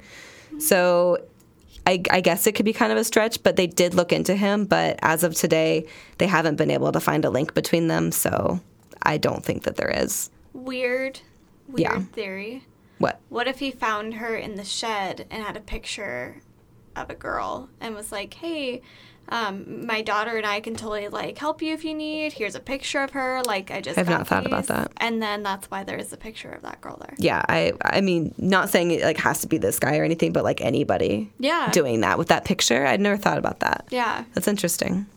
So 0.59 1.17
I, 1.87 2.01
I 2.09 2.21
guess 2.21 2.47
it 2.47 2.53
could 2.53 2.65
be 2.65 2.73
kind 2.73 2.91
of 2.91 2.97
a 2.97 3.03
stretch, 3.03 3.43
but 3.43 3.55
they 3.55 3.67
did 3.67 3.93
look 3.93 4.11
into 4.11 4.35
him. 4.35 4.65
But 4.65 4.97
as 5.01 5.23
of 5.23 5.35
today, 5.35 5.85
they 6.17 6.27
haven't 6.27 6.55
been 6.55 6.71
able 6.71 6.91
to 6.91 6.99
find 6.99 7.23
a 7.25 7.29
link 7.29 7.53
between 7.53 7.87
them. 7.87 8.11
So 8.11 8.59
I 9.03 9.17
don't 9.17 9.43
think 9.45 9.63
that 9.63 9.75
there 9.75 9.91
is. 9.91 10.29
Weird, 10.53 11.19
weird 11.67 11.79
Yeah. 11.81 11.99
theory. 12.13 12.63
What? 12.97 13.19
What 13.29 13.47
if 13.47 13.59
he 13.59 13.71
found 13.71 14.15
her 14.15 14.35
in 14.35 14.55
the 14.55 14.63
shed 14.63 15.27
and 15.29 15.43
had 15.43 15.57
a 15.57 15.61
picture 15.61 16.41
of 16.95 17.09
a 17.09 17.15
girl 17.15 17.69
and 17.81 17.93
was 17.93 18.11
like, 18.11 18.33
"Hey, 18.35 18.81
um, 19.29 19.85
my 19.87 20.01
daughter 20.01 20.37
and 20.37 20.45
I 20.45 20.59
can 20.59 20.75
totally 20.75 21.07
like 21.07 21.37
help 21.37 21.61
you 21.61 21.73
if 21.73 21.83
you 21.83 21.93
need. 21.93 22.33
Here's 22.33 22.55
a 22.55 22.59
picture 22.59 23.01
of 23.01 23.11
her. 23.11 23.41
Like 23.45 23.71
I 23.71 23.81
just 23.81 23.97
I've 23.97 24.07
not 24.09 24.27
thought 24.27 24.45
about 24.45 24.67
that. 24.67 24.91
And 24.97 25.21
then 25.21 25.43
that's 25.43 25.69
why 25.71 25.83
there 25.83 25.97
is 25.97 26.13
a 26.13 26.17
picture 26.17 26.51
of 26.51 26.61
that 26.61 26.81
girl 26.81 26.97
there. 26.99 27.15
Yeah, 27.17 27.41
I 27.49 27.73
I 27.83 28.01
mean, 28.01 28.33
not 28.37 28.69
saying 28.69 28.91
it 28.91 29.01
like 29.01 29.17
has 29.17 29.41
to 29.41 29.47
be 29.47 29.57
this 29.57 29.79
guy 29.79 29.97
or 29.97 30.03
anything, 30.03 30.31
but 30.33 30.43
like 30.43 30.61
anybody 30.61 31.31
Yeah. 31.39 31.71
doing 31.71 32.01
that 32.01 32.17
with 32.17 32.27
that 32.27 32.45
picture. 32.45 32.85
I'd 32.85 33.01
never 33.01 33.17
thought 33.17 33.37
about 33.37 33.59
that. 33.61 33.85
Yeah. 33.89 34.25
That's 34.33 34.47
interesting. 34.47 35.07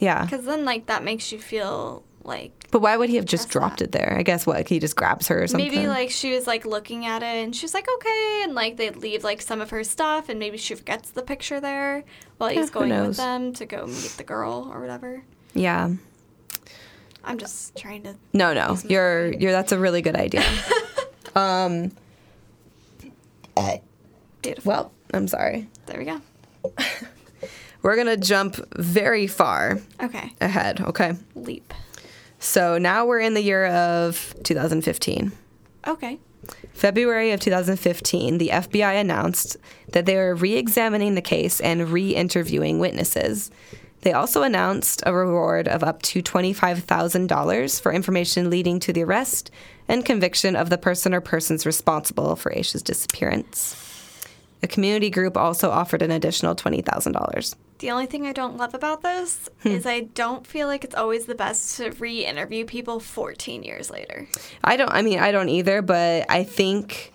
Yeah. 0.00 0.24
Because 0.24 0.44
then 0.44 0.64
like 0.64 0.86
that 0.86 1.04
makes 1.04 1.30
you 1.32 1.38
feel 1.38 2.02
like 2.24 2.63
But 2.74 2.82
why 2.82 2.96
would 2.96 3.08
he 3.08 3.14
have 3.14 3.24
just 3.24 3.44
That's 3.44 3.52
dropped 3.52 3.82
it 3.82 3.92
there? 3.92 4.16
I 4.18 4.24
guess 4.24 4.48
what 4.48 4.68
he 4.68 4.80
just 4.80 4.96
grabs 4.96 5.28
her 5.28 5.44
or 5.44 5.46
something. 5.46 5.70
maybe 5.72 5.86
like 5.86 6.10
she 6.10 6.34
was 6.34 6.48
like 6.48 6.66
looking 6.66 7.06
at 7.06 7.22
it 7.22 7.26
and 7.44 7.54
she's 7.54 7.72
like 7.72 7.86
okay 7.88 8.40
and 8.42 8.52
like 8.56 8.76
they 8.78 8.90
leave 8.90 9.22
like 9.22 9.40
some 9.40 9.60
of 9.60 9.70
her 9.70 9.84
stuff 9.84 10.28
and 10.28 10.40
maybe 10.40 10.56
she 10.58 10.74
forgets 10.74 11.10
the 11.12 11.22
picture 11.22 11.60
there 11.60 12.02
while 12.38 12.50
he's 12.50 12.70
going 12.70 12.90
with 13.06 13.16
them 13.16 13.52
to 13.52 13.64
go 13.64 13.86
meet 13.86 14.14
the 14.16 14.24
girl 14.24 14.68
or 14.74 14.80
whatever. 14.80 15.22
yeah. 15.54 15.88
I'm 17.22 17.38
just 17.38 17.76
trying 17.76 18.02
to. 18.02 18.16
No, 18.32 18.52
no. 18.52 18.76
You're 18.88 19.32
you're 19.32 19.52
that's 19.52 19.70
a 19.70 19.78
really 19.78 20.02
good 20.02 20.16
idea. 20.16 20.42
um 21.36 21.92
Beautiful. 24.42 24.68
well, 24.70 24.92
I'm 25.12 25.28
sorry. 25.28 25.68
there 25.86 25.98
we 26.00 26.04
go. 26.06 26.20
We're 27.82 27.94
going 27.94 28.08
to 28.08 28.16
jump 28.16 28.56
very 28.76 29.26
far 29.26 29.78
Okay. 30.02 30.32
ahead, 30.40 30.80
okay? 30.80 31.12
Leap. 31.34 31.72
So 32.44 32.76
now 32.76 33.06
we're 33.06 33.20
in 33.20 33.32
the 33.32 33.42
year 33.42 33.66
of 33.66 34.34
2015. 34.42 35.32
Okay. 35.86 36.18
February 36.74 37.32
of 37.32 37.40
2015, 37.40 38.36
the 38.36 38.50
FBI 38.50 39.00
announced 39.00 39.56
that 39.92 40.04
they 40.04 40.16
were 40.16 40.34
re 40.34 40.54
examining 40.54 41.14
the 41.14 41.22
case 41.22 41.58
and 41.60 41.88
re 41.88 42.14
interviewing 42.14 42.78
witnesses. 42.78 43.50
They 44.02 44.12
also 44.12 44.42
announced 44.42 45.02
a 45.06 45.14
reward 45.14 45.68
of 45.68 45.82
up 45.82 46.02
to 46.02 46.22
$25,000 46.22 47.80
for 47.80 47.90
information 47.90 48.50
leading 48.50 48.78
to 48.80 48.92
the 48.92 49.04
arrest 49.04 49.50
and 49.88 50.04
conviction 50.04 50.54
of 50.54 50.68
the 50.68 50.76
person 50.76 51.14
or 51.14 51.22
persons 51.22 51.64
responsible 51.64 52.36
for 52.36 52.52
Asha's 52.52 52.82
disappearance. 52.82 53.74
A 54.62 54.66
community 54.66 55.08
group 55.08 55.38
also 55.38 55.70
offered 55.70 56.02
an 56.02 56.10
additional 56.10 56.54
$20,000. 56.54 57.54
The 57.80 57.90
only 57.90 58.06
thing 58.06 58.26
I 58.26 58.32
don't 58.32 58.56
love 58.56 58.72
about 58.74 59.02
this 59.02 59.50
Hmm. 59.62 59.68
is 59.68 59.84
I 59.86 60.00
don't 60.00 60.46
feel 60.46 60.68
like 60.68 60.84
it's 60.84 60.94
always 60.94 61.26
the 61.26 61.34
best 61.34 61.76
to 61.78 61.90
re 61.98 62.24
interview 62.24 62.64
people 62.64 63.00
14 63.00 63.62
years 63.62 63.90
later. 63.90 64.28
I 64.62 64.76
don't, 64.76 64.90
I 64.92 65.02
mean, 65.02 65.18
I 65.18 65.32
don't 65.32 65.48
either, 65.48 65.82
but 65.82 66.26
I 66.30 66.44
think 66.44 67.12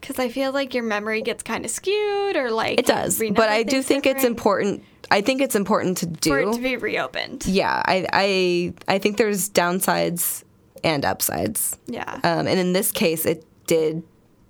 Because 0.00 0.18
I 0.18 0.28
feel 0.28 0.52
like 0.52 0.74
your 0.74 0.84
memory 0.84 1.22
gets 1.22 1.42
kind 1.42 1.64
of 1.64 1.70
skewed 1.70 2.36
or 2.36 2.50
like. 2.50 2.78
it 2.78 2.86
does. 2.86 3.18
But 3.34 3.48
I 3.48 3.62
do 3.64 3.82
think 3.82 4.06
it's 4.06 4.22
important. 4.24 4.84
I 5.10 5.20
think 5.20 5.40
it's 5.40 5.54
important 5.56 5.98
to 5.98 6.06
do. 6.06 6.30
For 6.30 6.38
it 6.40 6.52
to 6.54 6.60
be 6.60 6.76
reopened. 6.76 7.44
Yeah, 7.46 7.82
I, 7.84 8.06
I 8.12 8.74
I 8.94 8.98
think 8.98 9.16
there's 9.18 9.48
downsides 9.50 10.42
and 10.84 11.04
upsides. 11.04 11.78
Yeah. 11.86 12.20
Um, 12.24 12.46
and 12.46 12.58
in 12.58 12.72
this 12.72 12.90
case, 12.92 13.24
it 13.26 13.44
did. 13.66 14.02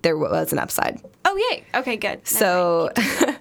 There 0.02 0.16
was 0.18 0.52
an 0.52 0.58
upside. 0.58 1.00
oh, 1.24 1.36
yay. 1.50 1.64
Okay, 1.74 1.96
good. 1.96 2.26
So, 2.26 2.90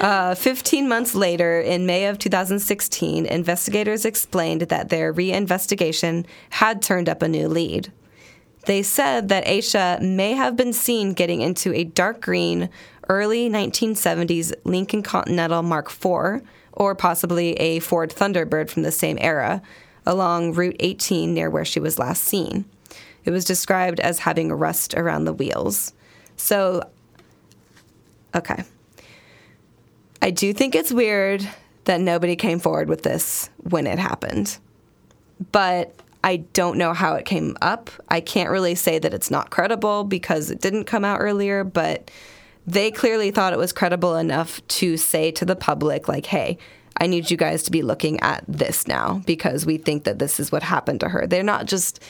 uh, 0.00 0.34
15 0.34 0.88
months 0.88 1.14
later, 1.14 1.60
in 1.60 1.86
May 1.86 2.06
of 2.06 2.18
2016, 2.18 3.26
investigators 3.26 4.04
explained 4.04 4.62
that 4.62 4.88
their 4.88 5.12
reinvestigation 5.12 6.24
had 6.50 6.82
turned 6.82 7.08
up 7.08 7.22
a 7.22 7.28
new 7.28 7.48
lead. 7.48 7.92
They 8.66 8.82
said 8.82 9.28
that 9.28 9.46
Asha 9.46 10.00
may 10.00 10.32
have 10.32 10.56
been 10.56 10.72
seen 10.72 11.12
getting 11.12 11.40
into 11.40 11.72
a 11.72 11.84
dark 11.84 12.20
green, 12.20 12.68
early 13.08 13.48
1970s 13.48 14.52
Lincoln 14.64 15.02
Continental 15.02 15.62
Mark 15.62 15.90
IV, 15.90 16.42
or 16.72 16.94
possibly 16.94 17.52
a 17.54 17.78
Ford 17.78 18.10
Thunderbird 18.10 18.70
from 18.70 18.82
the 18.82 18.92
same 18.92 19.18
era, 19.20 19.62
along 20.04 20.54
Route 20.54 20.76
18 20.80 21.32
near 21.32 21.48
where 21.48 21.64
she 21.64 21.80
was 21.80 21.98
last 21.98 22.24
seen. 22.24 22.64
It 23.24 23.30
was 23.30 23.44
described 23.44 24.00
as 24.00 24.20
having 24.20 24.52
rust 24.52 24.94
around 24.94 25.24
the 25.24 25.32
wheels. 25.32 25.92
So 26.36 26.82
Okay. 28.36 28.64
I 30.26 30.30
do 30.30 30.52
think 30.52 30.74
it's 30.74 30.92
weird 30.92 31.48
that 31.84 32.00
nobody 32.00 32.34
came 32.34 32.58
forward 32.58 32.88
with 32.88 33.04
this 33.04 33.48
when 33.58 33.86
it 33.86 34.00
happened. 34.00 34.58
But 35.52 35.94
I 36.24 36.38
don't 36.38 36.78
know 36.78 36.94
how 36.94 37.14
it 37.14 37.26
came 37.26 37.56
up. 37.62 37.90
I 38.08 38.20
can't 38.20 38.50
really 38.50 38.74
say 38.74 38.98
that 38.98 39.14
it's 39.14 39.30
not 39.30 39.50
credible 39.50 40.02
because 40.02 40.50
it 40.50 40.60
didn't 40.60 40.86
come 40.86 41.04
out 41.04 41.20
earlier, 41.20 41.62
but 41.62 42.10
they 42.66 42.90
clearly 42.90 43.30
thought 43.30 43.52
it 43.52 43.58
was 43.60 43.72
credible 43.72 44.16
enough 44.16 44.66
to 44.66 44.96
say 44.96 45.30
to 45.30 45.44
the 45.44 45.54
public, 45.54 46.08
like, 46.08 46.26
hey, 46.26 46.58
I 46.96 47.06
need 47.06 47.30
you 47.30 47.36
guys 47.36 47.62
to 47.62 47.70
be 47.70 47.82
looking 47.82 48.18
at 48.18 48.42
this 48.48 48.88
now 48.88 49.22
because 49.26 49.64
we 49.64 49.78
think 49.78 50.02
that 50.02 50.18
this 50.18 50.40
is 50.40 50.50
what 50.50 50.64
happened 50.64 50.98
to 51.00 51.08
her. 51.08 51.28
They're 51.28 51.44
not 51.44 51.66
just 51.66 52.02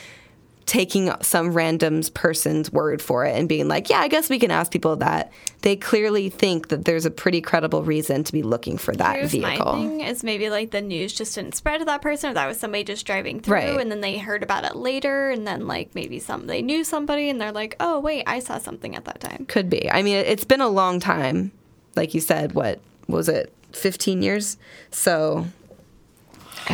taking 0.67 1.13
some 1.23 1.53
random 1.53 2.03
person's 2.13 2.73
word 2.73 3.01
for 3.01 3.25
it 3.25 3.31
and 3.39 3.49
being 3.49 3.69
like, 3.69 3.89
yeah, 3.89 4.01
I 4.01 4.09
guess 4.09 4.29
we 4.29 4.39
can 4.41 4.51
ask 4.51 4.73
people 4.73 4.97
that. 4.97 5.33
They 5.63 5.77
clearly 5.77 6.29
think 6.29 6.69
that 6.69 6.85
there's 6.85 7.07
a 7.07 7.11
pretty 7.11 7.41
credible 7.41 7.85
reason 7.85 8.25
to 8.25 8.33
be 8.33 8.43
looking 8.43 8.77
for 8.77 8.93
that 8.97 9.17
Here's 9.17 9.31
vehicle. 9.31 9.73
my 9.75 9.79
thing 9.81 10.01
is 10.01 10.25
maybe 10.25 10.51
like 10.51 10.73
the 10.73 10.81
news 10.81 11.13
just 11.13 11.35
didn't 11.37 11.55
spread 11.55 11.79
to 11.79 11.85
that 11.85 12.03
person 12.03 12.31
or 12.31 12.35
that 12.35 12.47
was 12.49 12.59
somebody 12.59 12.83
just 12.85 13.07
driving 13.07 13.41
through 13.41 13.55
Right. 13.55 13.81
and 13.81 13.91
then 13.91 14.01
they 14.01 14.19
heard 14.19 14.43
about 14.43 14.65
it 14.65 14.77
later 14.77 15.31
and 15.31 15.47
then 15.47 15.67
like 15.69 15.95
maybe 15.95 16.19
some 16.19 16.47
they 16.47 16.63
knew 16.63 16.85
somebody 16.85 17.29
and 17.31 17.41
they're 17.41 17.51
like 17.53 17.75
oh 17.81 17.99
wait 17.99 18.23
i 18.27 18.39
saw 18.39 18.59
something 18.59 18.95
at 18.95 19.05
that 19.07 19.21
time 19.21 19.47
Could 19.47 19.71
be. 19.71 19.91
I 19.91 20.03
mean, 20.03 20.17
it's 20.17 20.45
been 20.45 20.61
a 20.61 20.69
long 20.69 21.01
time. 21.01 21.53
Like 21.97 22.13
you 22.15 22.21
said, 22.21 22.53
what 22.53 22.81
was 23.09 23.29
it, 23.29 23.53
15 23.73 24.21
years? 24.23 24.57
So 24.91 25.47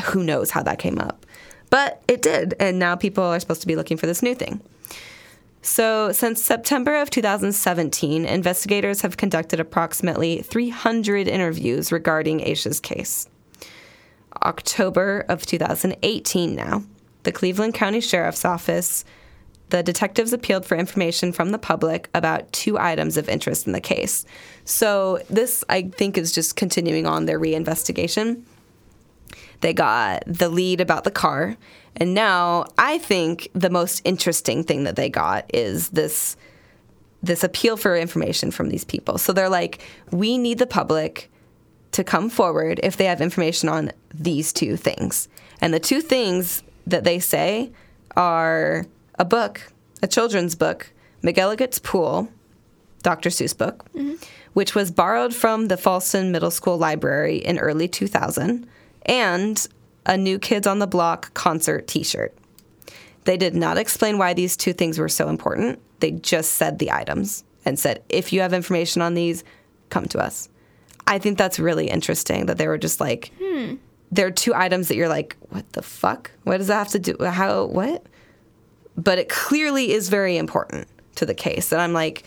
who 0.07 0.23
knows 0.25 0.51
how 0.51 0.63
that 0.63 0.79
came 0.79 0.99
up. 0.99 1.22
But 1.73 2.03
it 2.07 2.21
did, 2.21 2.55
and 2.61 2.79
now 2.79 2.97
people 2.97 3.25
are 3.25 3.41
supposed 3.41 3.63
to 3.63 3.67
be 3.67 3.77
looking 3.77 3.97
for 3.97 4.05
this 4.05 4.23
new 4.23 4.35
thing. 4.35 4.61
So, 5.63 6.13
since 6.13 6.45
September 6.45 6.97
of 6.97 7.09
2017, 7.09 8.27
investigators 8.27 9.01
have 9.01 9.17
conducted 9.17 9.59
approximately 9.59 10.43
300 10.43 11.27
interviews 11.27 11.91
regarding 11.91 12.43
Asha's 12.43 12.79
case. 12.79 13.27
October 14.43 15.25
of 15.31 15.47
2018 15.47 16.55
now, 16.55 16.85
the 17.23 17.33
Cleveland 17.33 17.73
County 17.73 18.03
Sheriff's 18.03 18.45
Office 18.45 19.07
the 19.71 19.83
detectives 19.83 20.35
appealed 20.35 20.67
for 20.67 20.77
information 20.77 21.33
from 21.33 21.53
the 21.53 21.59
public 21.59 22.11
about 22.13 22.53
two 22.53 22.79
items 22.79 23.17
of 23.17 23.31
interest 23.31 23.67
in 23.67 23.73
the 23.73 23.81
case. 23.81 24.27
So, 24.67 25.21
this, 25.31 25.65
I 25.71 25.85
think, 25.85 26.19
is 26.19 26.33
just 26.33 26.57
continuing 26.57 27.07
on 27.07 27.25
their 27.25 27.41
reinvestigation. 27.41 28.43
They 29.63 29.73
got 29.73 30.25
the 30.27 30.49
lead 30.49 30.81
about 30.81 31.05
the 31.05 31.11
car. 31.11 31.57
And 31.97 32.15
now, 32.15 32.67
I 32.79 32.99
think 32.99 33.49
the 33.55 33.71
most 33.71 34.03
interesting 34.05 34.65
thing 34.65 34.85
that 34.85 34.97
they 34.97 35.09
got 35.09 35.53
is 35.55 35.89
this 35.91 36.37
this 37.23 37.45
appeal 37.45 37.77
for 37.77 37.97
information 37.97 38.51
from 38.51 38.69
these 38.69 38.85
people. 38.85 39.17
So 39.17 39.33
they're 39.33 39.49
like, 39.49 39.81
we 40.11 40.39
need 40.39 40.59
the 40.59 40.67
public 40.67 41.31
to 41.93 42.03
come 42.03 42.29
forward 42.29 42.81
if 42.83 42.97
they 42.97 43.05
have 43.05 43.21
information 43.21 43.69
on 43.69 43.93
these 44.13 44.53
two 44.53 44.77
things. 44.77 45.29
And 45.61 45.73
the 45.73 45.79
two 45.79 46.01
things 46.01 46.65
that 46.87 47.05
they 47.05 47.21
say 47.21 47.71
are 48.17 48.87
a 49.21 49.25
book, 49.25 49.73
a 50.03 50.09
children's 50.09 50.57
book, 50.57 50.93
McElligot's 51.23 51.79
Pool, 51.79 52.29
Dr. 53.03 53.31
Seuss 53.31 53.57
book, 53.57 53.85
mm-hmm. 53.95 54.15
which 54.55 54.75
was 54.75 54.91
borrowed 54.91 55.35
from 55.35 55.69
the 55.69 55.77
Fallston 55.77 56.31
Middle 56.31 56.51
School 56.51 56.77
Library 56.77 57.37
in 57.37 57.59
early 57.59 57.87
2000, 57.87 58.67
and 59.07 59.67
a 60.07 60.17
New 60.17 60.39
Kids 60.39 60.67
on 60.67 60.79
the 60.79 60.87
Block 60.87 61.33
concert 61.35 61.87
t 61.87 62.03
shirt. 62.03 62.35
They 63.25 63.37
did 63.37 63.55
not 63.55 63.79
explain 63.79 64.19
why 64.19 64.35
these 64.35 64.57
two 64.57 64.73
things 64.73 64.99
were 64.99 65.09
so 65.09 65.29
important. 65.29 65.81
They 66.01 66.11
just 66.11 66.53
said 66.53 66.79
the 66.79 66.91
items 66.91 67.45
and 67.65 67.79
said, 67.79 68.03
if 68.09 68.33
you 68.33 68.41
have 68.41 68.53
information 68.53 69.03
on 69.03 69.15
these, 69.15 69.45
come 69.91 70.07
to 70.07 70.19
us. 70.19 70.49
I 71.07 71.19
think 71.19 71.39
that's 71.39 71.59
really 71.59 71.89
interesting 71.89 72.47
that 72.47 72.59
they 72.59 72.67
were 72.67 72.79
just 72.79 73.01
like, 73.01 73.31
hmm. 73.41 73.77
there 74.11 74.27
are 74.27 74.33
two 74.33 74.55
items 74.55 74.89
that 74.89 74.97
you're 74.97 75.09
like, 75.09 75.37
what 75.51 75.71
the 75.73 75.83
fuck? 75.83 76.33
What 76.45 76.59
does 76.59 76.67
that 76.69 76.79
have 76.79 76.89
to 76.89 76.99
do? 76.99 77.17
How, 77.25 77.67
what? 77.67 78.05
But 78.97 79.19
it 79.19 79.29
clearly 79.29 79.93
is 79.93 80.09
very 80.09 80.37
important 80.37 80.89
to 81.17 81.27
the 81.27 81.35
case. 81.35 81.73
And 81.73 81.81
I'm 81.81 81.93
like, 81.93 82.25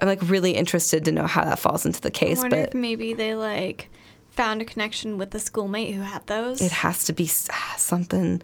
I'm 0.00 0.08
like 0.08 0.20
really 0.22 0.52
interested 0.52 1.04
to 1.04 1.12
know 1.12 1.26
how 1.26 1.44
that 1.44 1.58
falls 1.58 1.84
into 1.86 2.00
the 2.00 2.08
i 2.08 2.10
case. 2.10 2.38
wonder 2.38 2.56
But 2.56 2.68
if 2.70 2.74
maybe 2.74 3.12
they 3.12 3.34
like 3.34 3.90
found 4.40 4.62
a 4.62 4.64
connection 4.64 5.18
with 5.18 5.32
the 5.32 5.38
schoolmate 5.38 5.94
who 5.94 6.00
had 6.00 6.26
those 6.26 6.62
it 6.62 6.72
has 6.72 7.04
to 7.04 7.12
be 7.12 7.26
something, 7.26 8.40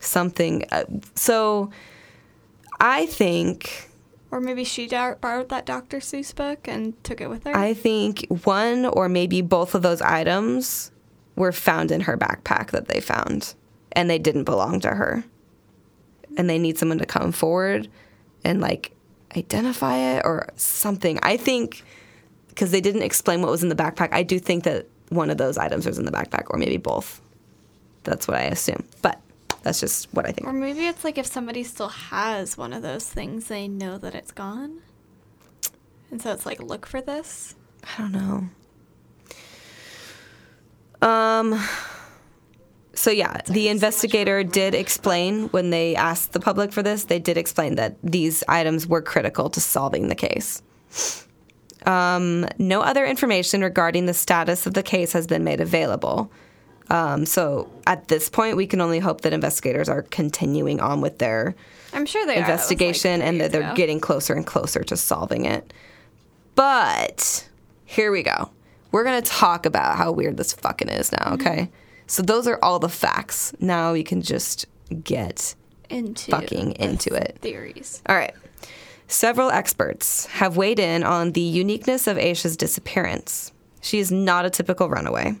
something. 0.00 0.64
Uh, 0.72 0.82
so 1.14 1.70
I 2.80 3.06
think. 3.06 3.88
or 4.32 4.40
maybe 4.40 4.64
she 4.64 4.88
dar- 4.88 5.14
borrowed 5.20 5.48
that 5.50 5.66
dr 5.66 5.96
seuss 5.98 6.34
book 6.34 6.66
and 6.66 6.82
took 7.04 7.20
it 7.20 7.30
with 7.30 7.44
her 7.44 7.56
I 7.56 7.74
think 7.74 8.26
one 8.42 8.86
or 8.86 9.08
maybe 9.08 9.40
both 9.40 9.76
of 9.76 9.82
those 9.82 10.02
items 10.02 10.90
were 11.36 11.52
found 11.52 11.92
in 11.92 12.00
her 12.02 12.18
backpack 12.18 12.72
that 12.72 12.88
they 12.88 13.00
found, 13.00 13.54
and 13.92 14.10
they 14.10 14.18
didn't 14.18 14.44
belong 14.44 14.80
to 14.80 14.90
her. 14.90 15.24
And 16.36 16.50
they 16.50 16.58
need 16.58 16.76
someone 16.76 16.98
to 16.98 17.06
come 17.06 17.30
forward 17.32 17.88
and 18.44 18.60
like 18.60 18.92
identify 19.36 19.96
it 19.96 20.22
or 20.24 20.48
something. 20.56 21.18
I 21.22 21.36
think 21.36 21.84
because 22.48 22.72
they 22.72 22.80
didn't 22.80 23.02
explain 23.02 23.42
what 23.42 23.50
was 23.50 23.62
in 23.62 23.68
the 23.68 23.74
backpack, 23.76 24.08
I 24.12 24.22
do 24.22 24.38
think 24.38 24.64
that 24.64 24.86
one 25.10 25.30
of 25.30 25.36
those 25.36 25.58
items 25.58 25.86
was 25.86 25.98
in 25.98 26.06
the 26.06 26.12
backpack, 26.12 26.44
or 26.48 26.58
maybe 26.58 26.78
both. 26.78 27.20
That's 28.04 28.26
what 28.26 28.38
I 28.38 28.44
assume. 28.44 28.84
But 29.02 29.20
that's 29.62 29.80
just 29.80 30.12
what 30.14 30.26
I 30.26 30.32
think. 30.32 30.46
Or 30.46 30.52
maybe 30.52 30.86
it's 30.86 31.04
like 31.04 31.18
if 31.18 31.26
somebody 31.26 31.62
still 31.64 31.88
has 31.88 32.56
one 32.56 32.72
of 32.72 32.82
those 32.82 33.06
things, 33.06 33.48
they 33.48 33.68
know 33.68 33.98
that 33.98 34.14
it's 34.14 34.32
gone. 34.32 34.78
And 36.10 36.20
so 36.20 36.32
it's 36.32 36.46
like, 36.46 36.62
look 36.62 36.86
for 36.86 37.00
this. 37.00 37.54
I 37.84 38.00
don't 38.00 38.12
know. 38.12 38.48
Um. 41.06 41.62
So 42.92 43.10
yeah, 43.10 43.40
the 43.46 43.68
investigator 43.68 44.44
did 44.44 44.74
explain 44.74 45.48
when 45.48 45.70
they 45.70 45.96
asked 45.96 46.32
the 46.32 46.40
public 46.40 46.72
for 46.72 46.82
this. 46.82 47.04
They 47.04 47.18
did 47.18 47.38
explain 47.38 47.76
that 47.76 47.96
these 48.02 48.44
items 48.48 48.86
were 48.86 49.00
critical 49.00 49.48
to 49.50 49.60
solving 49.60 50.08
the 50.08 50.14
case. 50.14 50.62
Um, 51.86 52.46
no 52.58 52.80
other 52.80 53.06
information 53.06 53.62
regarding 53.62 54.06
the 54.06 54.14
status 54.14 54.66
of 54.66 54.74
the 54.74 54.82
case 54.82 55.12
has 55.12 55.26
been 55.26 55.44
made 55.44 55.60
available. 55.60 56.30
Um, 56.90 57.24
so 57.24 57.70
at 57.86 58.08
this 58.08 58.28
point, 58.28 58.56
we 58.56 58.66
can 58.66 58.80
only 58.80 58.98
hope 58.98 59.20
that 59.22 59.32
investigators 59.32 59.88
are 59.88 60.02
continuing 60.02 60.80
on 60.80 61.00
with 61.00 61.18
their 61.18 61.54
I'm 61.92 62.04
sure 62.04 62.26
they 62.26 62.36
investigation 62.36 63.20
like, 63.20 63.28
and 63.28 63.40
that 63.40 63.52
they're 63.52 63.62
ago. 63.62 63.74
getting 63.74 64.00
closer 64.00 64.34
and 64.34 64.46
closer 64.46 64.82
to 64.84 64.96
solving 64.96 65.44
it. 65.44 65.72
But 66.54 67.48
here 67.84 68.10
we 68.10 68.22
go. 68.22 68.50
We're 68.92 69.04
going 69.04 69.22
to 69.22 69.30
talk 69.30 69.66
about 69.66 69.96
how 69.96 70.10
weird 70.10 70.36
this 70.36 70.52
fucking 70.52 70.88
is 70.88 71.12
now, 71.12 71.34
okay? 71.34 71.70
So 72.08 72.22
those 72.22 72.48
are 72.48 72.58
all 72.60 72.80
the 72.80 72.88
facts. 72.88 73.54
Now 73.60 73.92
we 73.92 74.02
can 74.02 74.20
just 74.20 74.66
get 75.04 75.54
into 75.88 76.30
fucking 76.32 76.72
into 76.72 77.14
it. 77.14 77.38
Theories. 77.40 78.02
All 78.06 78.16
right. 78.16 78.34
Several 79.10 79.50
experts 79.50 80.26
have 80.26 80.56
weighed 80.56 80.78
in 80.78 81.02
on 81.02 81.32
the 81.32 81.40
uniqueness 81.40 82.06
of 82.06 82.16
Asha's 82.16 82.56
disappearance. 82.56 83.50
She 83.80 83.98
is 83.98 84.12
not 84.12 84.46
a 84.46 84.50
typical 84.50 84.88
runaway. 84.88 85.34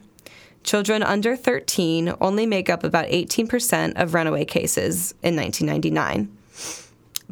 Children 0.64 1.04
under 1.04 1.36
13 1.36 2.12
only 2.20 2.46
make 2.46 2.68
up 2.68 2.82
about 2.82 3.06
18% 3.06 3.92
of 3.94 4.12
runaway 4.12 4.44
cases 4.44 5.14
in 5.22 5.36
1999. 5.36 6.36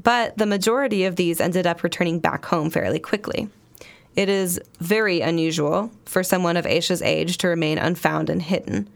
But 0.00 0.38
the 0.38 0.46
majority 0.46 1.02
of 1.02 1.16
these 1.16 1.40
ended 1.40 1.66
up 1.66 1.82
returning 1.82 2.20
back 2.20 2.44
home 2.44 2.70
fairly 2.70 3.00
quickly. 3.00 3.48
It 4.14 4.28
is 4.28 4.60
very 4.78 5.20
unusual 5.20 5.90
for 6.04 6.22
someone 6.22 6.56
of 6.56 6.66
Asha's 6.66 7.02
age 7.02 7.38
to 7.38 7.48
remain 7.48 7.78
unfound 7.78 8.30
and 8.30 8.40
hidden. 8.40 8.88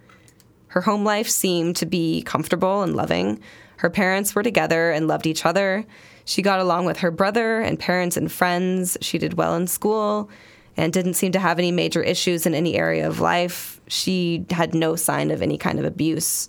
Her 0.69 0.83
home 0.83 1.03
life 1.03 1.29
seemed 1.29 1.75
to 1.77 1.87
be 1.87 2.23
comfortable 2.23 2.83
and 2.83 2.95
loving. 2.95 3.41
Her 3.79 3.91
parents 3.91 4.33
were 4.33 4.45
together 4.45 4.93
and 4.93 5.09
loved 5.09 5.27
each 5.27 5.45
other. 5.45 5.85
She 6.25 6.43
got 6.43 6.61
along 6.61 6.85
with 6.85 6.99
her 6.99 7.11
brother 7.11 7.61
and 7.61 7.79
parents 7.79 8.17
and 8.17 8.31
friends. 8.31 8.97
She 9.01 9.19
did 9.19 9.35
well 9.35 9.57
in 9.57 9.67
school 9.67 10.31
and 10.77 10.93
didn't 10.93 11.15
seem 11.15 11.33
to 11.33 11.41
have 11.41 11.59
any 11.59 11.73
major 11.73 12.03
issues 12.03 12.47
in 12.47 12.55
any 12.55 12.77
area 12.77 13.07
of 13.07 13.21
life. 13.21 13.81
She 13.89 14.47
had 14.51 14.75
no 14.75 14.97
sign 14.97 15.31
of 15.31 15.43
any 15.43 15.59
kind 15.59 15.79
of 15.79 15.85
abuse. 15.85 16.49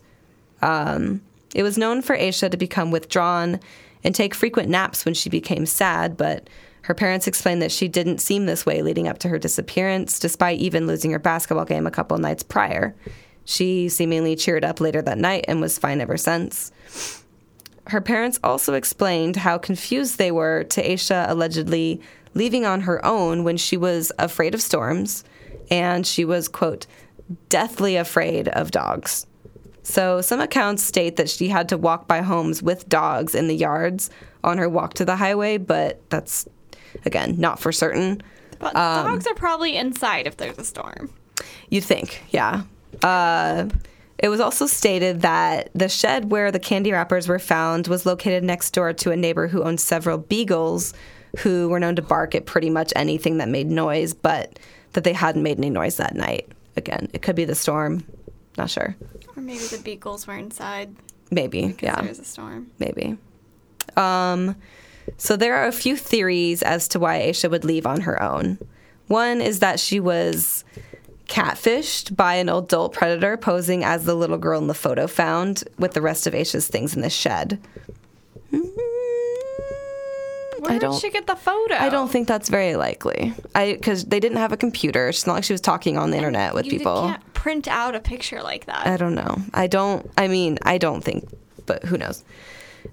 Um, 0.61 1.21
it 1.53 1.63
was 1.63 1.78
known 1.78 2.01
for 2.01 2.17
Asha 2.17 2.49
to 2.49 2.57
become 2.57 2.91
withdrawn 2.91 3.59
and 4.03 4.15
take 4.15 4.34
frequent 4.34 4.69
naps 4.69 5.05
when 5.05 5.13
she 5.13 5.30
became 5.30 5.65
sad, 5.65 6.17
but 6.17 6.49
her 6.84 6.93
parents 6.93 7.28
explained 7.28 7.61
that 7.61 7.71
she 7.71 7.88
didn't 7.88 8.19
seem 8.19 8.45
this 8.45 8.65
way 8.65 8.82
leading 8.82 9.07
up 9.07 9.17
to 9.19 9.30
her 9.30 9.39
disappearance, 9.39 10.19
despite 10.19 10.59
even 10.59 10.88
losing 10.88 11.11
her 11.11 11.19
basketball 11.19 11.65
game 11.65 11.88
a 11.88 11.91
couple 11.91 12.17
nights 12.17 12.43
prior. 12.43 12.95
She 13.45 13.89
seemingly 13.89 14.36
cheered 14.36 14.65
up 14.65 14.82
later 14.82 15.01
that 15.01 15.17
night 15.17 15.45
and 15.47 15.61
was 15.61 15.78
fine 15.78 16.01
ever 16.01 16.17
since. 16.17 16.71
Her 17.88 18.02
parents 18.02 18.40
also 18.44 18.74
explained 18.74 19.36
how 19.36 19.58
confused 19.58 20.18
they 20.18 20.32
were 20.32 20.64
to 20.66 20.82
Asha 20.88 21.30
allegedly 21.30 22.02
leaving 22.34 22.66
on 22.66 22.82
her 22.82 23.06
own 23.06 23.44
when 23.44 23.58
she 23.58 23.78
was 23.78 24.12
afraid 24.18 24.54
of 24.54 24.62
storms 24.62 25.24
and 25.70 26.06
she 26.08 26.26
was, 26.26 26.48
quote, 26.48 26.88
deathly 27.50 27.96
afraid 27.96 28.48
of 28.50 28.72
dogs. 28.72 29.28
So 29.84 30.22
some 30.22 30.40
accounts 30.40 30.84
state 30.84 31.18
that 31.18 31.30
she 31.30 31.50
had 31.50 31.70
to 31.70 31.78
walk 31.78 32.08
by 32.08 32.22
homes 32.22 32.64
with 32.64 32.88
dogs 32.88 33.36
in 33.36 33.48
the 33.48 33.56
yards 33.56 34.10
on 34.44 34.58
her 34.58 34.70
walk 34.70 34.94
to 34.96 35.06
the 35.06 35.18
highway, 35.18 35.58
but 35.58 36.02
that's, 36.10 36.48
again, 37.06 37.36
not 37.38 37.60
for 37.60 37.72
certain. 37.72 38.22
But 38.60 38.76
Um, 38.76 39.08
dogs 39.08 39.28
are 39.28 39.34
probably 39.34 39.76
inside 39.76 40.26
if 40.26 40.38
there's 40.38 40.58
a 40.58 40.64
storm. 40.64 41.14
You'd 41.70 41.84
think, 41.84 42.24
yeah. 42.30 42.64
Uh, 43.02 43.66
it 44.24 44.30
was 44.30 44.39
also 44.39 44.65
stated 44.65 45.21
that 45.21 45.69
the 45.76 45.89
shed 45.89 46.32
where 46.32 46.49
the 46.49 46.57
candy 46.57 46.93
wrappers 46.93 47.28
were 47.28 47.39
found 47.39 47.88
was 47.88 48.05
located 48.05 48.41
next 48.41 48.71
door 48.71 48.93
to 48.93 49.11
a 49.11 49.17
neighbor 49.17 49.49
who 49.49 49.61
owned 49.63 49.82
several 49.82 50.17
beagles 50.17 50.93
who 51.39 51.67
were 51.67 51.80
known 51.80 51.97
to 51.97 52.01
bark 52.01 52.34
at 52.34 52.45
pretty 52.45 52.69
much 52.69 52.93
anything 52.95 53.39
that 53.39 53.49
made 53.49 53.67
noise, 53.67 54.13
but 54.13 54.57
that 54.93 55.03
they 55.03 55.11
hadn't 55.11 55.43
made 55.43 55.57
any 55.57 55.69
noise 55.69 55.97
that 55.97 56.15
night. 56.15 56.49
Again, 56.78 57.09
it 57.11 57.21
could 57.21 57.36
be 57.36 57.43
the 57.43 57.53
storm. 57.53 58.05
Not 58.57 58.69
sure. 58.69 58.95
Or 59.36 59.41
maybe 59.41 59.65
the 59.65 59.82
beagles 59.84 60.26
were 60.26 60.38
inside 60.38 60.95
Maybe, 61.30 61.67
because 61.67 61.84
yeah. 61.84 62.07
was 62.07 62.19
a 62.19 62.24
storm. 62.24 62.71
maybe. 62.80 63.17
Um, 63.97 64.55
so 65.17 65.36
there 65.36 65.55
are 65.55 65.67
a 65.67 65.74
few 65.74 65.97
theories 65.97 66.63
as 66.63 66.88
to 66.89 66.99
why 66.99 67.19
Asha 67.19 67.51
would 67.51 67.65
leave 67.65 67.86
on 67.86 67.99
her 68.01 68.24
own. 68.24 68.57
One 69.07 69.41
is 69.41 69.59
that 69.59 69.82
she 69.82 69.99
was 69.99 70.63
catfished 71.28 72.15
by 72.15 72.36
an 72.36 72.49
adult 72.49 72.93
predator 72.93 73.38
posing 73.38 73.84
as 73.84 74.05
the 74.05 74.15
little 74.15 74.38
girl 74.38 74.59
in 74.59 74.67
the 74.67 74.74
photo 74.74 75.07
found 75.07 75.63
with 75.78 75.93
the 75.93 76.01
rest 76.01 76.28
of 76.28 76.36
Asha's 76.36 76.67
things 76.67 76.95
in 76.95 77.01
the 77.01 77.09
shed. 77.09 77.59
Mm-hmm. 78.51 78.93
Where 80.63 80.71
I 80.71 80.76
did 80.76 80.82
don't. 80.82 80.99
she 81.01 81.09
get 81.09 81.28
the 81.28 81.36
photo? 81.36 81.76
I 81.76 81.89
don't 81.89 82.09
think 82.09 82.28
that's 82.28 82.47
very 82.47 82.76
likely. 82.78 83.34
I 83.53 83.74
because 83.74 84.05
they 84.05 84.21
didn't 84.21 84.38
have 84.38 84.53
a 84.53 84.57
computer. 84.57 85.09
It's 85.09 85.28
not 85.28 85.34
like 85.34 85.43
she 85.43 85.53
was 85.53 85.59
talking 85.59 85.97
on 85.97 86.11
the 86.11 86.17
internet 86.17 86.53
with 86.53 86.65
you 86.65 86.71
people. 86.71 87.01
can't 87.01 87.34
print 87.34 87.67
out 87.67 87.95
a 87.95 87.99
picture 87.99 88.41
like 88.41 88.65
that. 88.67 88.88
I 88.88 88.95
don't 88.95 89.15
know. 89.15 89.41
I 89.53 89.67
don't. 89.67 90.09
I 90.17 90.30
mean, 90.30 90.59
I 90.61 90.78
don't 90.78 91.03
think, 91.03 91.28
but 91.65 91.84
who 91.84 91.97
knows? 91.97 92.24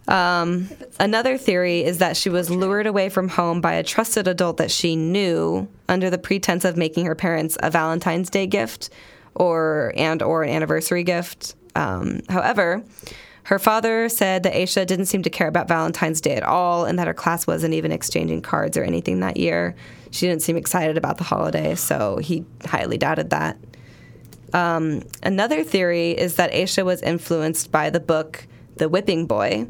Um, 0.08 0.68
another 0.98 1.38
theory 1.38 1.84
is 1.84 1.98
that 1.98 2.16
she 2.16 2.28
was 2.28 2.50
lured 2.50 2.86
away 2.86 3.08
from 3.08 3.28
home 3.28 3.60
by 3.60 3.74
a 3.74 3.82
trusted 3.82 4.26
adult 4.26 4.56
that 4.56 4.70
she 4.70 4.96
knew 4.96 5.68
under 5.88 6.10
the 6.10 6.18
pretense 6.18 6.64
of 6.64 6.76
making 6.76 7.06
her 7.06 7.14
parents 7.14 7.56
a 7.62 7.70
Valentine's 7.70 8.30
Day 8.30 8.46
gift 8.46 8.90
or 9.34 9.92
and 9.96 10.22
or 10.22 10.42
an 10.42 10.50
anniversary 10.50 11.04
gift. 11.04 11.54
Um, 11.74 12.20
however, 12.28 12.82
her 13.44 13.58
father 13.58 14.08
said 14.08 14.42
that 14.42 14.54
Asha 14.54 14.86
didn't 14.86 15.06
seem 15.06 15.22
to 15.22 15.30
care 15.30 15.48
about 15.48 15.68
Valentine's 15.68 16.20
Day 16.20 16.34
at 16.34 16.42
all, 16.42 16.84
and 16.84 16.98
that 16.98 17.06
her 17.06 17.14
class 17.14 17.46
wasn't 17.46 17.74
even 17.74 17.90
exchanging 17.90 18.42
cards 18.42 18.76
or 18.76 18.84
anything 18.84 19.20
that 19.20 19.36
year. 19.36 19.74
She 20.10 20.26
didn't 20.26 20.42
seem 20.42 20.56
excited 20.56 20.96
about 20.96 21.18
the 21.18 21.24
holiday, 21.24 21.74
so 21.74 22.18
he 22.18 22.44
highly 22.64 22.98
doubted 22.98 23.30
that. 23.30 23.56
Um, 24.52 25.02
another 25.22 25.64
theory 25.64 26.10
is 26.10 26.36
that 26.36 26.52
Asha 26.52 26.84
was 26.84 27.02
influenced 27.02 27.70
by 27.70 27.90
the 27.90 28.00
book 28.00 28.46
The 28.80 28.88
Whipping 28.88 29.26
Boy, 29.26 29.68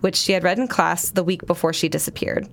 which 0.00 0.16
she 0.16 0.32
had 0.32 0.42
read 0.42 0.58
in 0.58 0.66
class 0.66 1.10
the 1.10 1.22
week 1.22 1.46
before 1.46 1.74
she 1.74 1.90
disappeared. 1.90 2.48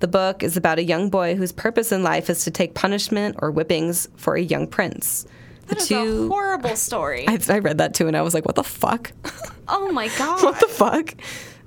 The 0.00 0.08
book 0.08 0.42
is 0.42 0.56
about 0.56 0.78
a 0.78 0.82
young 0.82 1.10
boy 1.10 1.36
whose 1.36 1.52
purpose 1.52 1.92
in 1.92 2.02
life 2.02 2.30
is 2.30 2.44
to 2.44 2.50
take 2.50 2.74
punishment 2.74 3.36
or 3.40 3.52
whippings 3.52 4.08
for 4.16 4.34
a 4.34 4.40
young 4.40 4.66
prince. 4.66 5.26
The 5.66 5.74
That 5.74 5.82
is 5.82 5.90
a 5.92 6.28
horrible 6.28 6.74
story. 6.74 7.24
I, 7.28 7.38
I 7.50 7.58
read 7.58 7.78
that 7.78 7.92
too, 7.92 8.08
and 8.08 8.16
I 8.16 8.22
was 8.22 8.32
like, 8.32 8.46
"What 8.46 8.56
the 8.56 8.64
fuck? 8.64 9.12
oh 9.68 9.92
my 9.92 10.08
god. 10.16 10.42
what 10.42 10.58
the 10.58 10.68
fuck?" 10.68 11.14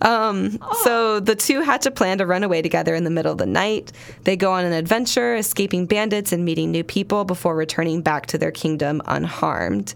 Um, 0.01 0.57
So 0.83 1.19
the 1.19 1.35
two 1.35 1.61
hatch 1.61 1.85
a 1.85 1.91
plan 1.91 2.17
to 2.17 2.25
run 2.25 2.43
away 2.43 2.63
together 2.63 2.95
in 2.95 3.03
the 3.03 3.11
middle 3.11 3.31
of 3.31 3.37
the 3.37 3.45
night. 3.45 3.91
They 4.23 4.35
go 4.35 4.51
on 4.51 4.65
an 4.65 4.73
adventure, 4.73 5.35
escaping 5.35 5.85
bandits 5.85 6.33
and 6.33 6.43
meeting 6.43 6.71
new 6.71 6.83
people 6.83 7.23
before 7.23 7.55
returning 7.55 8.01
back 8.01 8.25
to 8.27 8.39
their 8.39 8.51
kingdom 8.51 9.03
unharmed. 9.05 9.93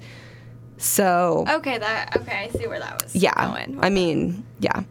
So 0.80 1.46
Okay, 1.48 1.78
that 1.78 2.18
okay. 2.18 2.50
I 2.52 2.58
see 2.58 2.66
where 2.66 2.80
that 2.80 3.04
was. 3.04 3.16
yeah, 3.16 3.34
going. 3.52 3.80
I 3.84 3.90
mean, 3.90 4.46
yeah. 4.60 4.84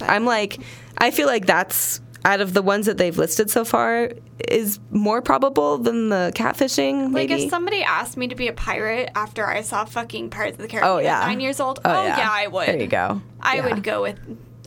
I'm 0.00 0.24
like, 0.26 0.58
I 0.98 1.10
feel 1.10 1.26
like 1.26 1.46
that's 1.46 2.00
out 2.24 2.40
of 2.40 2.52
the 2.52 2.60
ones 2.62 2.86
that 2.86 2.98
they've 2.98 3.16
listed 3.16 3.48
so 3.50 3.64
far 3.64 4.10
is 4.48 4.80
more 4.90 5.22
probable 5.22 5.78
than 5.78 6.08
the 6.08 6.32
catfishing. 6.34 7.04
Like 7.14 7.28
Maybe. 7.30 7.44
if 7.44 7.50
somebody 7.50 7.82
asked 7.82 8.16
me 8.16 8.26
to 8.28 8.34
be 8.34 8.48
a 8.48 8.52
pirate 8.52 9.10
after 9.14 9.46
I 9.46 9.60
saw 9.62 9.84
fucking 9.84 10.30
Pirates 10.30 10.58
of 10.58 10.62
the 10.62 10.64
oh, 10.64 10.68
Caribbean 10.80 10.92
Oh, 10.92 10.98
yeah. 10.98 11.20
at 11.22 11.26
nine 11.28 11.40
years 11.40 11.60
old, 11.60 11.78
oh, 11.84 11.90
oh 11.90 12.04
yeah. 12.04 12.28
I 12.30 12.48
would. 12.48 12.66
There 12.66 12.80
you 12.80 12.88
go. 12.88 13.22
I 13.40 13.56
Yeah. 13.56 13.64
would 13.74 13.82
go 13.84 14.02
with, 14.02 14.18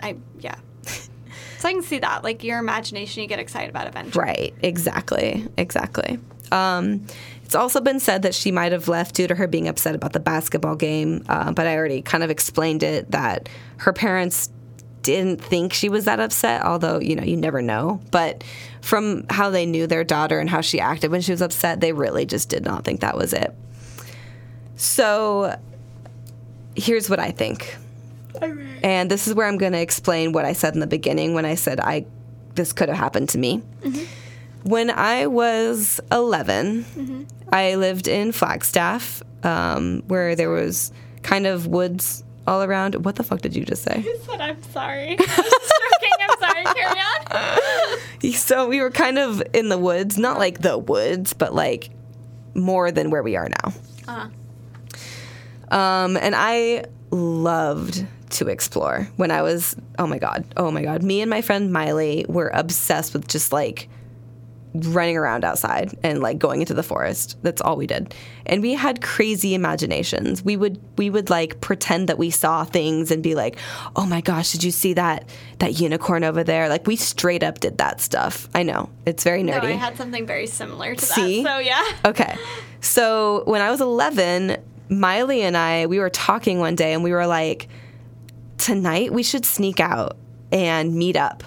I 0.02 0.16
yeah. 0.40 0.56
so 0.84 1.68
I 1.68 1.74
can 1.74 1.84
see 1.84 2.00
that, 2.00 2.24
like 2.24 2.44
your 2.46 2.58
imagination, 2.60 3.22
you 3.22 3.28
get 3.28 3.40
excited 3.40 3.70
about 3.70 3.88
adventure. 3.88 4.20
Right, 4.22 4.54
exactly, 4.64 5.46
exactly. 5.58 6.18
Um, 6.52 7.06
it's 7.46 7.56
also 7.56 7.82
been 7.82 8.00
said 8.00 8.22
that 8.22 8.36
she 8.36 8.52
might 8.52 8.72
have 8.72 8.88
left 8.88 9.16
due 9.16 9.28
to 9.28 9.36
her 9.36 9.48
being 9.48 9.68
upset 9.68 9.96
about 9.96 10.14
the 10.14 10.20
basketball 10.20 10.76
game, 10.76 11.24
uh, 11.28 11.52
but 11.52 11.66
I 11.66 11.76
already 11.76 12.02
kind 12.02 12.24
of 12.24 12.30
explained 12.30 12.84
it 12.84 13.10
that 13.12 13.50
her 13.78 13.92
parents 13.92 14.50
didn't 15.02 15.42
think 15.42 15.74
she 15.74 15.90
was 15.90 16.06
that 16.06 16.20
upset, 16.20 16.64
although, 16.64 17.00
you 17.00 17.16
know, 17.16 17.24
you 17.24 17.38
never 17.38 17.62
know. 17.62 18.02
But 18.12 18.44
from 18.82 19.26
how 19.30 19.50
they 19.50 19.66
knew 19.66 19.88
their 19.88 20.04
daughter 20.04 20.40
and 20.40 20.50
how 20.50 20.62
she 20.62 20.80
acted 20.80 21.10
when 21.10 21.22
she 21.22 21.32
was 21.32 21.42
upset, 21.42 21.80
they 21.80 21.94
really 21.94 22.26
just 22.26 22.50
did 22.50 22.64
not 22.64 22.84
think 22.84 23.00
that 23.02 23.18
was 23.18 23.34
it. 23.34 23.56
So 24.76 25.58
here's 26.76 27.10
what 27.10 27.20
I 27.20 27.32
think. 27.32 27.76
And 28.84 29.10
this 29.10 29.28
is 29.28 29.34
where 29.34 29.48
I'm 29.48 29.58
going 29.58 29.74
to 29.74 29.82
explain 29.82 30.32
what 30.32 30.46
I 30.46 30.54
said 30.54 30.74
in 30.74 30.80
the 30.80 30.88
beginning 30.88 31.34
when 31.34 31.46
I 31.46 31.56
said 31.56 31.80
I 31.80 32.06
this 32.56 32.74
could 32.74 32.90
have 32.90 32.98
happened 32.98 33.30
to 33.30 33.38
me. 33.38 33.62
When 34.64 34.90
I 34.90 35.28
was 35.28 36.00
11, 36.12 37.28
I 37.52 37.76
lived 37.76 38.08
in 38.08 38.32
Flagstaff, 38.32 39.24
um, 39.44 40.04
where 40.08 40.36
there 40.36 40.50
was 40.50 40.92
kind 41.24 41.48
of 41.48 41.68
woods 41.68 42.24
all 42.46 42.64
around. 42.64 42.96
What 43.06 43.16
the 43.16 43.24
fuck 43.24 43.42
did 43.42 43.56
you 43.56 43.64
just 43.64 43.84
say? 43.84 44.04
I 44.06 44.18
said 44.26 44.42
I'm 44.42 44.62
sorry. 44.64 45.12
I 45.20 45.22
was 45.22 45.72
joking. 45.92 46.12
I'm 46.22 46.40
sorry. 46.40 46.64
Carry 46.76 47.00
on. 47.00 48.00
So 48.34 48.68
we 48.68 48.82
were 48.82 48.92
kind 48.92 49.18
of 49.18 49.42
in 49.54 49.70
the 49.70 49.78
woods, 49.78 50.18
not 50.18 50.38
like 50.40 50.60
the 50.62 50.78
woods, 50.78 51.34
but 51.34 51.56
like 51.56 51.90
more 52.54 52.92
than 52.92 53.12
where 53.12 53.24
we 53.24 53.36
are 53.38 53.48
now. 53.48 53.74
Uh, 54.08 54.30
Um, 55.76 56.18
and 56.18 56.36
I 56.36 56.86
loved 57.12 58.06
to 58.32 58.48
explore 58.48 59.08
when 59.16 59.32
I 59.32 59.42
was, 59.42 59.76
oh 59.98 60.06
my 60.08 60.18
God, 60.20 60.44
oh 60.58 60.70
my 60.70 60.84
God. 60.84 61.02
Me 61.04 61.22
and 61.22 61.30
my 61.30 61.42
friend 61.42 61.72
Miley 61.72 62.26
were 62.28 62.50
obsessed 62.54 63.14
with 63.14 63.28
just 63.28 63.54
like 63.54 63.88
running 64.74 65.18
around 65.18 65.44
outside 65.44 65.98
and 66.04 66.22
like 66.22 66.38
going 66.38 66.62
into 66.62 66.74
the 66.74 66.84
forest. 66.84 67.38
That's 67.42 67.62
all 67.62 67.76
we 67.76 67.88
did. 67.88 68.14
And 68.46 68.62
we 68.62 68.74
had 68.74 69.02
crazy 69.02 69.54
imaginations. 69.56 70.44
We 70.44 70.58
would 70.58 70.80
we 70.98 71.10
would 71.10 71.30
like 71.30 71.60
pretend 71.62 72.10
that 72.10 72.18
we 72.18 72.30
saw 72.30 72.64
things 72.64 73.12
and 73.12 73.24
be 73.24 73.36
like, 73.36 73.58
"Oh 73.96 74.06
my 74.06 74.22
gosh, 74.22 74.52
did 74.52 74.64
you 74.64 74.72
see 74.72 74.94
that 74.94 75.28
that 75.60 75.80
unicorn 75.80 76.24
over 76.24 76.44
there?" 76.44 76.70
Like 76.70 76.86
we 76.88 76.96
straight 76.96 77.44
up 77.44 77.60
did 77.60 77.78
that 77.80 78.00
stuff. 78.02 78.48
I 78.54 78.64
know. 78.64 78.90
It's 79.06 79.24
very 79.24 79.44
no, 79.44 79.54
nerdy. 79.54 79.66
I 79.66 79.72
had 79.72 79.98
something 79.98 80.26
very 80.26 80.48
similar 80.48 80.96
to 80.96 81.06
See? 81.06 81.44
that. 81.44 81.50
So 81.50 81.60
yeah. 81.60 81.86
Okay. 82.06 82.38
So 82.82 83.44
when 83.46 83.62
I 83.62 83.72
was 83.72 83.82
11, 83.82 84.58
Miley 84.90 85.42
and 85.42 85.58
I, 85.58 85.86
we 85.88 86.00
were 86.00 86.10
talking 86.10 86.60
one 86.60 86.76
day 86.76 86.94
and 86.94 87.04
we 87.04 87.12
were 87.12 87.28
like, 87.28 87.68
tonight 88.58 89.12
we 89.12 89.24
should 89.24 89.46
sneak 89.46 89.80
out 89.80 90.18
and 90.52 90.96
meet 90.96 91.16
up. 91.16 91.44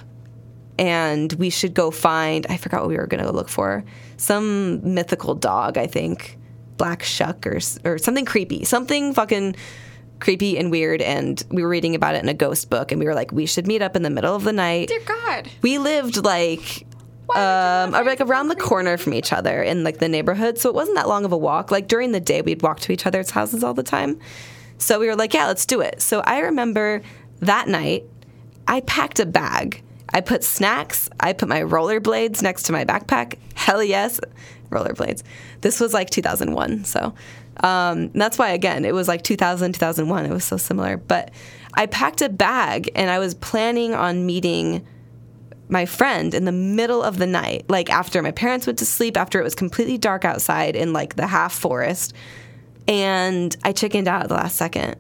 And 0.83 1.33
we 1.35 1.49
should 1.49 1.74
go 1.74 1.93
find, 1.93 2.45
I 2.49 2.57
forgot 2.57 2.80
what 2.80 2.89
we 2.89 2.97
were 2.97 3.07
going 3.07 3.22
to 3.22 3.30
look 3.30 3.49
for, 3.49 3.85
some 4.16 4.95
mythical 4.95 5.37
dog, 5.37 5.78
I 5.78 5.87
think, 5.87 6.37
Black 6.76 7.05
Shuck 7.05 7.47
or, 7.47 7.61
or 7.85 7.99
something 7.99 8.24
creepy, 8.24 8.64
something 8.64 9.14
fucking 9.14 9.55
creepy 10.18 10.59
and 10.59 10.72
weird. 10.72 11.01
And 11.01 11.41
we 11.51 11.62
were 11.62 11.68
reading 11.68 11.95
about 11.95 12.16
it 12.16 12.24
in 12.24 12.28
a 12.28 12.35
ghost 12.35 12.68
book 12.68 12.91
and 12.91 12.99
we 12.99 13.07
were 13.07 13.14
like, 13.14 13.30
we 13.30 13.47
should 13.47 13.68
meet 13.68 13.80
up 13.80 13.95
in 13.95 14.03
the 14.03 14.11
middle 14.11 14.35
of 14.35 14.43
the 14.43 14.53
night 14.53 14.89
Dear 14.89 15.03
God. 15.07 15.49
we 15.62 15.78
lived 15.78 16.24
like 16.24 16.85
Why 17.26 17.85
would 17.85 17.91
you 17.93 17.97
um, 17.99 18.05
like 18.05 18.20
around 18.20 18.49
the 18.49 18.57
corner 18.57 18.97
from 18.97 19.14
each 19.14 19.33
other 19.33 19.62
in 19.62 19.85
like 19.85 19.99
the 19.99 20.09
neighborhood, 20.09 20.59
so 20.59 20.68
it 20.68 20.74
wasn't 20.74 20.97
that 20.97 21.07
long 21.07 21.24
of 21.24 21.30
a 21.30 21.39
walk. 21.39 21.70
Like 21.70 21.87
during 21.87 22.11
the 22.11 22.18
day, 22.18 22.43
we'd 22.43 22.61
walk 22.61 22.80
to 22.80 22.93
each 22.93 23.07
other's 23.07 23.30
houses 23.30 23.62
all 23.62 23.74
the 23.74 23.85
time. 23.85 24.18
So 24.78 24.99
we 24.99 25.07
were 25.07 25.14
like, 25.14 25.33
yeah, 25.33 25.47
let's 25.47 25.64
do 25.64 25.80
it. 25.80 26.03
So 26.03 26.22
I 26.22 26.41
remember 26.41 27.03
that 27.39 27.68
night, 27.68 28.03
I 28.66 28.80
packed 28.80 29.20
a 29.20 29.26
bag. 29.26 29.85
I 30.13 30.21
put 30.21 30.45
snacks. 30.45 31.09
I 31.21 31.33
put 31.33 31.49
my 31.49 31.61
rollerblades 31.61 32.43
next 32.43 32.65
to 32.65 32.73
my 32.73 32.85
backpack. 32.85 33.39
Hell 33.55 33.83
yes, 33.83 34.21
rollerblades. 34.71 35.23
This 35.61 35.81
was 35.81 35.95
like 35.95 36.11
2001, 36.11 36.85
so 36.85 37.15
um, 37.61 38.09
that's 38.11 38.39
why 38.39 38.51
again 38.51 38.85
it 38.85 38.95
was 38.95 39.09
like 39.09 39.23
2000, 39.23 39.73
2001. 39.73 40.27
It 40.27 40.33
was 40.33 40.45
so 40.45 40.57
similar. 40.57 40.97
But 40.97 41.31
I 41.75 41.87
packed 41.87 42.23
a 42.23 42.29
bag 42.29 42.91
and 42.95 43.11
I 43.11 43.19
was 43.19 43.35
planning 43.35 43.95
on 43.95 44.27
meeting 44.27 44.87
my 45.69 45.87
friend 45.87 46.35
in 46.35 46.45
the 46.45 46.53
middle 46.53 47.03
of 47.03 47.19
the 47.19 47.27
night, 47.27 47.65
like 47.69 47.89
after 47.89 48.23
my 48.23 48.31
parents 48.31 48.67
went 48.67 48.79
to 48.81 48.87
sleep, 48.87 49.17
after 49.17 49.41
it 49.41 49.43
was 49.43 49.55
completely 49.55 49.97
dark 49.97 50.25
outside 50.25 50.77
in 50.77 50.93
like 50.93 51.17
the 51.17 51.27
half 51.27 51.53
forest. 51.53 52.13
And 52.87 53.57
I 53.65 53.73
chickened 53.73 54.07
out 54.07 54.23
at 54.23 54.29
the 54.29 54.35
last 54.35 54.57
second. 54.57 54.97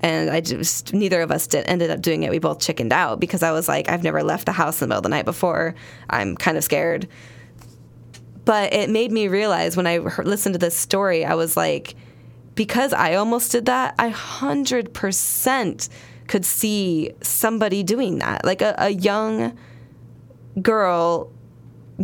And 0.00 0.30
I 0.30 0.40
just, 0.40 0.94
neither 0.94 1.20
of 1.22 1.30
us 1.30 1.46
did, 1.46 1.66
ended 1.66 1.90
up 1.90 2.00
doing 2.00 2.22
it. 2.22 2.30
We 2.30 2.38
both 2.38 2.60
chickened 2.60 2.92
out 2.92 3.18
because 3.18 3.42
I 3.42 3.52
was 3.52 3.68
like, 3.68 3.88
I've 3.88 4.04
never 4.04 4.22
left 4.22 4.46
the 4.46 4.52
house 4.52 4.80
in 4.80 4.88
the 4.88 4.92
middle 4.92 4.98
of 4.98 5.02
the 5.04 5.08
night 5.08 5.24
before. 5.24 5.74
I'm 6.08 6.36
kind 6.36 6.56
of 6.56 6.64
scared. 6.64 7.08
But 8.44 8.72
it 8.72 8.90
made 8.90 9.12
me 9.12 9.28
realize 9.28 9.76
when 9.76 9.86
I 9.86 9.98
heard, 9.98 10.26
listened 10.26 10.54
to 10.54 10.58
this 10.58 10.76
story, 10.76 11.24
I 11.24 11.34
was 11.34 11.56
like, 11.56 11.94
because 12.54 12.92
I 12.92 13.14
almost 13.14 13.52
did 13.52 13.66
that, 13.66 13.94
I 13.98 14.10
100% 14.10 15.88
could 16.28 16.44
see 16.44 17.12
somebody 17.20 17.82
doing 17.82 18.18
that. 18.20 18.44
Like 18.44 18.62
a, 18.62 18.74
a 18.78 18.90
young 18.90 19.58
girl 20.62 21.32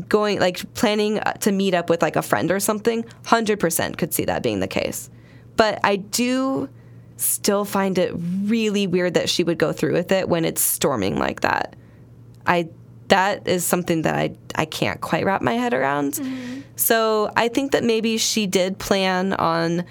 going 0.09 0.41
like 0.41 0.73
planning 0.75 1.21
uh, 1.21 1.33
to 1.35 1.53
meet 1.53 1.75
up 1.75 1.89
with 1.89 2.03
like 2.03 2.17
a 2.17 2.23
friend 2.23 2.51
or 2.51 2.59
something 2.59 3.05
100% 3.25 3.97
could 3.97 4.13
see 4.13 4.25
that 4.25 4.43
being 4.43 4.61
the 4.61 4.67
case 4.67 5.09
but 5.57 5.79
i 5.85 5.95
do 5.97 6.69
still 7.17 7.65
find 7.65 7.99
it 7.99 8.13
really 8.43 8.87
weird 8.87 9.15
that 9.15 9.29
she 9.29 9.45
would 9.45 9.59
go 9.59 9.73
through 9.73 9.93
with 9.93 10.13
it 10.13 10.29
when 10.29 10.45
it's 10.45 10.61
storming 10.61 11.19
like 11.19 11.41
that. 11.41 11.77
I 12.47 12.69
that 13.09 13.47
is 13.47 13.67
something 13.67 14.01
that 14.03 14.15
i 14.15 14.35
i 14.55 14.65
can't 14.65 15.01
quite 15.03 15.25
wrap 15.25 15.43
my 15.43 15.55
head 15.55 15.75
around. 15.75 16.15
Mm-hmm. 16.15 16.61
So 16.77 17.31
i 17.37 17.49
think 17.49 17.73
that 17.73 17.85
maybe 17.85 18.17
she 18.19 18.47
did 18.47 18.79
plan 18.79 19.35
on 19.35 19.85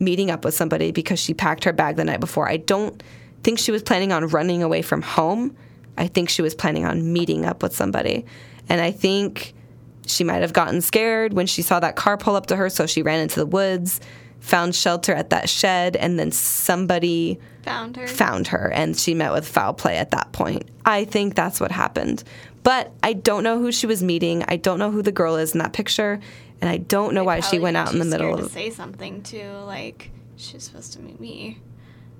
meeting 0.00 0.30
up 0.30 0.44
with 0.44 0.54
somebody 0.54 0.90
because 0.90 1.18
she 1.18 1.34
packed 1.34 1.64
her 1.64 1.72
bag 1.72 1.96
the 1.96 2.04
night 2.04 2.20
before. 2.20 2.48
I 2.48 2.56
don't 2.56 3.02
think 3.42 3.58
she 3.58 3.70
was 3.70 3.82
planning 3.82 4.12
on 4.12 4.26
running 4.28 4.62
away 4.62 4.82
from 4.82 5.02
home. 5.02 5.56
I 5.96 6.08
think 6.08 6.28
she 6.28 6.42
was 6.42 6.54
planning 6.54 6.84
on 6.84 7.12
meeting 7.12 7.44
up 7.44 7.62
with 7.62 7.74
somebody. 7.74 8.26
And 8.68 8.80
I 8.80 8.90
think 8.90 9.54
she 10.06 10.24
might 10.24 10.42
have 10.42 10.52
gotten 10.52 10.80
scared 10.80 11.32
when 11.32 11.46
she 11.46 11.62
saw 11.62 11.80
that 11.80 11.96
car 11.96 12.16
pull 12.16 12.36
up 12.36 12.46
to 12.46 12.56
her, 12.56 12.68
so 12.68 12.86
she 12.86 13.02
ran 13.02 13.20
into 13.20 13.40
the 13.40 13.46
woods, 13.46 14.00
found 14.44 14.74
shelter 14.74 15.14
at 15.14 15.30
that 15.30 15.48
shed, 15.48 15.96
and 15.96 16.18
then 16.18 16.30
somebody 16.30 17.40
Found 17.62 17.96
her. 17.96 18.06
found 18.06 18.48
her 18.48 18.70
and 18.70 18.94
she 18.94 19.14
met 19.14 19.32
with 19.32 19.48
foul 19.48 19.72
play 19.72 19.96
at 19.96 20.10
that 20.10 20.32
point. 20.32 20.68
I 20.84 21.06
think 21.06 21.34
that's 21.34 21.60
what 21.60 21.72
happened. 21.72 22.22
But 22.62 22.92
I 23.02 23.14
don't 23.14 23.42
know 23.42 23.58
who 23.58 23.72
she 23.72 23.86
was 23.86 24.02
meeting. 24.02 24.44
I 24.46 24.56
don't 24.56 24.78
know 24.78 24.90
who 24.90 25.00
the 25.00 25.12
girl 25.12 25.36
is 25.36 25.52
in 25.54 25.60
that 25.60 25.72
picture, 25.72 26.20
and 26.60 26.68
I 26.68 26.76
don't 26.76 27.14
know 27.14 27.24
why 27.24 27.40
she 27.40 27.58
went 27.58 27.76
out 27.78 27.92
in 27.92 27.98
the 27.98 28.04
middle 28.04 28.36
to 28.36 28.48
say 28.50 28.68
something 28.70 29.22
too. 29.22 29.48
Like 29.66 30.10
she's 30.36 30.64
supposed 30.64 30.92
to 30.94 31.00
meet 31.00 31.18
me. 31.20 31.58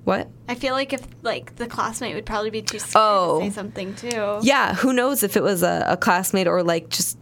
what? 0.04 0.28
I 0.48 0.54
feel 0.54 0.72
like 0.74 0.92
if 0.94 1.02
like 1.22 1.56
the 1.56 1.66
classmate 1.66 2.14
would 2.14 2.26
probably 2.26 2.50
be 2.50 2.62
too 2.62 2.78
scared 2.78 2.92
Oh. 2.96 3.40
to 3.40 3.46
say 3.46 3.50
something 3.54 3.94
too. 3.94 4.38
Yeah, 4.42 4.74
who 4.74 4.92
knows 4.94 5.22
if 5.22 5.36
it 5.36 5.42
was 5.42 5.62
a, 5.62 5.84
a 5.88 5.96
classmate 5.98 6.46
or 6.46 6.62
like 6.62 6.88
just. 6.88 7.18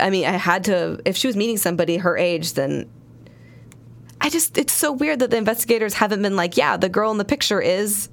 I 0.00 0.10
mean, 0.10 0.26
I 0.26 0.32
had 0.32 0.64
to. 0.64 1.00
If 1.06 1.16
she 1.16 1.26
was 1.28 1.36
meeting 1.36 1.56
somebody 1.56 1.96
her 1.96 2.16
age, 2.16 2.52
then. 2.54 2.90
I 4.20 4.30
just. 4.30 4.58
It's 4.58 4.72
so 4.72 4.92
weird 4.92 5.18
that 5.20 5.30
the 5.30 5.36
investigators 5.36 5.94
haven't 5.94 6.22
been 6.22 6.36
like, 6.36 6.56
yeah, 6.56 6.76
the 6.76 6.88
girl 6.88 7.10
in 7.10 7.18
the 7.18 7.24
picture 7.24 7.60
is 7.60 8.08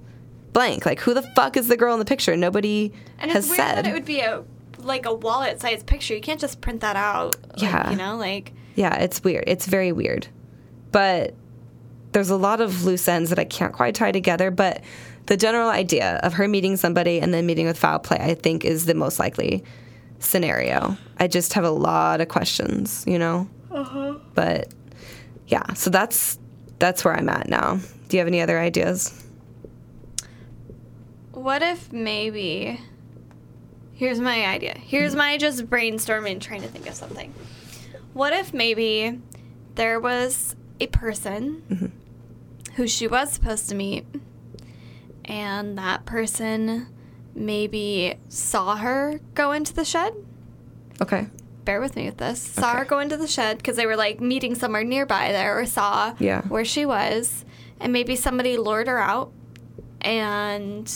blank. 0.54 0.86
Like, 0.86 1.00
who 1.00 1.14
the 1.14 1.24
fuck 1.36 1.58
is 1.58 1.68
the 1.68 1.78
girl 1.78 1.94
in 1.94 2.00
the 2.00 2.06
picture? 2.06 2.36
Nobody 2.38 2.94
And 3.20 3.32
has 3.32 3.46
it's 3.50 3.58
weird 3.58 3.68
said. 3.70 3.86
that 3.86 3.88
it 3.88 3.94
would 3.94 4.06
be 4.06 4.20
a 4.22 4.44
like 4.80 5.06
a 5.06 5.14
wallet 5.14 5.60
sized 5.62 5.86
picture. 5.88 6.14
You 6.14 6.22
can't 6.22 6.40
just 6.40 6.62
print 6.62 6.82
that 6.82 6.96
out. 6.96 7.36
like, 7.54 7.62
Yeah. 7.62 7.90
you 7.90 7.96
know, 7.98 8.18
like 8.18 8.54
Yeah, 8.76 8.96
it's 8.96 9.24
weird. 9.24 9.46
It's 9.48 9.66
very 9.66 9.92
weird. 9.92 10.28
But 10.92 11.34
there's 12.12 12.30
a 12.30 12.38
lot 12.38 12.62
of 12.62 12.86
loose 12.86 13.08
ends 13.08 13.30
that 13.32 13.40
I 13.40 13.46
can't 13.46 13.74
quite 13.74 13.96
tie 13.96 14.12
together. 14.12 14.52
But 14.52 14.82
the 15.26 15.36
general 15.38 15.70
idea 15.70 16.20
of 16.24 16.34
her 16.34 16.48
meeting 16.48 16.78
somebody 16.78 17.20
and 17.20 17.34
then 17.34 17.46
meeting 17.48 17.66
with 17.66 17.80
foul 17.80 17.98
play, 18.00 18.18
I 18.22 18.36
think, 18.36 18.64
is 18.64 18.86
the 18.86 18.94
most 18.94 19.18
likely 19.20 19.64
scenario. 20.20 20.98
I 21.20 21.28
just 21.28 21.54
have 21.54 21.64
a 21.64 21.70
lot 21.72 22.22
of 22.22 22.28
questions, 22.28 23.04
you 23.08 23.18
know? 23.20 23.50
Uh-huh. 23.72 24.16
But 24.34 24.74
yeah, 25.48 25.74
so 25.74 25.90
that's 25.90 26.40
that's 26.80 27.06
where 27.06 27.16
I'm 27.16 27.30
at 27.30 27.48
now. 27.48 27.80
Do 28.08 28.18
you 28.18 28.20
have 28.20 28.28
any 28.28 28.42
other 28.42 28.60
ideas? 28.60 29.26
what 31.46 31.62
if 31.62 31.94
maybe 31.94 32.82
here's 33.94 34.20
my 34.20 34.46
idea. 34.48 34.76
Here's 34.78 35.16
my 35.16 35.38
just 35.38 35.68
brainstorming 35.68 36.42
trying 36.42 36.64
to 36.64 36.68
think 36.68 36.88
of 36.88 36.96
something. 36.96 37.34
What 38.14 38.34
if 38.34 38.52
maybe 38.52 39.22
there 39.76 40.00
was 40.00 40.56
a 40.80 40.88
person 40.88 41.62
mm-hmm. 41.70 42.74
who 42.76 42.88
she 42.88 43.08
was 43.08 43.32
supposed 43.32 43.70
to 43.70 43.76
meet 43.76 44.06
and 45.24 45.78
that 45.78 46.06
person 46.06 46.88
maybe 47.36 48.16
saw 48.28 48.78
her 48.78 49.20
go 49.36 49.52
into 49.52 49.74
the 49.74 49.86
shed 49.86 50.16
Okay. 51.02 51.28
Bear 51.66 51.82
with 51.82 51.96
me 51.96 52.06
with 52.06 52.18
this. 52.18 52.40
Saw 52.42 52.76
her 52.76 52.86
go 52.86 53.00
into 53.00 53.18
the 53.18 53.28
shed 53.28 53.58
because 53.58 53.76
they 53.76 53.86
were 53.86 53.96
like 53.98 54.22
meeting 54.22 54.56
somewhere 54.56 54.84
nearby 54.84 55.32
there, 55.32 55.60
or 55.60 55.66
saw 55.66 56.16
Yeah. 56.20 56.42
where 56.44 56.64
she 56.66 56.86
was, 56.86 57.44
and 57.80 57.92
maybe 57.92 58.16
somebody 58.16 58.56
lured 58.58 58.88
her 58.88 59.00
out, 59.00 59.32
and 60.02 60.92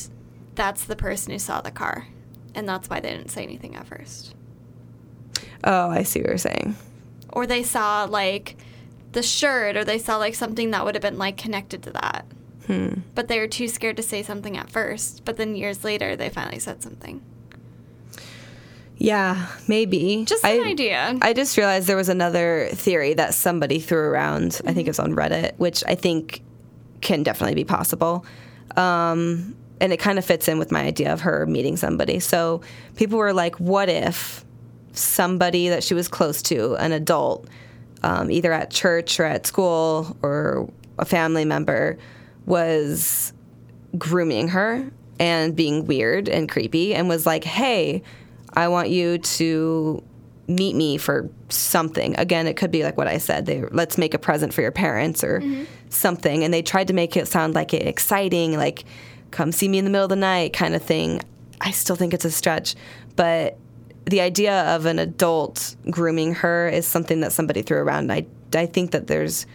that's 0.56 0.84
the 0.86 0.96
person 0.96 1.32
who 1.34 1.40
saw 1.40 1.62
the 1.62 1.72
car, 1.72 2.08
and 2.56 2.68
that's 2.68 2.90
why 2.90 3.00
they 3.00 3.10
didn't 3.12 3.32
say 3.32 3.44
anything 3.44 3.76
at 3.76 3.88
first, 3.88 4.36
Oh, 5.64 5.90
I 5.90 6.04
see 6.04 6.20
what 6.22 6.30
you're 6.30 6.38
saying. 6.38 6.76
or 7.32 7.46
they 7.46 7.64
saw 7.64 8.06
like 8.06 8.56
the 9.12 9.24
shirt, 9.24 9.76
or 9.76 9.84
they 9.84 9.98
saw 9.98 10.18
like 10.18 10.36
something 10.36 10.72
that 10.72 10.86
would 10.86 10.96
have 10.96 11.02
been 11.02 11.18
like 11.18 11.36
connected 11.38 11.82
to 11.84 11.92
that. 11.92 12.26
Hmm. 12.68 13.00
But 13.16 13.28
they 13.28 13.40
were 13.40 13.48
too 13.48 13.68
scared 13.68 13.98
to 13.98 14.04
say 14.04 14.22
something 14.22 14.56
at 14.56 14.70
first. 14.70 15.26
But 15.26 15.38
then 15.38 15.56
years 15.56 15.84
later, 15.84 16.16
they 16.16 16.30
finally 16.30 16.60
said 16.60 16.84
something. 16.84 17.22
Yeah, 19.00 19.48
maybe. 19.68 20.26
Just 20.26 20.46
I- 20.46 20.52
an 20.52 20.68
idea. 20.68 21.18
I 21.22 21.34
just 21.34 21.58
realized 21.58 21.88
there 21.88 21.96
was 21.96 22.10
another 22.10 22.68
theory 22.74 23.14
that 23.16 23.34
somebody 23.34 23.80
threw 23.80 24.00
around. 24.00 24.62
I 24.68 24.74
think 24.74 24.88
it 24.88 24.92
was 24.92 25.00
on 25.00 25.14
Reddit, 25.16 25.58
which 25.58 25.84
I 25.88 25.96
think 25.96 26.42
can 27.02 27.24
definitely 27.24 27.56
be 27.56 27.64
possible. 27.64 28.26
Um, 28.76 29.56
and 29.80 29.94
it 29.94 29.98
kind 29.98 30.20
of 30.20 30.26
fits 30.26 30.50
in 30.50 30.60
with 30.60 30.72
my 30.72 30.82
idea 30.82 31.14
of 31.14 31.22
her 31.22 31.46
meeting 31.46 31.78
somebody. 31.78 32.20
So 32.20 32.62
people 32.98 33.18
were 33.18 33.32
like, 33.32 33.56
what 33.56 33.88
if 33.88 34.44
somebody 34.92 35.70
that 35.70 35.82
she 35.82 35.94
was 35.94 36.10
close 36.10 36.42
to, 36.44 36.76
an 36.76 36.92
adult, 36.92 37.48
um, 38.04 38.30
either 38.30 38.52
at 38.52 38.70
church 38.70 39.18
or 39.20 39.24
at 39.24 39.48
school 39.48 40.18
or 40.22 40.70
a 40.98 41.06
family 41.06 41.46
member, 41.46 41.98
was 42.46 43.32
grooming 43.98 44.50
her 44.50 44.92
and 45.20 45.56
being 45.56 45.86
weird 45.86 46.28
and 46.28 46.50
creepy 46.50 46.94
and 46.94 47.08
was 47.08 47.26
like, 47.26 47.46
hey, 47.46 48.04
I 48.54 48.68
want 48.68 48.90
you 48.90 49.18
to 49.18 50.04
meet 50.48 50.76
me 50.76 50.98
for 50.98 51.30
something. 51.50 52.18
Again, 52.18 52.48
it 52.48 52.58
could 52.58 52.72
be 52.72 52.84
like 52.84 52.98
what 52.98 53.08
I 53.08 53.20
said. 53.20 53.46
They 53.46 53.62
let's 53.72 53.98
make 53.98 54.14
a 54.14 54.20
present 54.20 54.54
for 54.54 54.62
your 54.62 54.72
parents 54.72 55.24
or 55.24 55.42
something. 55.90 56.44
And 56.44 56.54
they 56.54 56.62
tried 56.62 56.88
to 56.88 56.94
make 56.94 57.16
it 57.16 57.28
sound 57.28 57.54
like 57.56 57.74
it 57.74 57.86
exciting, 57.88 58.58
like 58.58 58.84
come 59.32 59.52
see 59.52 59.68
me 59.68 59.78
in 59.78 59.86
the 59.86 59.92
middle 59.92 60.06
of 60.06 60.10
the 60.10 60.16
night 60.16 60.54
kind 60.54 60.74
of 60.74 60.82
thing. 60.82 61.22
I 61.62 61.72
still 61.72 61.96
think 61.96 62.14
it's 62.14 62.26
a 62.26 62.32
stretch, 62.32 62.76
but 63.16 63.58
the 64.06 64.22
idea 64.22 64.64
of 64.76 64.86
an 64.86 64.98
adult 64.98 65.76
grooming 65.90 66.34
her 66.36 66.68
is 66.68 66.88
something 66.88 67.20
that 67.20 67.32
somebody 67.32 67.62
threw 67.62 67.78
around. 67.78 68.12
I 68.12 68.26
I 68.56 68.66
think 68.66 68.92
that 68.92 69.08
there's 69.08 69.46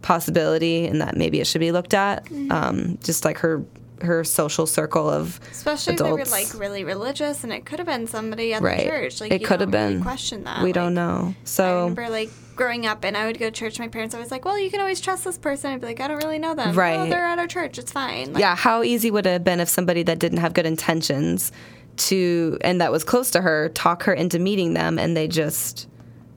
possibility 0.00 0.86
and 0.86 1.00
that 1.00 1.16
maybe 1.16 1.40
it 1.40 1.46
should 1.46 1.60
be 1.60 1.70
looked 1.70 1.94
at. 1.94 2.26
Um, 2.50 2.98
just 3.04 3.24
like 3.24 3.38
her 3.38 3.64
her 4.02 4.24
social 4.24 4.66
circle 4.66 5.08
of 5.08 5.40
Especially 5.50 5.94
adults. 5.94 6.22
if 6.22 6.30
they 6.30 6.40
were 6.40 6.44
like 6.44 6.60
really 6.60 6.84
religious, 6.84 7.44
and 7.44 7.52
it 7.52 7.64
could 7.64 7.78
have 7.78 7.86
been 7.86 8.06
somebody 8.06 8.54
at 8.54 8.62
right. 8.62 8.78
the 8.78 8.84
church. 8.84 9.20
Like 9.20 9.32
it 9.32 9.44
could 9.44 9.60
have 9.60 9.72
really 9.72 9.94
been. 9.94 10.02
question 10.02 10.44
that. 10.44 10.58
We 10.62 10.68
Like, 10.68 10.74
don't 10.74 10.94
know. 10.94 11.34
So 11.44 11.64
I 11.64 11.80
remember 11.80 12.08
like 12.08 12.30
growing 12.56 12.86
up, 12.86 13.04
and 13.04 13.16
I 13.16 13.26
would 13.26 13.38
go 13.38 13.46
to 13.46 13.50
church. 13.50 13.78
My 13.78 13.88
parents 13.88 14.14
always 14.14 14.30
like, 14.30 14.44
"Well, 14.44 14.58
you 14.58 14.70
can 14.70 14.80
always 14.80 15.00
trust 15.00 15.24
this 15.24 15.38
person." 15.38 15.72
I'd 15.72 15.80
be 15.80 15.86
like, 15.86 16.00
"I 16.00 16.08
don't 16.08 16.22
really 16.22 16.38
know 16.38 16.54
them. 16.54 16.74
Right. 16.74 16.96
Well, 16.96 17.06
they're 17.06 17.24
at 17.24 17.38
our 17.38 17.46
church. 17.46 17.78
It's 17.78 17.92
fine." 17.92 18.32
Like, 18.32 18.40
yeah, 18.40 18.54
how 18.56 18.82
easy 18.82 19.10
would 19.10 19.26
it 19.26 19.30
have 19.32 19.44
been 19.44 19.60
if 19.60 19.68
somebody 19.68 20.02
that 20.04 20.18
didn't 20.18 20.38
have 20.38 20.54
good 20.54 20.66
intentions 20.66 21.52
to 21.94 22.58
and 22.62 22.80
that 22.80 22.90
was 22.90 23.04
close 23.04 23.30
to 23.32 23.40
her 23.42 23.68
talk 23.70 24.04
her 24.04 24.14
into 24.14 24.38
meeting 24.38 24.72
them 24.74 24.98
and 24.98 25.16
they 25.16 25.28
just 25.28 25.86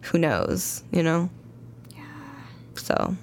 who 0.01 0.17
knows, 0.17 0.83
you 0.91 1.01
know? 1.01 1.29
Yeah. 1.95 2.03
So 2.75 3.15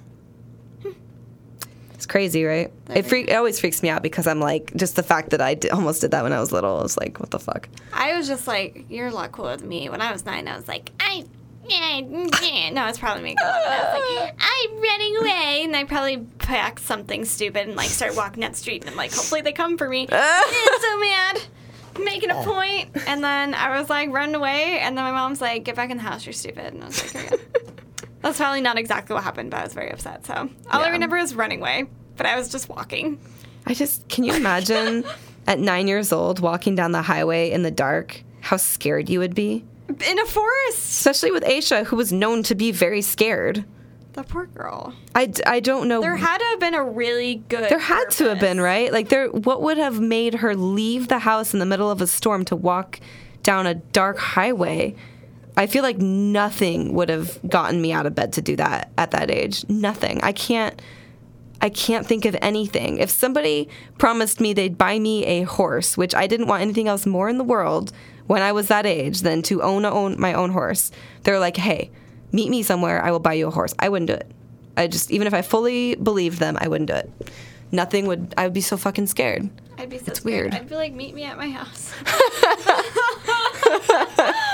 it's 2.03 2.11
crazy, 2.11 2.43
right? 2.43 2.69
It, 2.89 3.03
freak, 3.03 3.29
it 3.29 3.33
always 3.35 3.61
freaks 3.61 3.81
me 3.81 3.87
out 3.87 4.03
because 4.03 4.27
I'm 4.27 4.41
like, 4.41 4.75
just 4.75 4.97
the 4.97 5.03
fact 5.03 5.29
that 5.29 5.39
I 5.39 5.57
almost 5.71 6.01
did 6.01 6.11
that 6.11 6.21
when 6.21 6.33
I 6.33 6.39
was 6.41 6.51
little. 6.51 6.77
I 6.77 6.81
was 6.81 6.97
like, 6.97 7.17
what 7.17 7.31
the 7.31 7.39
fuck? 7.39 7.69
I 7.93 8.17
was 8.17 8.27
just 8.27 8.45
like, 8.45 8.87
"You're 8.89 9.07
a 9.07 9.11
lot 9.11 9.31
cooler 9.31 9.55
than 9.55 9.69
me." 9.69 9.87
When 9.87 10.01
I 10.01 10.11
was 10.11 10.25
nine, 10.25 10.49
I 10.49 10.57
was 10.57 10.67
like, 10.67 10.91
"I." 10.99 11.23
Yeah, 11.65 11.99
yeah. 12.41 12.71
No, 12.71 12.87
it's 12.87 12.99
probably 12.99 13.23
me. 13.23 13.35
I 13.41 13.45
was 13.45 14.25
like, 14.25 14.35
I'm 14.41 14.81
running 14.81 15.15
away, 15.15 15.61
and 15.63 15.73
I 15.77 15.85
probably 15.85 16.17
pack 16.39 16.79
something 16.79 17.23
stupid 17.23 17.69
and 17.69 17.77
like 17.77 17.87
start 17.87 18.17
walking 18.17 18.41
down 18.41 18.51
the 18.51 18.57
street, 18.57 18.81
and 18.81 18.91
I'm 18.91 18.97
like, 18.97 19.13
hopefully 19.13 19.39
they 19.39 19.53
come 19.53 19.77
for 19.77 19.87
me. 19.87 20.05
I'm 20.11 20.81
so 20.81 20.99
mad, 20.99 21.41
making 22.03 22.31
a 22.31 22.43
point. 22.43 22.91
point, 22.91 23.07
and 23.07 23.23
then 23.23 23.53
I 23.53 23.79
was 23.79 23.89
like, 23.89 24.11
run 24.11 24.35
away, 24.35 24.79
and 24.81 24.97
then 24.97 25.05
my 25.05 25.11
mom's 25.13 25.39
like, 25.39 25.63
get 25.63 25.77
back 25.77 25.89
in 25.89 25.95
the 25.95 26.03
house, 26.03 26.25
you're 26.25 26.33
stupid, 26.33 26.73
and 26.73 26.83
I 26.83 26.87
was 26.87 27.15
like, 27.15 27.23
here 27.29 27.39
you 27.39 27.61
go. 27.61 27.69
That's 28.23 28.37
probably 28.37 28.61
not 28.61 28.77
exactly 28.77 29.13
what 29.13 29.23
happened, 29.23 29.51
but 29.51 29.59
I 29.59 29.63
was 29.63 29.73
very 29.73 29.91
upset. 29.91 30.25
So 30.25 30.49
all 30.71 30.81
I 30.81 30.89
remember 30.89 31.17
is 31.17 31.35
running 31.35 31.59
away, 31.59 31.85
but 32.15 32.25
I 32.25 32.35
was 32.37 32.49
just 32.49 32.69
walking. 32.69 33.19
I 33.67 33.73
just, 33.73 34.07
can 34.09 34.23
you 34.23 34.33
imagine 34.33 35.03
at 35.47 35.59
nine 35.59 35.87
years 35.87 36.11
old 36.11 36.39
walking 36.39 36.73
down 36.73 36.93
the 36.93 37.01
highway 37.01 37.51
in 37.51 37.63
the 37.63 37.71
dark, 37.71 38.23
how 38.41 38.57
scared 38.57 39.09
you 39.09 39.19
would 39.19 39.35
be? 39.35 39.65
In 39.89 40.19
a 40.19 40.25
forest. 40.25 40.77
Especially 40.77 41.31
with 41.31 41.43
Asha, 41.43 41.85
who 41.85 41.97
was 41.97 42.11
known 42.13 42.43
to 42.43 42.55
be 42.55 42.71
very 42.71 43.01
scared. 43.01 43.65
The 44.13 44.23
poor 44.23 44.45
girl. 44.45 44.93
I, 45.13 45.25
d- 45.25 45.43
I 45.45 45.59
don't 45.59 45.87
know. 45.89 45.99
There 45.99 46.15
had 46.15 46.37
to 46.37 46.45
have 46.45 46.59
been 46.59 46.75
a 46.75 46.83
really 46.83 47.43
good. 47.49 47.69
There 47.69 47.79
had 47.79 48.09
to 48.11 48.29
have 48.29 48.39
been, 48.39 48.61
right? 48.61 48.93
Like 48.93 49.09
there 49.09 49.27
what 49.27 49.61
would 49.63 49.77
have 49.77 49.99
made 49.99 50.35
her 50.35 50.55
leave 50.55 51.07
the 51.07 51.19
house 51.19 51.53
in 51.53 51.59
the 51.59 51.65
middle 51.65 51.89
of 51.89 51.99
a 51.99 52.07
storm 52.07 52.45
to 52.45 52.55
walk 52.55 52.99
down 53.41 53.65
a 53.65 53.73
dark 53.73 54.17
highway? 54.19 54.95
I 55.55 55.67
feel 55.67 55.83
like 55.83 55.97
nothing 55.99 56.93
would 56.93 57.09
have 57.09 57.39
gotten 57.47 57.81
me 57.81 57.93
out 57.93 58.05
of 58.05 58.15
bed 58.15 58.33
to 58.33 58.41
do 58.41 58.55
that 58.55 58.91
at 58.97 59.11
that 59.11 59.29
age. 59.29 59.67
Nothing. 59.69 60.19
I 60.23 60.31
can't 60.31 60.81
I 61.61 61.69
can't 61.69 62.05
think 62.05 62.25
of 62.25 62.35
anything. 62.41 62.97
If 62.97 63.09
somebody 63.09 63.69
promised 63.97 64.41
me 64.41 64.53
they'd 64.53 64.77
buy 64.77 64.99
me 64.99 65.25
a 65.25 65.43
horse, 65.43 65.95
which 65.95 66.15
I 66.15 66.27
didn't 66.27 66.47
want 66.47 66.61
anything 66.61 66.87
else 66.87 67.05
more 67.05 67.29
in 67.29 67.37
the 67.37 67.43
world 67.43 67.91
when 68.27 68.41
I 68.41 68.51
was 68.51 68.67
that 68.67 68.85
age 68.85 69.21
than 69.21 69.41
to 69.43 69.61
own, 69.61 69.85
own 69.85 70.19
my 70.19 70.33
own 70.33 70.51
horse. 70.51 70.91
They're 71.23 71.39
like, 71.39 71.57
"Hey, 71.57 71.91
meet 72.31 72.49
me 72.49 72.63
somewhere. 72.63 73.01
I 73.03 73.11
will 73.11 73.19
buy 73.19 73.33
you 73.33 73.47
a 73.47 73.51
horse." 73.51 73.73
I 73.79 73.89
wouldn't 73.89 74.07
do 74.07 74.13
it. 74.15 74.29
I 74.75 74.87
just 74.87 75.11
even 75.11 75.27
if 75.27 75.33
I 75.33 75.41
fully 75.41 75.95
believed 75.95 76.39
them, 76.39 76.57
I 76.59 76.67
wouldn't 76.67 76.89
do 76.89 76.95
it. 76.95 77.09
Nothing 77.71 78.07
would. 78.07 78.33
I 78.37 78.45
would 78.45 78.53
be 78.53 78.61
so 78.61 78.75
fucking 78.77 79.07
scared. 79.07 79.49
I'd 79.77 79.89
be 79.89 79.97
so 79.99 80.05
It's 80.07 80.19
scared. 80.19 80.51
weird. 80.51 80.53
I'd 80.55 80.69
be 80.69 80.75
like, 80.75 80.93
meet 80.93 81.15
me 81.15 81.23
at 81.23 81.37
my 81.37 81.49
house. 81.49 81.93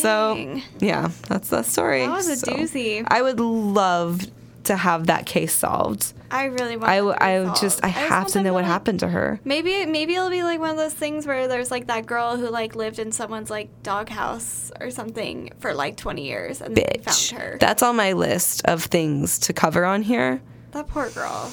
So 0.00 0.60
yeah, 0.80 1.10
that's 1.28 1.48
the 1.50 1.62
story. 1.62 2.00
That 2.06 2.12
was 2.12 2.28
a 2.28 2.36
So, 2.36 2.52
doozy. 2.52 3.04
I 3.08 3.22
would 3.22 3.40
love 3.40 4.22
to 4.64 4.76
have 4.76 5.06
that 5.06 5.26
case 5.26 5.52
solved. 5.54 6.12
I 6.28 6.46
really 6.46 6.76
want. 6.76 6.90
I, 6.90 6.96
I 6.98 7.40
would 7.40 7.54
just 7.54 7.84
I 7.84 7.88
just 7.92 8.00
have 8.08 8.26
to 8.28 8.42
know 8.42 8.52
what 8.52 8.62
like- 8.64 8.72
happened 8.72 8.98
to 9.00 9.08
her. 9.08 9.38
Maybe 9.44 9.86
maybe 9.86 10.14
it'll 10.16 10.28
be 10.30 10.42
like 10.42 10.58
one 10.58 10.70
of 10.70 10.76
those 10.76 10.92
things 10.94 11.24
where 11.26 11.46
there's 11.46 11.70
like 11.70 11.86
that 11.86 12.04
girl 12.06 12.36
who 12.36 12.48
like 12.50 12.74
lived 12.74 12.98
in 12.98 13.12
someone's 13.12 13.48
like 13.48 13.68
doghouse 13.84 14.72
or 14.80 14.90
something 14.90 15.52
for 15.60 15.72
like 15.72 15.96
20 15.96 16.24
years 16.26 16.60
and 16.60 16.76
Bitch. 16.76 17.30
found 17.32 17.40
her. 17.42 17.56
That's 17.60 17.82
on 17.84 17.94
my 17.96 18.12
list 18.12 18.62
of 18.64 18.82
things 18.84 19.38
to 19.40 19.52
cover 19.52 19.84
on 19.84 20.02
here. 20.02 20.40
that 20.72 20.88
poor 20.88 21.10
girl. 21.10 21.52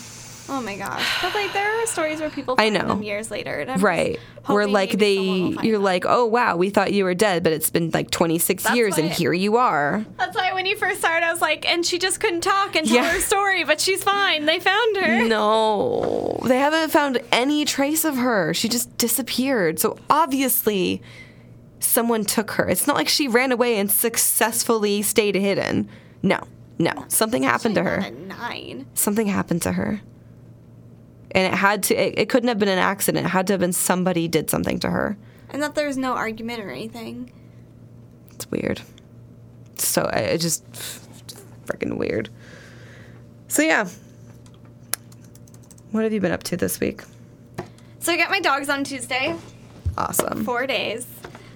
Oh 0.50 0.62
my 0.62 0.76
gosh. 0.76 1.22
But 1.22 1.34
like 1.34 1.54
there 1.54 1.82
are 1.82 1.86
stories 1.86 2.20
where 2.20 2.30
people 2.30 2.56
I 2.58 2.70
know. 2.70 2.88
them 2.88 3.04
years 3.04 3.32
later. 3.32 3.66
Right. 3.78 4.20
Where 4.46 4.68
like 4.68 4.92
they 4.92 5.16
someone 5.16 5.42
will 5.42 5.52
find 5.54 5.68
you're 5.68 5.78
them. 5.78 5.84
like, 5.84 6.06
"Oh 6.06 6.26
wow, 6.26 6.58
we 6.58 6.70
thought 6.70 6.92
you 6.92 7.06
were 7.06 7.14
dead, 7.14 7.44
but 7.44 7.54
it's 7.54 7.70
been 7.70 7.92
like 7.92 8.12
26 8.12 8.64
That's 8.64 8.76
years 8.76 8.98
and 8.98 9.10
here 9.10 9.32
you 9.32 9.56
are." 9.56 10.06
That's 10.18 10.36
why 10.36 10.52
when 10.54 10.66
you 10.66 10.76
first 10.76 11.00
started, 11.00 11.26
I 11.26 11.32
was 11.32 11.40
like, 11.42 11.66
and 11.66 11.86
she 11.86 11.98
just 11.98 12.20
couldn't 12.20 12.42
talk 12.42 12.76
and 12.76 12.86
tell 12.86 12.98
Yeah. 12.98 13.10
her 13.12 13.22
story, 13.22 13.64
but 13.64 13.80
she's 13.80 14.04
fine. 14.04 14.46
They 14.46 14.60
found 14.60 14.98
her. 14.98 15.26
No. 15.26 16.40
They 16.46 16.60
haven't 16.60 16.90
found 16.92 17.22
any 17.32 17.64
trace 17.64 18.04
of 18.04 18.18
her. 18.18 18.54
She 18.54 18.68
just 18.68 18.98
disappeared. 18.98 19.80
So 19.80 19.98
obviously 20.10 21.02
someone 21.80 22.26
took 22.26 22.52
her. 22.52 22.68
It's 22.68 22.86
not 22.86 22.96
like 22.98 23.08
she 23.08 23.28
ran 23.30 23.52
away 23.54 23.78
and 23.78 23.90
successfully 23.90 25.02
stayed 25.04 25.36
hidden. 25.36 25.88
No. 26.22 26.40
No. 26.80 26.92
Something 27.08 27.44
happened 27.44 27.76
to 27.76 27.84
her. 27.84 28.10
Nine. 28.12 28.88
Something 28.94 29.28
happened 29.28 29.62
to 29.62 29.72
her. 29.74 30.02
And 31.34 31.52
it 31.52 31.58
had 31.58 31.84
to 31.84 31.96
it, 31.96 32.18
it 32.18 32.30
couldn't 32.30 32.50
have 32.50 32.60
been 32.60 32.70
an 32.70 32.80
accident. 32.80 33.26
It 33.26 33.30
had 33.30 33.48
to 33.48 33.54
have 33.54 33.60
been 33.60 33.74
somebody 33.74 34.28
did 34.28 34.50
something 34.50 34.80
to 34.80 34.90
her. 34.90 35.18
And 35.50 35.62
that 35.62 35.76
there's 35.76 35.98
no 35.98 36.14
argument 36.14 36.62
or 36.62 36.70
anything. 36.70 37.32
It's 38.32 38.50
weird. 38.50 38.82
So 39.76 40.04
I 40.04 40.20
it 40.20 40.38
just 40.40 40.64
freaking 41.66 41.98
weird. 41.98 42.30
So 43.48 43.62
yeah. 43.62 43.88
What 45.92 46.04
have 46.04 46.14
you 46.14 46.20
been 46.20 46.32
up 46.32 46.44
to 46.44 46.58
this 46.58 46.80
week? 46.80 47.04
So 48.00 48.12
I 48.12 48.18
got 48.18 48.32
my 48.32 48.40
dogs 48.40 48.68
on 48.70 48.84
Tuesday. 48.84 49.36
Awesome. 49.98 50.44
Four 50.44 50.66
days. 50.66 51.08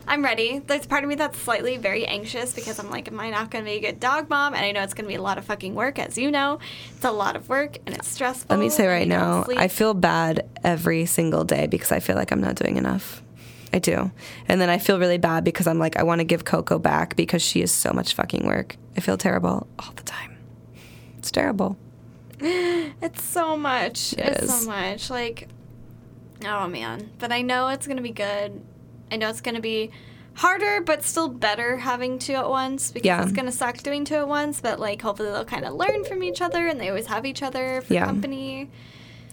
I'm 0.08 0.24
ready. 0.24 0.60
There's 0.60 0.88
part 0.88 1.03
of 1.03 1.10
me 1.10 1.16
that's 1.16 1.38
slightly 1.38 1.76
very 1.76 2.05
anxious 2.05 2.53
because 2.53 2.80
I'm 2.80 2.89
like, 2.89 3.10
am 3.10 3.20
I 3.20 3.30
not 3.30 3.51
going 3.51 3.66
to 3.66 3.70
be 3.70 3.76
a 3.78 3.82
good 3.82 3.99
dog 3.99 4.30
mom? 4.30 4.53
And 4.53 4.64
I 4.64 4.72
know 4.72 4.82
it's 4.82 4.93
going 4.93 5.03
to 5.03 5.10
be 5.10 5.16
a 5.16 5.22
lot 5.22 5.38
of 5.38 5.43
fucking 5.43 5.76
work, 5.76 5.99
as 5.99 6.18
you 6.18 6.32
know. 6.32 6.60
It's 6.95 7.03
a 7.03 7.12
lot 7.12 7.36
of 7.36 7.49
work 7.49 7.78
and 7.86 7.93
it's 7.93 8.08
stressful. 8.08 8.55
Let 8.55 8.60
me 8.60 8.70
say 8.70 8.88
right 8.88 9.08
now. 9.08 9.45
I 9.58 9.68
feel 9.68 9.93
bad 9.93 10.47
every 10.64 11.05
single 11.05 11.43
day 11.43 11.68
because 11.68 11.91
I 11.91 11.99
feel 11.99 12.16
like 12.16 12.32
I'm 12.32 12.39
not 12.39 12.55
doing 12.55 12.78
enough. 12.78 13.22
I 13.74 13.80
do. 13.80 14.12
And 14.47 14.62
then 14.62 14.70
I 14.70 14.78
feel 14.78 14.97
really 14.97 15.18
bad 15.18 15.43
because 15.43 15.68
I'm 15.68 15.78
like, 15.78 15.97
I 15.97 16.03
want 16.03 16.20
to 16.20 16.26
give 16.26 16.45
Coco 16.45 16.80
back 16.80 17.18
because 17.18 17.41
she 17.41 17.62
is 17.62 17.72
so 17.72 17.91
much 17.91 18.14
fucking 18.14 18.45
work. 18.45 18.78
I 18.95 19.01
feel 19.01 19.18
terrible 19.18 19.68
all 19.78 19.91
the 19.93 20.03
time. 20.03 20.38
It's 21.18 21.32
terrible. 21.32 21.78
It's 22.39 23.24
so 23.24 23.58
much. 23.58 24.14
It 24.14 24.20
it's 24.20 24.43
is. 24.43 24.62
so 24.62 24.70
much. 24.70 25.10
Like, 25.10 25.49
oh 26.45 26.68
man. 26.68 27.12
But 27.20 27.32
I 27.32 27.41
know 27.41 27.68
it's 27.70 27.88
going 27.88 27.97
to 27.97 28.03
be 28.03 28.12
good. 28.12 28.62
I 29.12 29.16
know 29.18 29.30
it's 29.30 29.41
going 29.41 29.55
to 29.55 29.62
be 29.62 29.91
harder, 30.36 30.82
but 30.82 31.03
still 31.03 31.28
better 31.28 31.78
having 31.78 32.20
two 32.20 32.34
at 32.34 32.49
once 32.49 32.91
because 32.91 33.05
Yeah. 33.05 33.24
it's 33.24 33.32
going 33.32 33.45
to 33.47 33.51
suck 33.51 33.78
doing 33.78 34.05
two 34.05 34.16
at 34.16 34.28
once. 34.28 34.62
But 34.62 34.80
like, 34.80 35.01
hopefully 35.01 35.30
they'll 35.32 35.45
kind 35.45 35.66
of 35.66 35.74
learn 35.74 36.03
from 36.03 36.22
each 36.24 36.41
other 36.41 36.68
and 36.68 36.80
they 36.80 36.89
always 36.89 37.08
have 37.08 37.26
each 37.26 37.41
other 37.41 37.82
for 37.82 37.93
Yeah. 37.93 38.05
company. 38.05 38.70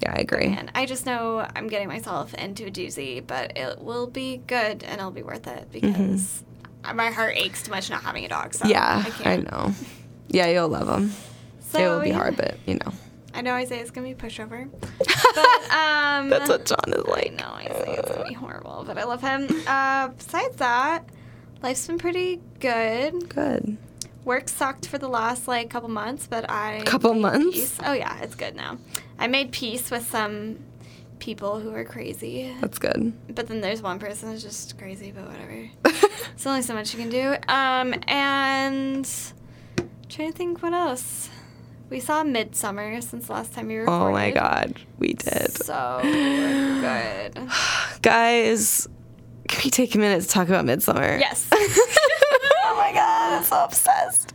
Yeah, 0.03 0.13
I 0.13 0.21
agree. 0.21 0.47
And 0.47 0.71
I 0.75 0.87
just 0.87 1.07
know 1.07 1.47
I'm 1.55 1.69
getting 1.69 1.89
myself 1.89 2.35
into 2.35 2.67
a 2.67 2.71
doozy, 2.71 3.25
but 3.25 3.57
it 3.57 3.79
will 3.81 4.07
be 4.07 4.39
good 4.47 4.83
and 4.83 4.99
it'll 4.99 5.11
be 5.11 5.23
worth 5.23 5.47
it 5.47 5.71
because 5.71 6.43
my 6.95 7.11
heart 7.11 7.35
aches 7.37 7.63
too 7.63 7.71
much 7.71 7.91
not 7.91 8.03
having 8.03 8.25
a 8.25 8.29
dog. 8.29 8.55
So 8.55 8.65
Mm-hmm. 8.65 8.71
yeah, 8.71 9.05
I, 9.25 9.33
I, 9.33 9.37
know. 9.37 9.73
Yeah, 10.29 10.47
you'll 10.49 10.69
love 10.69 10.87
them. 10.95 11.13
So, 11.71 11.79
it 11.79 11.89
will 11.95 12.01
be 12.03 12.09
yeah. 12.09 12.15
hard, 12.17 12.37
but 12.37 12.57
you 12.67 12.75
know. 12.75 12.93
I 13.35 13.41
know 13.41 13.53
I 13.53 13.65
say 13.65 13.81
it's 13.81 13.91
gonna 13.91 14.07
be 14.09 14.15
pushover, 14.15 14.71
but 14.99 15.71
um, 15.75 16.29
That's 16.31 16.49
what 16.49 16.65
John 16.67 16.79
is 16.93 17.05
like. 17.07 17.33
I 17.33 17.35
know 17.35 17.53
Isaiah's 17.55 18.09
gonna 18.09 18.29
be 18.29 18.35
horrible, 18.35 18.85
but 18.87 18.97
I 18.97 19.05
love 19.05 19.21
him. 19.21 19.49
Uh, 19.67 20.09
besides 20.09 20.57
that, 20.57 21.05
life's 21.63 21.87
been 21.87 21.99
pretty 21.99 22.41
good. 22.61 23.29
Good. 23.29 23.77
Work 24.25 24.49
sucked 24.49 24.87
for 24.87 24.99
the 24.99 25.09
last 25.09 25.49
like 25.49 25.69
couple 25.69 25.89
months, 25.91 26.27
but 26.29 26.49
I 26.49 26.83
Couple 26.87 27.13
months? 27.15 27.57
peace. 27.57 27.79
Oh 27.85 27.93
yeah, 27.93 28.21
it's 28.23 28.37
good 28.37 28.55
now. 28.55 28.79
I 29.19 29.27
made 29.27 29.51
peace 29.53 29.91
with 29.91 30.09
some 30.09 30.59
people 31.19 31.59
who 31.59 31.75
are 31.75 31.85
crazy. 31.85 32.55
That's 32.61 32.79
good. 32.79 33.13
But 33.35 33.49
then 33.49 33.61
there's 33.61 33.83
one 33.83 33.99
person 33.99 34.31
who's 34.31 34.43
just 34.43 34.79
crazy, 34.79 35.11
but 35.11 35.27
whatever. 35.27 35.69
it's 36.35 36.47
only 36.47 36.63
so 36.63 36.73
much 36.75 36.95
you 36.95 37.01
can 37.01 37.11
do. 37.11 37.35
Um, 37.53 37.95
and 38.09 39.09
trying 40.09 40.31
to 40.31 40.37
think 40.39 40.63
what 40.63 40.73
else. 40.73 41.31
We 41.91 42.01
saw 42.01 42.25
Midsommar 42.25 43.03
since 43.03 43.27
the 43.27 43.33
last 43.33 43.53
time 43.53 43.69
we 43.69 43.77
recorded. 43.77 44.07
oh 44.07 44.13
my 44.13 44.31
god, 44.31 44.81
we 44.99 45.13
did. 45.15 45.53
So 45.53 46.01
good. 46.03 47.49
Guys, 48.03 48.89
can 49.49 49.61
we 49.65 49.71
take 49.71 49.95
a 49.95 49.99
minute 49.99 50.23
to 50.23 50.29
talk 50.29 50.49
about 50.49 50.65
Midsommar? 50.65 51.21
Yes. 51.21 51.49
oh 51.53 52.75
my 52.77 52.93
god, 52.93 53.35
I'm 53.35 53.45
so 53.45 53.65
obsessed. 53.65 54.35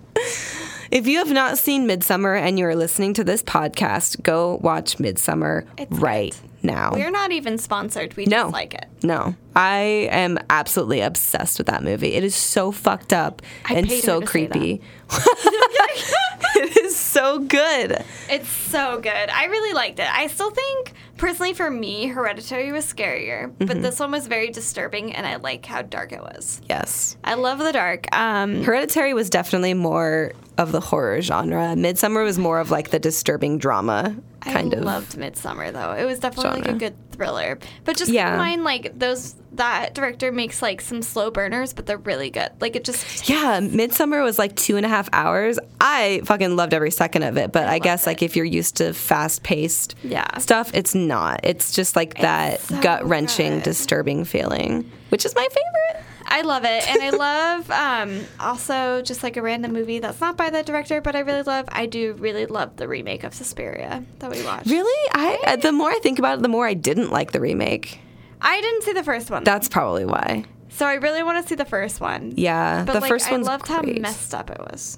If 0.92 1.08
you 1.08 1.18
have 1.20 1.32
not 1.32 1.58
seen 1.58 1.88
Midsommar 1.88 2.40
and 2.40 2.58
you 2.58 2.66
are 2.66 2.76
listening 2.76 3.14
to 3.16 3.24
this 3.24 3.44
podcast, 3.44 4.22
go 4.24 4.60
watch 4.62 4.98
Midsommar 4.98 5.66
It's 5.78 5.92
right 6.00 6.40
now. 6.64 6.92
We're 6.94 7.12
not 7.12 7.32
even 7.32 7.58
sponsored. 7.58 8.16
We 8.16 8.26
No. 8.26 8.44
just 8.44 8.54
like 8.54 8.74
it. 8.74 8.86
No, 9.04 9.36
I 9.56 10.08
am 10.12 10.38
absolutely 10.50 11.02
obsessed 11.02 11.58
with 11.58 11.68
that 11.68 11.84
movie. 11.84 12.14
It 12.16 12.24
is 12.24 12.36
so 12.36 12.72
fucked 12.72 13.14
up 13.14 13.42
I 13.66 13.76
and 13.76 13.90
so 13.92 14.22
creepy. 14.22 14.82
it 16.56 16.78
is 16.78 16.96
so 16.98 17.40
good. 17.40 18.04
It's 18.30 18.50
so 18.50 19.00
good. 19.00 19.10
I 19.30 19.46
really 19.46 19.74
liked 19.74 20.00
it. 20.00 20.08
I 20.14 20.28
still 20.28 20.52
think, 20.52 20.94
personally, 21.18 21.54
for 21.54 21.70
me, 21.70 22.08
Hereditary 22.08 22.72
was 22.72 22.86
scarier, 22.92 23.48
Mm-hmm. 23.50 23.66
but 23.66 23.82
this 23.82 24.00
one 24.00 24.12
was 24.12 24.28
very 24.28 24.50
disturbing, 24.50 25.14
and 25.16 25.26
I 25.26 25.38
like 25.38 25.66
how 25.66 25.82
dark 25.82 26.12
it 26.12 26.22
was. 26.22 26.62
Yes. 26.70 27.18
I 27.24 27.36
love 27.36 27.60
the 27.60 27.72
dark. 27.72 28.14
Um, 28.16 28.64
Hereditary 28.64 29.14
was 29.14 29.30
definitely 29.30 29.74
more 29.74 30.34
of 30.60 30.72
the 30.72 30.80
horror 30.82 31.22
genre. 31.22 31.74
Midsommar 31.76 32.24
was 32.24 32.38
more 32.38 32.60
of 32.60 32.70
like 32.70 32.90
the 32.90 33.00
disturbing 33.00 33.58
drama 33.58 34.16
kind 34.42 34.74
I 34.74 34.78
of. 34.78 34.84
loved 34.84 35.18
Midsommar 35.18 35.74
though. 35.74 35.94
It 35.94 36.06
was 36.06 36.20
definitely 36.20 36.62
like 36.62 36.70
a 36.70 36.74
good 36.74 36.96
thriller. 37.12 37.58
But 37.86 37.98
just 37.98 38.12
Yeah. 38.12 38.26
keep 38.28 38.34
in 38.34 38.38
mind, 38.40 38.64
like 38.64 39.00
those 39.00 39.36
that 39.54 39.94
director 39.96 40.32
makes 40.32 40.62
like 40.62 40.80
some 40.82 41.02
slow 41.02 41.32
burners, 41.32 41.74
but 41.74 41.86
they're 41.86 41.98
really 41.98 42.30
good. 42.30 42.50
Like 42.62 42.76
it 42.76 42.84
just 42.84 43.28
Yeah, 43.30 43.60
Midsommar 43.62 44.24
was 44.24 44.38
like 44.38 44.56
two 44.56 44.78
and 44.78 44.86
a 44.86 44.90
half 44.90 45.10
hours. 45.14 45.60
I 45.82 46.22
fucking 46.26 46.56
loved 46.56 46.74
every 46.74 46.92
second 46.92 47.24
of 47.24 47.38
it, 47.38 47.52
but 47.52 47.68
I, 47.68 47.80
guess 47.80 48.02
loved 48.02 48.08
like 48.08 48.22
if 48.22 48.36
you're 48.36 48.46
used 48.46 48.78
to 48.78 48.94
fast 48.94 49.44
paced 49.44 49.96
Yeah. 50.04 50.38
stuff, 50.38 50.72
it's 50.74 50.94
not. 50.94 51.40
It's 51.44 51.72
just 51.74 51.96
like 51.96 52.20
that 52.20 52.62
so 52.62 52.80
gut 52.82 53.06
wrenching, 53.08 53.60
disturbing 53.62 54.24
feeling, 54.26 54.90
which 55.10 55.26
is 55.26 55.34
my 55.36 55.44
favorite. 55.50 55.89
I 56.32 56.42
love 56.42 56.64
it, 56.64 56.88
and 56.88 57.02
I 57.02 57.10
love 57.10 57.72
um, 57.86 58.22
also 58.40 59.02
just 59.02 59.24
like 59.24 59.36
a 59.36 59.42
random 59.42 59.74
movie 59.74 60.00
that's 60.00 60.22
not 60.22 60.38
by 60.38 60.50
that 60.52 60.66
director, 60.66 61.02
but 61.02 61.16
I 61.16 61.20
really 61.20 61.42
love. 61.44 61.66
I 61.72 61.86
do 61.88 62.14
really 62.14 62.46
love 62.46 62.76
the 62.78 62.88
remake 62.88 63.24
of 63.24 63.34
Suspiria 63.34 64.04
that 64.20 64.30
we 64.32 64.44
watched. 64.44 64.68
Really? 64.70 65.10
I 65.14 65.40
uh, 65.48 65.56
the 65.58 65.72
more 65.72 65.90
I 65.90 66.00
think 66.00 66.20
about 66.20 66.38
it, 66.38 66.42
the 66.42 66.48
more 66.48 66.68
I 66.68 66.74
didn't 66.76 67.12
like 67.12 67.32
the 67.32 67.42
remake. 67.42 68.00
I 68.42 68.62
didn't 68.62 68.84
see 68.84 68.94
the 68.94 69.04
first 69.04 69.30
one, 69.30 69.44
That's 69.44 69.68
probably 69.68 70.06
why. 70.06 70.46
so 70.70 70.86
I 70.86 70.94
really 70.94 71.24
want 71.24 71.44
to 71.44 71.50
see 71.50 71.56
the 71.56 71.66
first 71.66 72.00
one. 72.00 72.34
Yeah, 72.38 72.86
But 72.86 72.94
the 72.94 73.00
like, 73.02 73.10
first 73.10 73.30
one's 73.30 73.48
I 73.48 73.52
loved 73.52 73.66
great. 73.66 73.96
how 73.98 74.02
messed 74.02 74.34
up 74.34 74.50
it 74.50 74.60
was. 74.60 74.98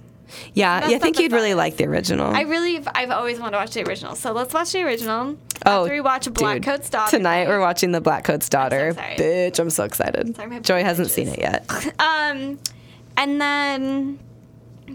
Yeah, 0.53 0.87
yeah, 0.89 0.95
I 0.95 0.99
think 0.99 1.19
you'd 1.19 1.31
really 1.31 1.53
like 1.53 1.77
the 1.77 1.85
original. 1.85 2.33
I 2.33 2.41
really, 2.41 2.81
I've 2.93 3.11
always 3.11 3.39
wanted 3.39 3.51
to 3.51 3.57
watch 3.57 3.71
the 3.73 3.83
original. 3.87 4.15
So 4.15 4.31
let's 4.31 4.53
watch 4.53 4.71
the 4.71 4.81
original. 4.83 5.37
oh, 5.65 5.81
after 5.83 5.93
we 5.93 6.01
watch 6.01 6.31
Black 6.33 6.55
dude, 6.57 6.63
Coat's 6.65 6.89
Daughter 6.89 7.17
tonight. 7.17 7.47
We're 7.47 7.59
watching 7.59 7.91
the 7.91 8.01
Blackcoat's 8.01 8.49
Daughter. 8.49 8.89
excited. 8.89 9.53
Bitch, 9.53 9.59
I'm 9.59 9.69
so 9.69 9.83
excited. 9.83 10.35
Sorry, 10.35 10.59
Joy 10.61 10.83
hasn't 10.83 11.07
bitches. 11.09 11.11
seen 11.11 11.27
it 11.29 11.39
yet. 11.39 11.65
Um, 11.99 12.59
and 13.17 13.41
then, 13.41 14.19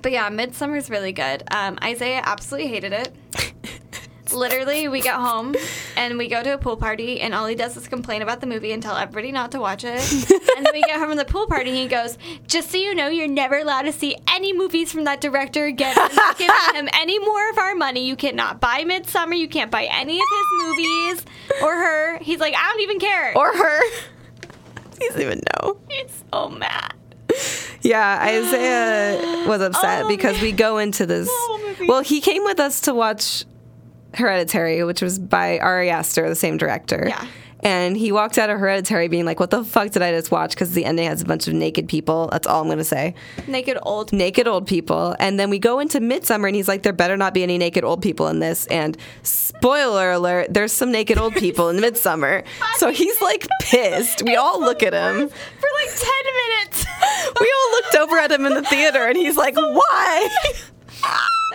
but 0.02 0.10
yeah, 0.12 0.28
Midsommar's 0.30 0.88
really 0.90 1.12
good. 1.12 1.42
Um, 1.50 1.78
Isaiah 1.82 2.22
absolutely 2.24 2.68
hated 2.68 2.92
it. 2.92 3.12
Literally, 4.32 4.88
we 4.88 5.00
get 5.00 5.14
home 5.14 5.54
and 5.96 6.18
we 6.18 6.28
go 6.28 6.42
to 6.42 6.54
a 6.54 6.58
pool 6.58 6.76
party, 6.76 7.20
and 7.20 7.34
all 7.34 7.46
he 7.46 7.54
does 7.54 7.76
is 7.76 7.86
complain 7.88 8.22
about 8.22 8.40
the 8.40 8.46
movie 8.46 8.72
and 8.72 8.82
tell 8.82 8.96
everybody 8.96 9.32
not 9.32 9.52
to 9.52 9.60
watch 9.60 9.84
it. 9.84 10.00
and 10.56 10.66
then 10.66 10.72
we 10.72 10.82
get 10.82 10.98
home 10.98 11.08
from 11.08 11.16
the 11.16 11.24
pool 11.24 11.46
party, 11.46 11.70
and 11.70 11.78
he 11.78 11.86
goes, 11.88 12.18
"Just 12.46 12.70
so 12.70 12.76
you 12.78 12.94
know, 12.94 13.08
you're 13.08 13.28
never 13.28 13.58
allowed 13.58 13.82
to 13.82 13.92
see 13.92 14.16
any 14.32 14.52
movies 14.52 14.90
from 14.92 15.04
that 15.04 15.20
director 15.20 15.64
again. 15.66 15.94
Not 16.14 16.38
giving 16.38 16.54
him 16.74 16.88
any 16.94 17.18
more 17.18 17.50
of 17.50 17.58
our 17.58 17.74
money. 17.74 18.06
You 18.06 18.16
cannot 18.16 18.60
buy 18.60 18.84
Midsommar. 18.84 19.36
You 19.38 19.48
can't 19.48 19.70
buy 19.70 19.84
any 19.84 20.16
of 20.18 20.26
his 20.30 20.66
movies 20.66 21.24
or 21.62 21.72
her." 21.74 22.18
He's 22.18 22.40
like, 22.40 22.54
"I 22.56 22.68
don't 22.72 22.80
even 22.82 22.98
care." 22.98 23.32
or 23.36 23.52
her. 23.56 23.80
He 24.98 25.06
doesn't 25.08 25.20
even 25.20 25.42
know. 25.60 25.76
he's 25.90 26.24
so 26.32 26.48
mad. 26.48 26.94
Yeah, 27.82 28.18
Isaiah 28.22 29.46
was 29.46 29.60
upset 29.68 30.04
Oh, 30.04 30.08
because 30.08 30.36
man. 30.36 30.42
we 30.42 30.52
go 30.52 30.78
into 30.78 31.04
this. 31.04 31.28
Well, 31.86 32.00
he 32.00 32.22
came 32.22 32.44
with 32.44 32.58
us 32.58 32.80
to 32.82 32.94
watch 32.94 33.44
Hereditary, 34.16 34.82
which 34.84 35.02
was 35.02 35.18
by 35.18 35.58
Ari 35.58 35.90
Aster, 35.90 36.28
the 36.28 36.34
same 36.34 36.56
director. 36.56 37.04
Yeah. 37.08 37.26
And 37.60 37.96
he 37.96 38.12
walked 38.12 38.36
out 38.38 38.50
of 38.50 38.60
Hereditary 38.60 39.08
being 39.08 39.24
like, 39.24 39.40
"What 39.40 39.50
the 39.50 39.64
fuck 39.64 39.90
did 39.90 40.02
I 40.02 40.12
just 40.12 40.30
watch?" 40.30 40.50
Because 40.50 40.72
the 40.72 40.84
ending 40.84 41.06
has 41.08 41.22
a 41.22 41.24
bunch 41.24 41.48
of 41.48 41.54
naked 41.54 41.88
people. 41.88 42.28
That's 42.30 42.46
all 42.46 42.62
I'm 42.62 42.68
gonna 42.68 42.84
say. 42.84 43.14
Naked 43.48 43.78
old 43.82 44.12
Naked 44.12 44.46
old 44.46 44.66
people. 44.66 45.16
And 45.18 45.40
then 45.40 45.48
we 45.50 45.58
go 45.58 45.80
into 45.80 45.98
Midsommar, 45.98 46.46
and 46.48 46.54
he's 46.54 46.68
like, 46.68 46.82
"There 46.82 46.92
better 46.92 47.16
not 47.16 47.32
be 47.34 47.42
any 47.42 47.56
naked 47.56 47.82
old 47.82 48.02
people 48.02 48.28
in 48.28 48.40
this." 48.40 48.66
And 48.66 48.96
spoiler 49.22 50.12
alert, 50.12 50.52
there's 50.52 50.70
some 50.72 50.92
naked 50.92 51.18
old 51.18 51.34
people 51.34 51.68
in 51.70 51.78
Midsommar. 51.78 52.44
So 52.76 52.90
he's 52.92 53.20
like 53.22 53.46
pissed. 53.62 54.22
We 54.22 54.36
all 54.36 54.60
look 54.60 54.82
at 54.82 54.92
him. 54.92 55.28
for 55.28 55.68
like 55.80 55.96
10 55.96 56.08
minutes. 56.42 56.86
We 57.40 57.52
all 57.56 57.70
looked 57.72 57.94
over 57.96 58.18
at 58.18 58.30
him 58.30 58.44
in 58.46 58.54
the 58.54 58.62
theater, 58.62 59.06
and 59.06 59.16
he's 59.16 59.36
like, 59.36 59.56
"Why?" 59.80 60.28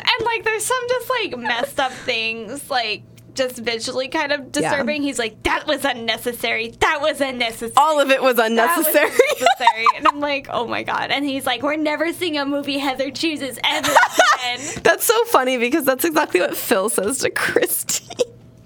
And 0.02 0.26
like 0.26 0.44
there's 0.44 0.66
some 0.66 0.84
just 0.90 1.10
like 1.10 1.38
messed 1.38 1.80
up 1.80 1.92
things, 2.06 2.70
like 2.70 3.04
just 3.34 3.56
visually 3.58 4.10
kind 4.10 4.34
of 4.34 4.52
disturbing. 4.52 5.02
He's 5.02 5.18
like, 5.18 5.42
that 5.44 5.66
was 5.66 5.86
unnecessary. 5.86 6.72
That 6.82 7.00
was 7.02 7.22
unnecessary. 7.22 7.72
All 7.78 8.02
of 8.02 8.12
it 8.12 8.22
was 8.22 8.36
That 8.36 8.52
was 8.52 8.86
unnecessary. 8.86 9.06
unnecessary. 9.10 9.86
and 9.96 10.08
I'm 10.08 10.20
like, 10.32 10.48
oh 10.50 10.68
my 10.68 10.84
god. 10.84 11.12
And 11.12 11.24
he's 11.24 11.46
like, 11.46 11.62
we're 11.64 11.78
never 11.78 12.12
seeing 12.12 12.38
a 12.38 12.46
movie 12.46 12.78
Heather 12.78 13.10
chooses 13.10 13.58
ever 13.64 13.90
again. 13.90 14.60
that's 14.84 15.06
so 15.06 15.24
funny 15.26 15.58
because 15.58 15.86
that's 15.86 16.04
exactly 16.04 16.42
what 16.42 16.58
Phil 16.58 16.90
says 16.90 17.20
to 17.20 17.30
Christy. 17.30 18.06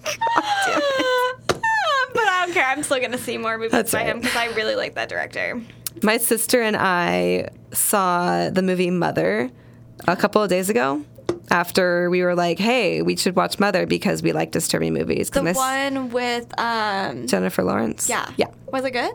God 0.03 0.43
damn 0.65 0.77
it. 0.79 1.37
but 1.47 2.23
I 2.27 2.43
don't 2.45 2.53
care. 2.53 2.65
I'm 2.65 2.81
still 2.83 2.99
gonna 2.99 3.17
see 3.19 3.37
more 3.37 3.57
movies 3.57 3.71
That's 3.71 3.91
by 3.91 3.99
right. 3.99 4.07
him 4.07 4.19
because 4.19 4.35
I 4.35 4.47
really 4.55 4.75
like 4.75 4.95
that 4.95 5.09
director. 5.09 5.61
My 6.01 6.17
sister 6.17 6.61
and 6.61 6.75
I 6.75 7.49
saw 7.71 8.49
the 8.49 8.61
movie 8.61 8.89
Mother 8.91 9.49
a 10.07 10.15
couple 10.15 10.41
of 10.41 10.49
days 10.49 10.69
ago. 10.69 11.03
After 11.51 12.09
we 12.09 12.23
were 12.23 12.35
like, 12.35 12.57
"Hey, 12.59 13.01
we 13.01 13.15
should 13.15 13.35
watch 13.35 13.59
Mother 13.59 13.85
because 13.85 14.21
we 14.23 14.31
like 14.33 14.51
disturbing 14.51 14.93
movies. 14.93 15.29
The 15.29 15.43
my 15.43 15.51
s- 15.51 15.55
one 15.55 16.09
with 16.09 16.47
um 16.59 17.27
Jennifer 17.27 17.63
Lawrence. 17.63 18.09
yeah 18.09 18.29
yeah, 18.37 18.47
was 18.71 18.83
it 18.85 18.91
good? 18.91 19.13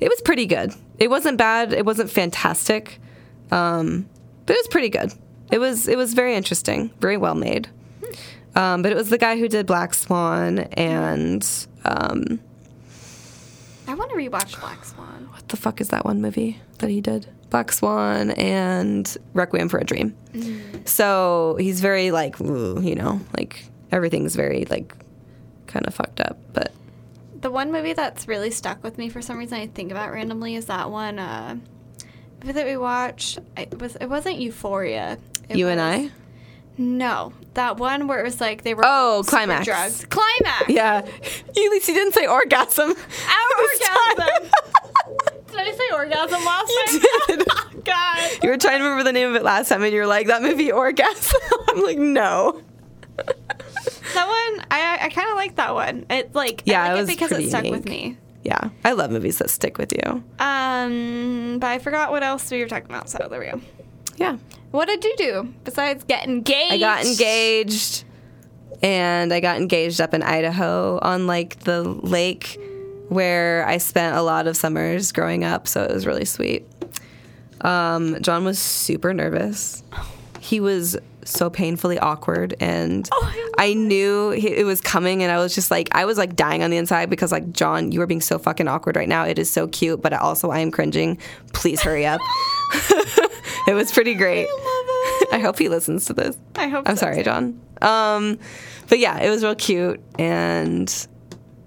it 0.00 0.08
was 0.08 0.20
pretty 0.22 0.46
good. 0.46 0.72
It 0.98 1.08
wasn't 1.10 1.38
bad. 1.38 1.72
It 1.72 1.84
wasn't 1.84 2.10
fantastic, 2.10 3.00
um, 3.50 4.08
but 4.46 4.54
it 4.54 4.58
was 4.58 4.68
pretty 4.68 4.88
good. 4.88 5.12
It 5.50 5.58
was 5.58 5.86
it 5.88 5.96
was 5.96 6.14
very 6.14 6.34
interesting, 6.34 6.90
very 7.00 7.16
well 7.16 7.34
made. 7.34 7.68
Um, 8.54 8.82
but 8.82 8.92
it 8.92 8.94
was 8.96 9.08
the 9.08 9.16
guy 9.18 9.38
who 9.38 9.48
did 9.48 9.64
Black 9.66 9.94
Swan 9.94 10.58
and 10.58 11.42
um, 11.86 12.38
I 13.88 13.94
want 13.94 14.10
to 14.10 14.16
rewatch 14.16 14.60
Black 14.60 14.84
Swan. 14.84 15.28
what 15.32 15.48
the 15.48 15.56
fuck 15.56 15.80
is 15.80 15.88
that 15.88 16.04
one 16.04 16.20
movie 16.20 16.60
that 16.78 16.90
he 16.90 17.00
did? 17.00 17.26
Black 17.52 17.70
Swan 17.70 18.30
and 18.32 19.14
Requiem 19.34 19.68
for 19.68 19.78
a 19.78 19.84
Dream. 19.84 20.16
So 20.86 21.56
he's 21.60 21.80
very 21.82 22.10
like, 22.10 22.40
ooh, 22.40 22.80
you 22.82 22.94
know, 22.94 23.20
like 23.36 23.66
everything's 23.92 24.34
very 24.34 24.64
like 24.70 24.94
kind 25.66 25.86
of 25.86 25.94
fucked 25.94 26.20
up. 26.20 26.38
But 26.54 26.72
The 27.42 27.50
one 27.50 27.70
movie 27.70 27.92
that's 27.92 28.26
really 28.26 28.50
stuck 28.50 28.82
with 28.82 28.96
me 28.96 29.10
for 29.10 29.20
some 29.20 29.36
reason 29.38 29.58
I 29.58 29.66
think 29.66 29.90
about 29.90 30.10
randomly 30.12 30.54
is 30.56 30.64
that 30.66 30.90
one 30.90 31.18
uh, 31.18 31.56
movie 32.42 32.52
that 32.54 32.64
we 32.66 32.78
watched. 32.78 33.38
It 33.56 33.78
was 33.78 33.96
it 33.96 34.06
wasn't 34.06 34.38
Euphoria. 34.38 35.18
It 35.50 35.56
you 35.58 35.68
and 35.68 35.78
I, 35.80 36.10
No, 36.78 37.34
that 37.52 37.76
one 37.76 38.08
where 38.08 38.18
it 38.20 38.24
was 38.24 38.40
like 38.40 38.62
they 38.62 38.72
were 38.72 38.82
Oh, 38.82 39.22
Climax. 39.26 39.66
drugged. 39.66 40.08
Climax. 40.08 40.68
yeah, 40.68 40.94
at 41.04 41.54
least 41.54 41.86
he 41.86 41.92
didn't 41.92 42.14
say 42.14 42.26
orgasm. 42.26 42.90
Our 42.90 44.16
orgasm. 44.18 44.50
Did 45.52 45.60
I 45.60 45.72
say 45.72 45.94
orgasm 45.94 46.44
last 46.44 46.70
You 46.70 47.00
time? 47.00 47.38
did. 47.38 47.48
Oh, 47.52 47.70
God. 47.84 48.42
You 48.42 48.50
were 48.50 48.58
trying 48.58 48.78
to 48.78 48.84
remember 48.84 49.02
the 49.04 49.12
name 49.12 49.28
of 49.28 49.34
it 49.34 49.42
last 49.42 49.68
time, 49.68 49.82
and 49.82 49.92
you're 49.92 50.06
like, 50.06 50.26
that 50.28 50.40
movie 50.42 50.70
orgasm. 50.70 51.40
I'm 51.68 51.82
like, 51.82 51.98
no. 51.98 52.62
That 54.14 54.26
one, 54.28 54.66
I 54.70 54.98
I 55.02 55.08
kind 55.08 55.28
of 55.30 55.36
like 55.36 55.56
that 55.56 55.74
one. 55.74 56.04
It 56.10 56.34
like 56.34 56.62
Yeah, 56.66 56.82
I 56.84 56.92
like 56.92 56.98
it 56.98 57.02
it, 57.04 57.06
because 57.08 57.32
it 57.32 57.48
stuck 57.48 57.64
with 57.64 57.86
me. 57.86 58.18
Yeah, 58.42 58.68
I 58.84 58.92
love 58.92 59.10
movies 59.10 59.38
that 59.38 59.48
stick 59.48 59.78
with 59.78 59.92
you. 59.92 60.22
Um, 60.38 61.58
but 61.58 61.68
I 61.68 61.78
forgot 61.78 62.10
what 62.10 62.22
else 62.22 62.50
we 62.50 62.60
were 62.60 62.68
talking 62.68 62.90
about. 62.90 63.08
So 63.08 63.26
there 63.30 63.40
we 63.40 63.46
go. 63.46 63.60
Yeah. 64.16 64.36
What 64.70 64.86
did 64.86 65.02
you 65.04 65.14
do 65.16 65.54
besides 65.64 66.04
get 66.04 66.26
engaged? 66.26 66.72
I 66.74 66.78
got 66.78 67.04
engaged 67.06 68.04
and 68.82 69.32
I 69.32 69.40
got 69.40 69.56
engaged 69.58 70.00
up 70.00 70.12
in 70.12 70.22
Idaho 70.22 70.98
on 71.00 71.26
like 71.26 71.60
the 71.60 71.82
lake 71.82 72.58
where 73.12 73.66
I 73.66 73.78
spent 73.78 74.16
a 74.16 74.22
lot 74.22 74.46
of 74.46 74.56
summers 74.56 75.12
growing 75.12 75.44
up, 75.44 75.68
so 75.68 75.82
it 75.82 75.92
was 75.92 76.06
really 76.06 76.24
sweet. 76.24 76.66
Um, 77.60 78.20
John 78.22 78.44
was 78.44 78.58
super 78.58 79.14
nervous. 79.14 79.82
He 80.40 80.58
was 80.60 80.96
so 81.24 81.48
painfully 81.48 81.98
awkward, 82.00 82.56
and 82.58 83.08
Oh, 83.12 83.32
I 83.58 83.74
knew 83.74 84.30
he- 84.30 84.48
it 84.56 84.64
was 84.66 84.80
coming, 84.80 85.22
and 85.22 85.30
I 85.30 85.38
was 85.38 85.54
just 85.54 85.70
like, 85.70 85.88
I 85.92 86.04
was 86.04 86.18
like 86.18 86.34
dying 86.34 86.64
on 86.64 86.70
the 86.70 86.76
inside 86.76 87.08
because 87.10 87.30
like 87.30 87.52
John, 87.52 87.92
you 87.92 88.00
are 88.02 88.06
being 88.08 88.20
so 88.20 88.38
fucking 88.38 88.66
awkward 88.66 88.96
right 88.96 89.08
now. 89.08 89.24
It 89.24 89.38
is 89.38 89.48
so 89.50 89.68
cute, 89.68 90.02
but 90.02 90.12
also 90.12 90.50
I 90.50 90.58
am 90.58 90.72
cringing. 90.72 91.18
Please 91.52 91.80
hurry 91.80 92.04
up. 92.06 92.20
it 93.68 93.74
was 93.74 93.92
pretty 93.92 94.14
great. 94.14 94.48
I 95.30 95.38
hope 95.40 95.58
he 95.60 95.68
listens 95.68 96.06
to 96.06 96.12
this. 96.14 96.36
I 96.56 96.66
hope 96.66 96.88
I'm 96.88 96.96
so, 96.96 97.00
sorry, 97.00 97.16
too. 97.18 97.22
John. 97.24 97.60
Um, 97.80 98.38
but 98.88 98.98
yeah, 98.98 99.18
it 99.20 99.30
was 99.30 99.44
real 99.44 99.54
cute, 99.54 100.00
and 100.18 101.06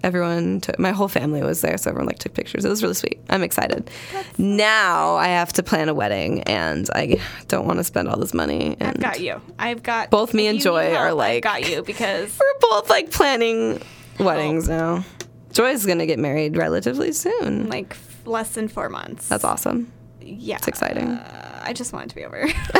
everyone, 0.06 0.60
took, 0.62 0.78
my 0.78 0.92
whole 0.92 1.08
family 1.08 1.42
was 1.42 1.60
there, 1.60 1.76
so 1.76 1.90
everyone 1.90 2.06
like 2.06 2.18
took 2.20 2.32
pictures. 2.32 2.64
It 2.64 2.68
was 2.68 2.82
really 2.82 2.94
sweet. 2.94 3.20
I'm 3.28 3.42
excited. 3.42 3.90
now 4.38 5.16
I 5.16 5.28
have 5.28 5.52
to 5.54 5.62
plan 5.62 5.88
a 5.88 5.94
wedding, 5.94 6.42
and 6.44 6.88
I 6.94 7.20
don't 7.48 7.66
want 7.66 7.78
to 7.80 7.84
spend 7.84 8.08
all 8.08 8.16
this 8.18 8.32
money. 8.32 8.76
And 8.80 8.96
I've 8.96 9.00
got 9.00 9.20
you. 9.20 9.40
I've 9.58 9.82
got 9.82 10.10
Both 10.10 10.32
me 10.32 10.46
and 10.46 10.60
Joy 10.60 10.88
need 10.88 10.94
are 10.96 11.12
like- 11.12 11.44
I've 11.44 11.62
got 11.62 11.68
you 11.70 11.82
because 11.82 12.38
we're 12.40 12.58
both 12.60 12.88
like 12.88 13.10
planning 13.10 13.82
weddings 14.18 14.68
now. 14.68 15.04
Joy's 15.52 15.84
gonna 15.86 16.06
get 16.06 16.18
married 16.18 16.56
relatively 16.56 17.12
soon. 17.12 17.68
like 17.68 17.90
f- 17.92 18.26
less 18.26 18.50
than 18.50 18.68
four 18.68 18.88
months. 18.88 19.28
That's 19.28 19.44
awesome. 19.44 19.90
yeah. 20.20 20.56
It's 20.56 20.68
exciting. 20.68 21.08
Uh, 21.08 21.62
I 21.64 21.72
just 21.72 21.92
want 21.92 22.06
it 22.06 22.08
to 22.10 22.14
be 22.14 22.24
over. 22.24 22.42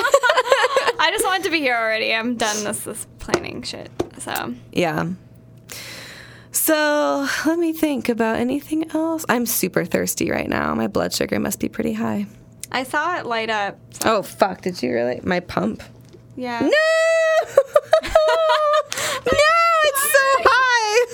I 0.99 1.11
just 1.13 1.25
want 1.25 1.41
it 1.41 1.45
to 1.45 1.51
be 1.51 1.59
here 1.61 1.75
already. 1.77 2.15
I'm 2.15 2.37
done 2.37 2.65
this 2.65 2.81
this 2.81 3.07
planning 3.19 3.63
shit. 3.63 3.91
So 4.19 4.55
Yeah. 4.73 5.09
So 6.67 7.29
let 7.47 7.61
me 7.61 7.73
think 7.73 8.09
about 8.09 8.39
anything 8.41 8.91
else. 8.91 9.25
I'm 9.29 9.47
super 9.47 9.85
thirsty 9.85 10.33
right 10.33 10.49
now. 10.49 10.75
My 10.75 10.89
blood 10.89 11.13
sugar 11.13 11.39
must 11.39 11.61
be 11.61 11.69
pretty 11.69 11.93
high. 11.93 12.27
I 12.73 12.83
saw 12.83 13.17
it 13.19 13.25
light 13.25 13.51
up. 13.51 13.79
So, 13.91 14.17
Oh 14.17 14.23
fuck! 14.23 14.63
Did 14.63 14.83
you 14.83 14.93
really? 14.93 15.21
My 15.23 15.39
pump. 15.39 15.81
Yeah. 16.37 16.61
No! 16.61 16.69
no! 18.03 19.57
It's 19.85 20.03
so 20.03 20.43
high. 20.45 21.07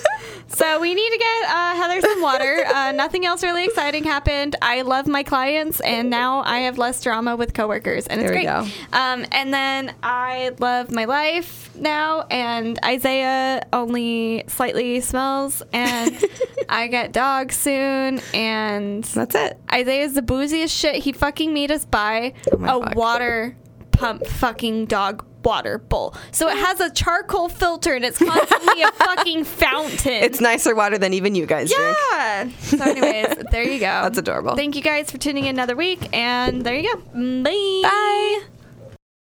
So 0.49 0.79
we 0.79 0.93
need 0.93 1.09
to 1.11 1.17
get 1.17 1.49
uh, 1.49 1.75
Heather 1.75 2.01
some 2.01 2.21
water. 2.21 2.59
Uh, 2.73 2.91
nothing 2.91 3.25
else 3.25 3.43
really 3.43 3.65
exciting 3.65 4.03
happened. 4.03 4.55
I 4.61 4.81
love 4.81 5.05
my 5.07 5.21
clients, 5.23 5.79
and 5.81 6.09
now 6.09 6.39
I 6.43 6.59
have 6.59 6.77
less 6.79 7.01
drama 7.03 7.35
with 7.35 7.53
coworkers, 7.53 8.07
and 8.07 8.19
it's 8.19 8.31
great. 8.31 8.45
go. 8.45 8.65
Um, 8.91 9.25
and 9.31 9.53
then 9.53 9.93
I 10.01 10.51
love 10.59 10.91
my 10.91 11.05
life 11.05 11.69
now, 11.75 12.21
and 12.31 12.79
Isaiah 12.83 13.61
only 13.71 14.43
slightly 14.47 14.99
smells, 15.01 15.61
and 15.71 16.17
I 16.69 16.87
get 16.87 17.11
dogs 17.13 17.55
soon, 17.55 18.21
and 18.33 19.03
That's 19.03 19.35
it. 19.35 19.57
Isaiah's 19.71 20.13
the 20.13 20.23
booziest 20.23 20.75
shit. 20.75 20.95
He 20.95 21.11
fucking 21.11 21.53
made 21.53 21.71
us 21.71 21.85
buy 21.85 22.33
Oh 22.51 22.81
a 22.81 22.85
fuck. 22.85 22.95
water 22.95 23.55
pump 23.93 24.25
fucking 24.27 24.85
dog 24.87 25.25
water 25.43 25.77
bowl. 25.77 26.15
So 26.31 26.47
it 26.47 26.57
has 26.57 26.79
a 26.79 26.89
charcoal 26.91 27.49
filter 27.49 27.93
and 27.93 28.05
it's 28.05 28.17
constantly 28.17 28.81
a 28.81 28.91
fucking 28.93 29.43
fountain. 29.43 30.23
It's 30.23 30.39
nicer 30.39 30.73
water 30.75 30.97
than 30.97 31.13
even 31.13 31.35
you 31.35 31.45
guys 31.45 31.69
drink. 31.71 31.97
yeah. 32.11 32.49
So 32.59 32.83
anyways, 32.83 33.43
there 33.51 33.63
you 33.63 33.79
go. 33.79 33.85
That's 34.03 34.17
adorable. 34.17 34.55
Thank 34.55 34.75
you 34.75 34.81
guys 34.81 35.11
for 35.11 35.17
tuning 35.17 35.45
in 35.45 35.55
another 35.55 35.75
week 35.75 36.07
and 36.15 36.63
there 36.63 36.75
you 36.75 36.93
go. 36.93 37.43
Bye. 37.43 37.81
Bye. 37.83 38.62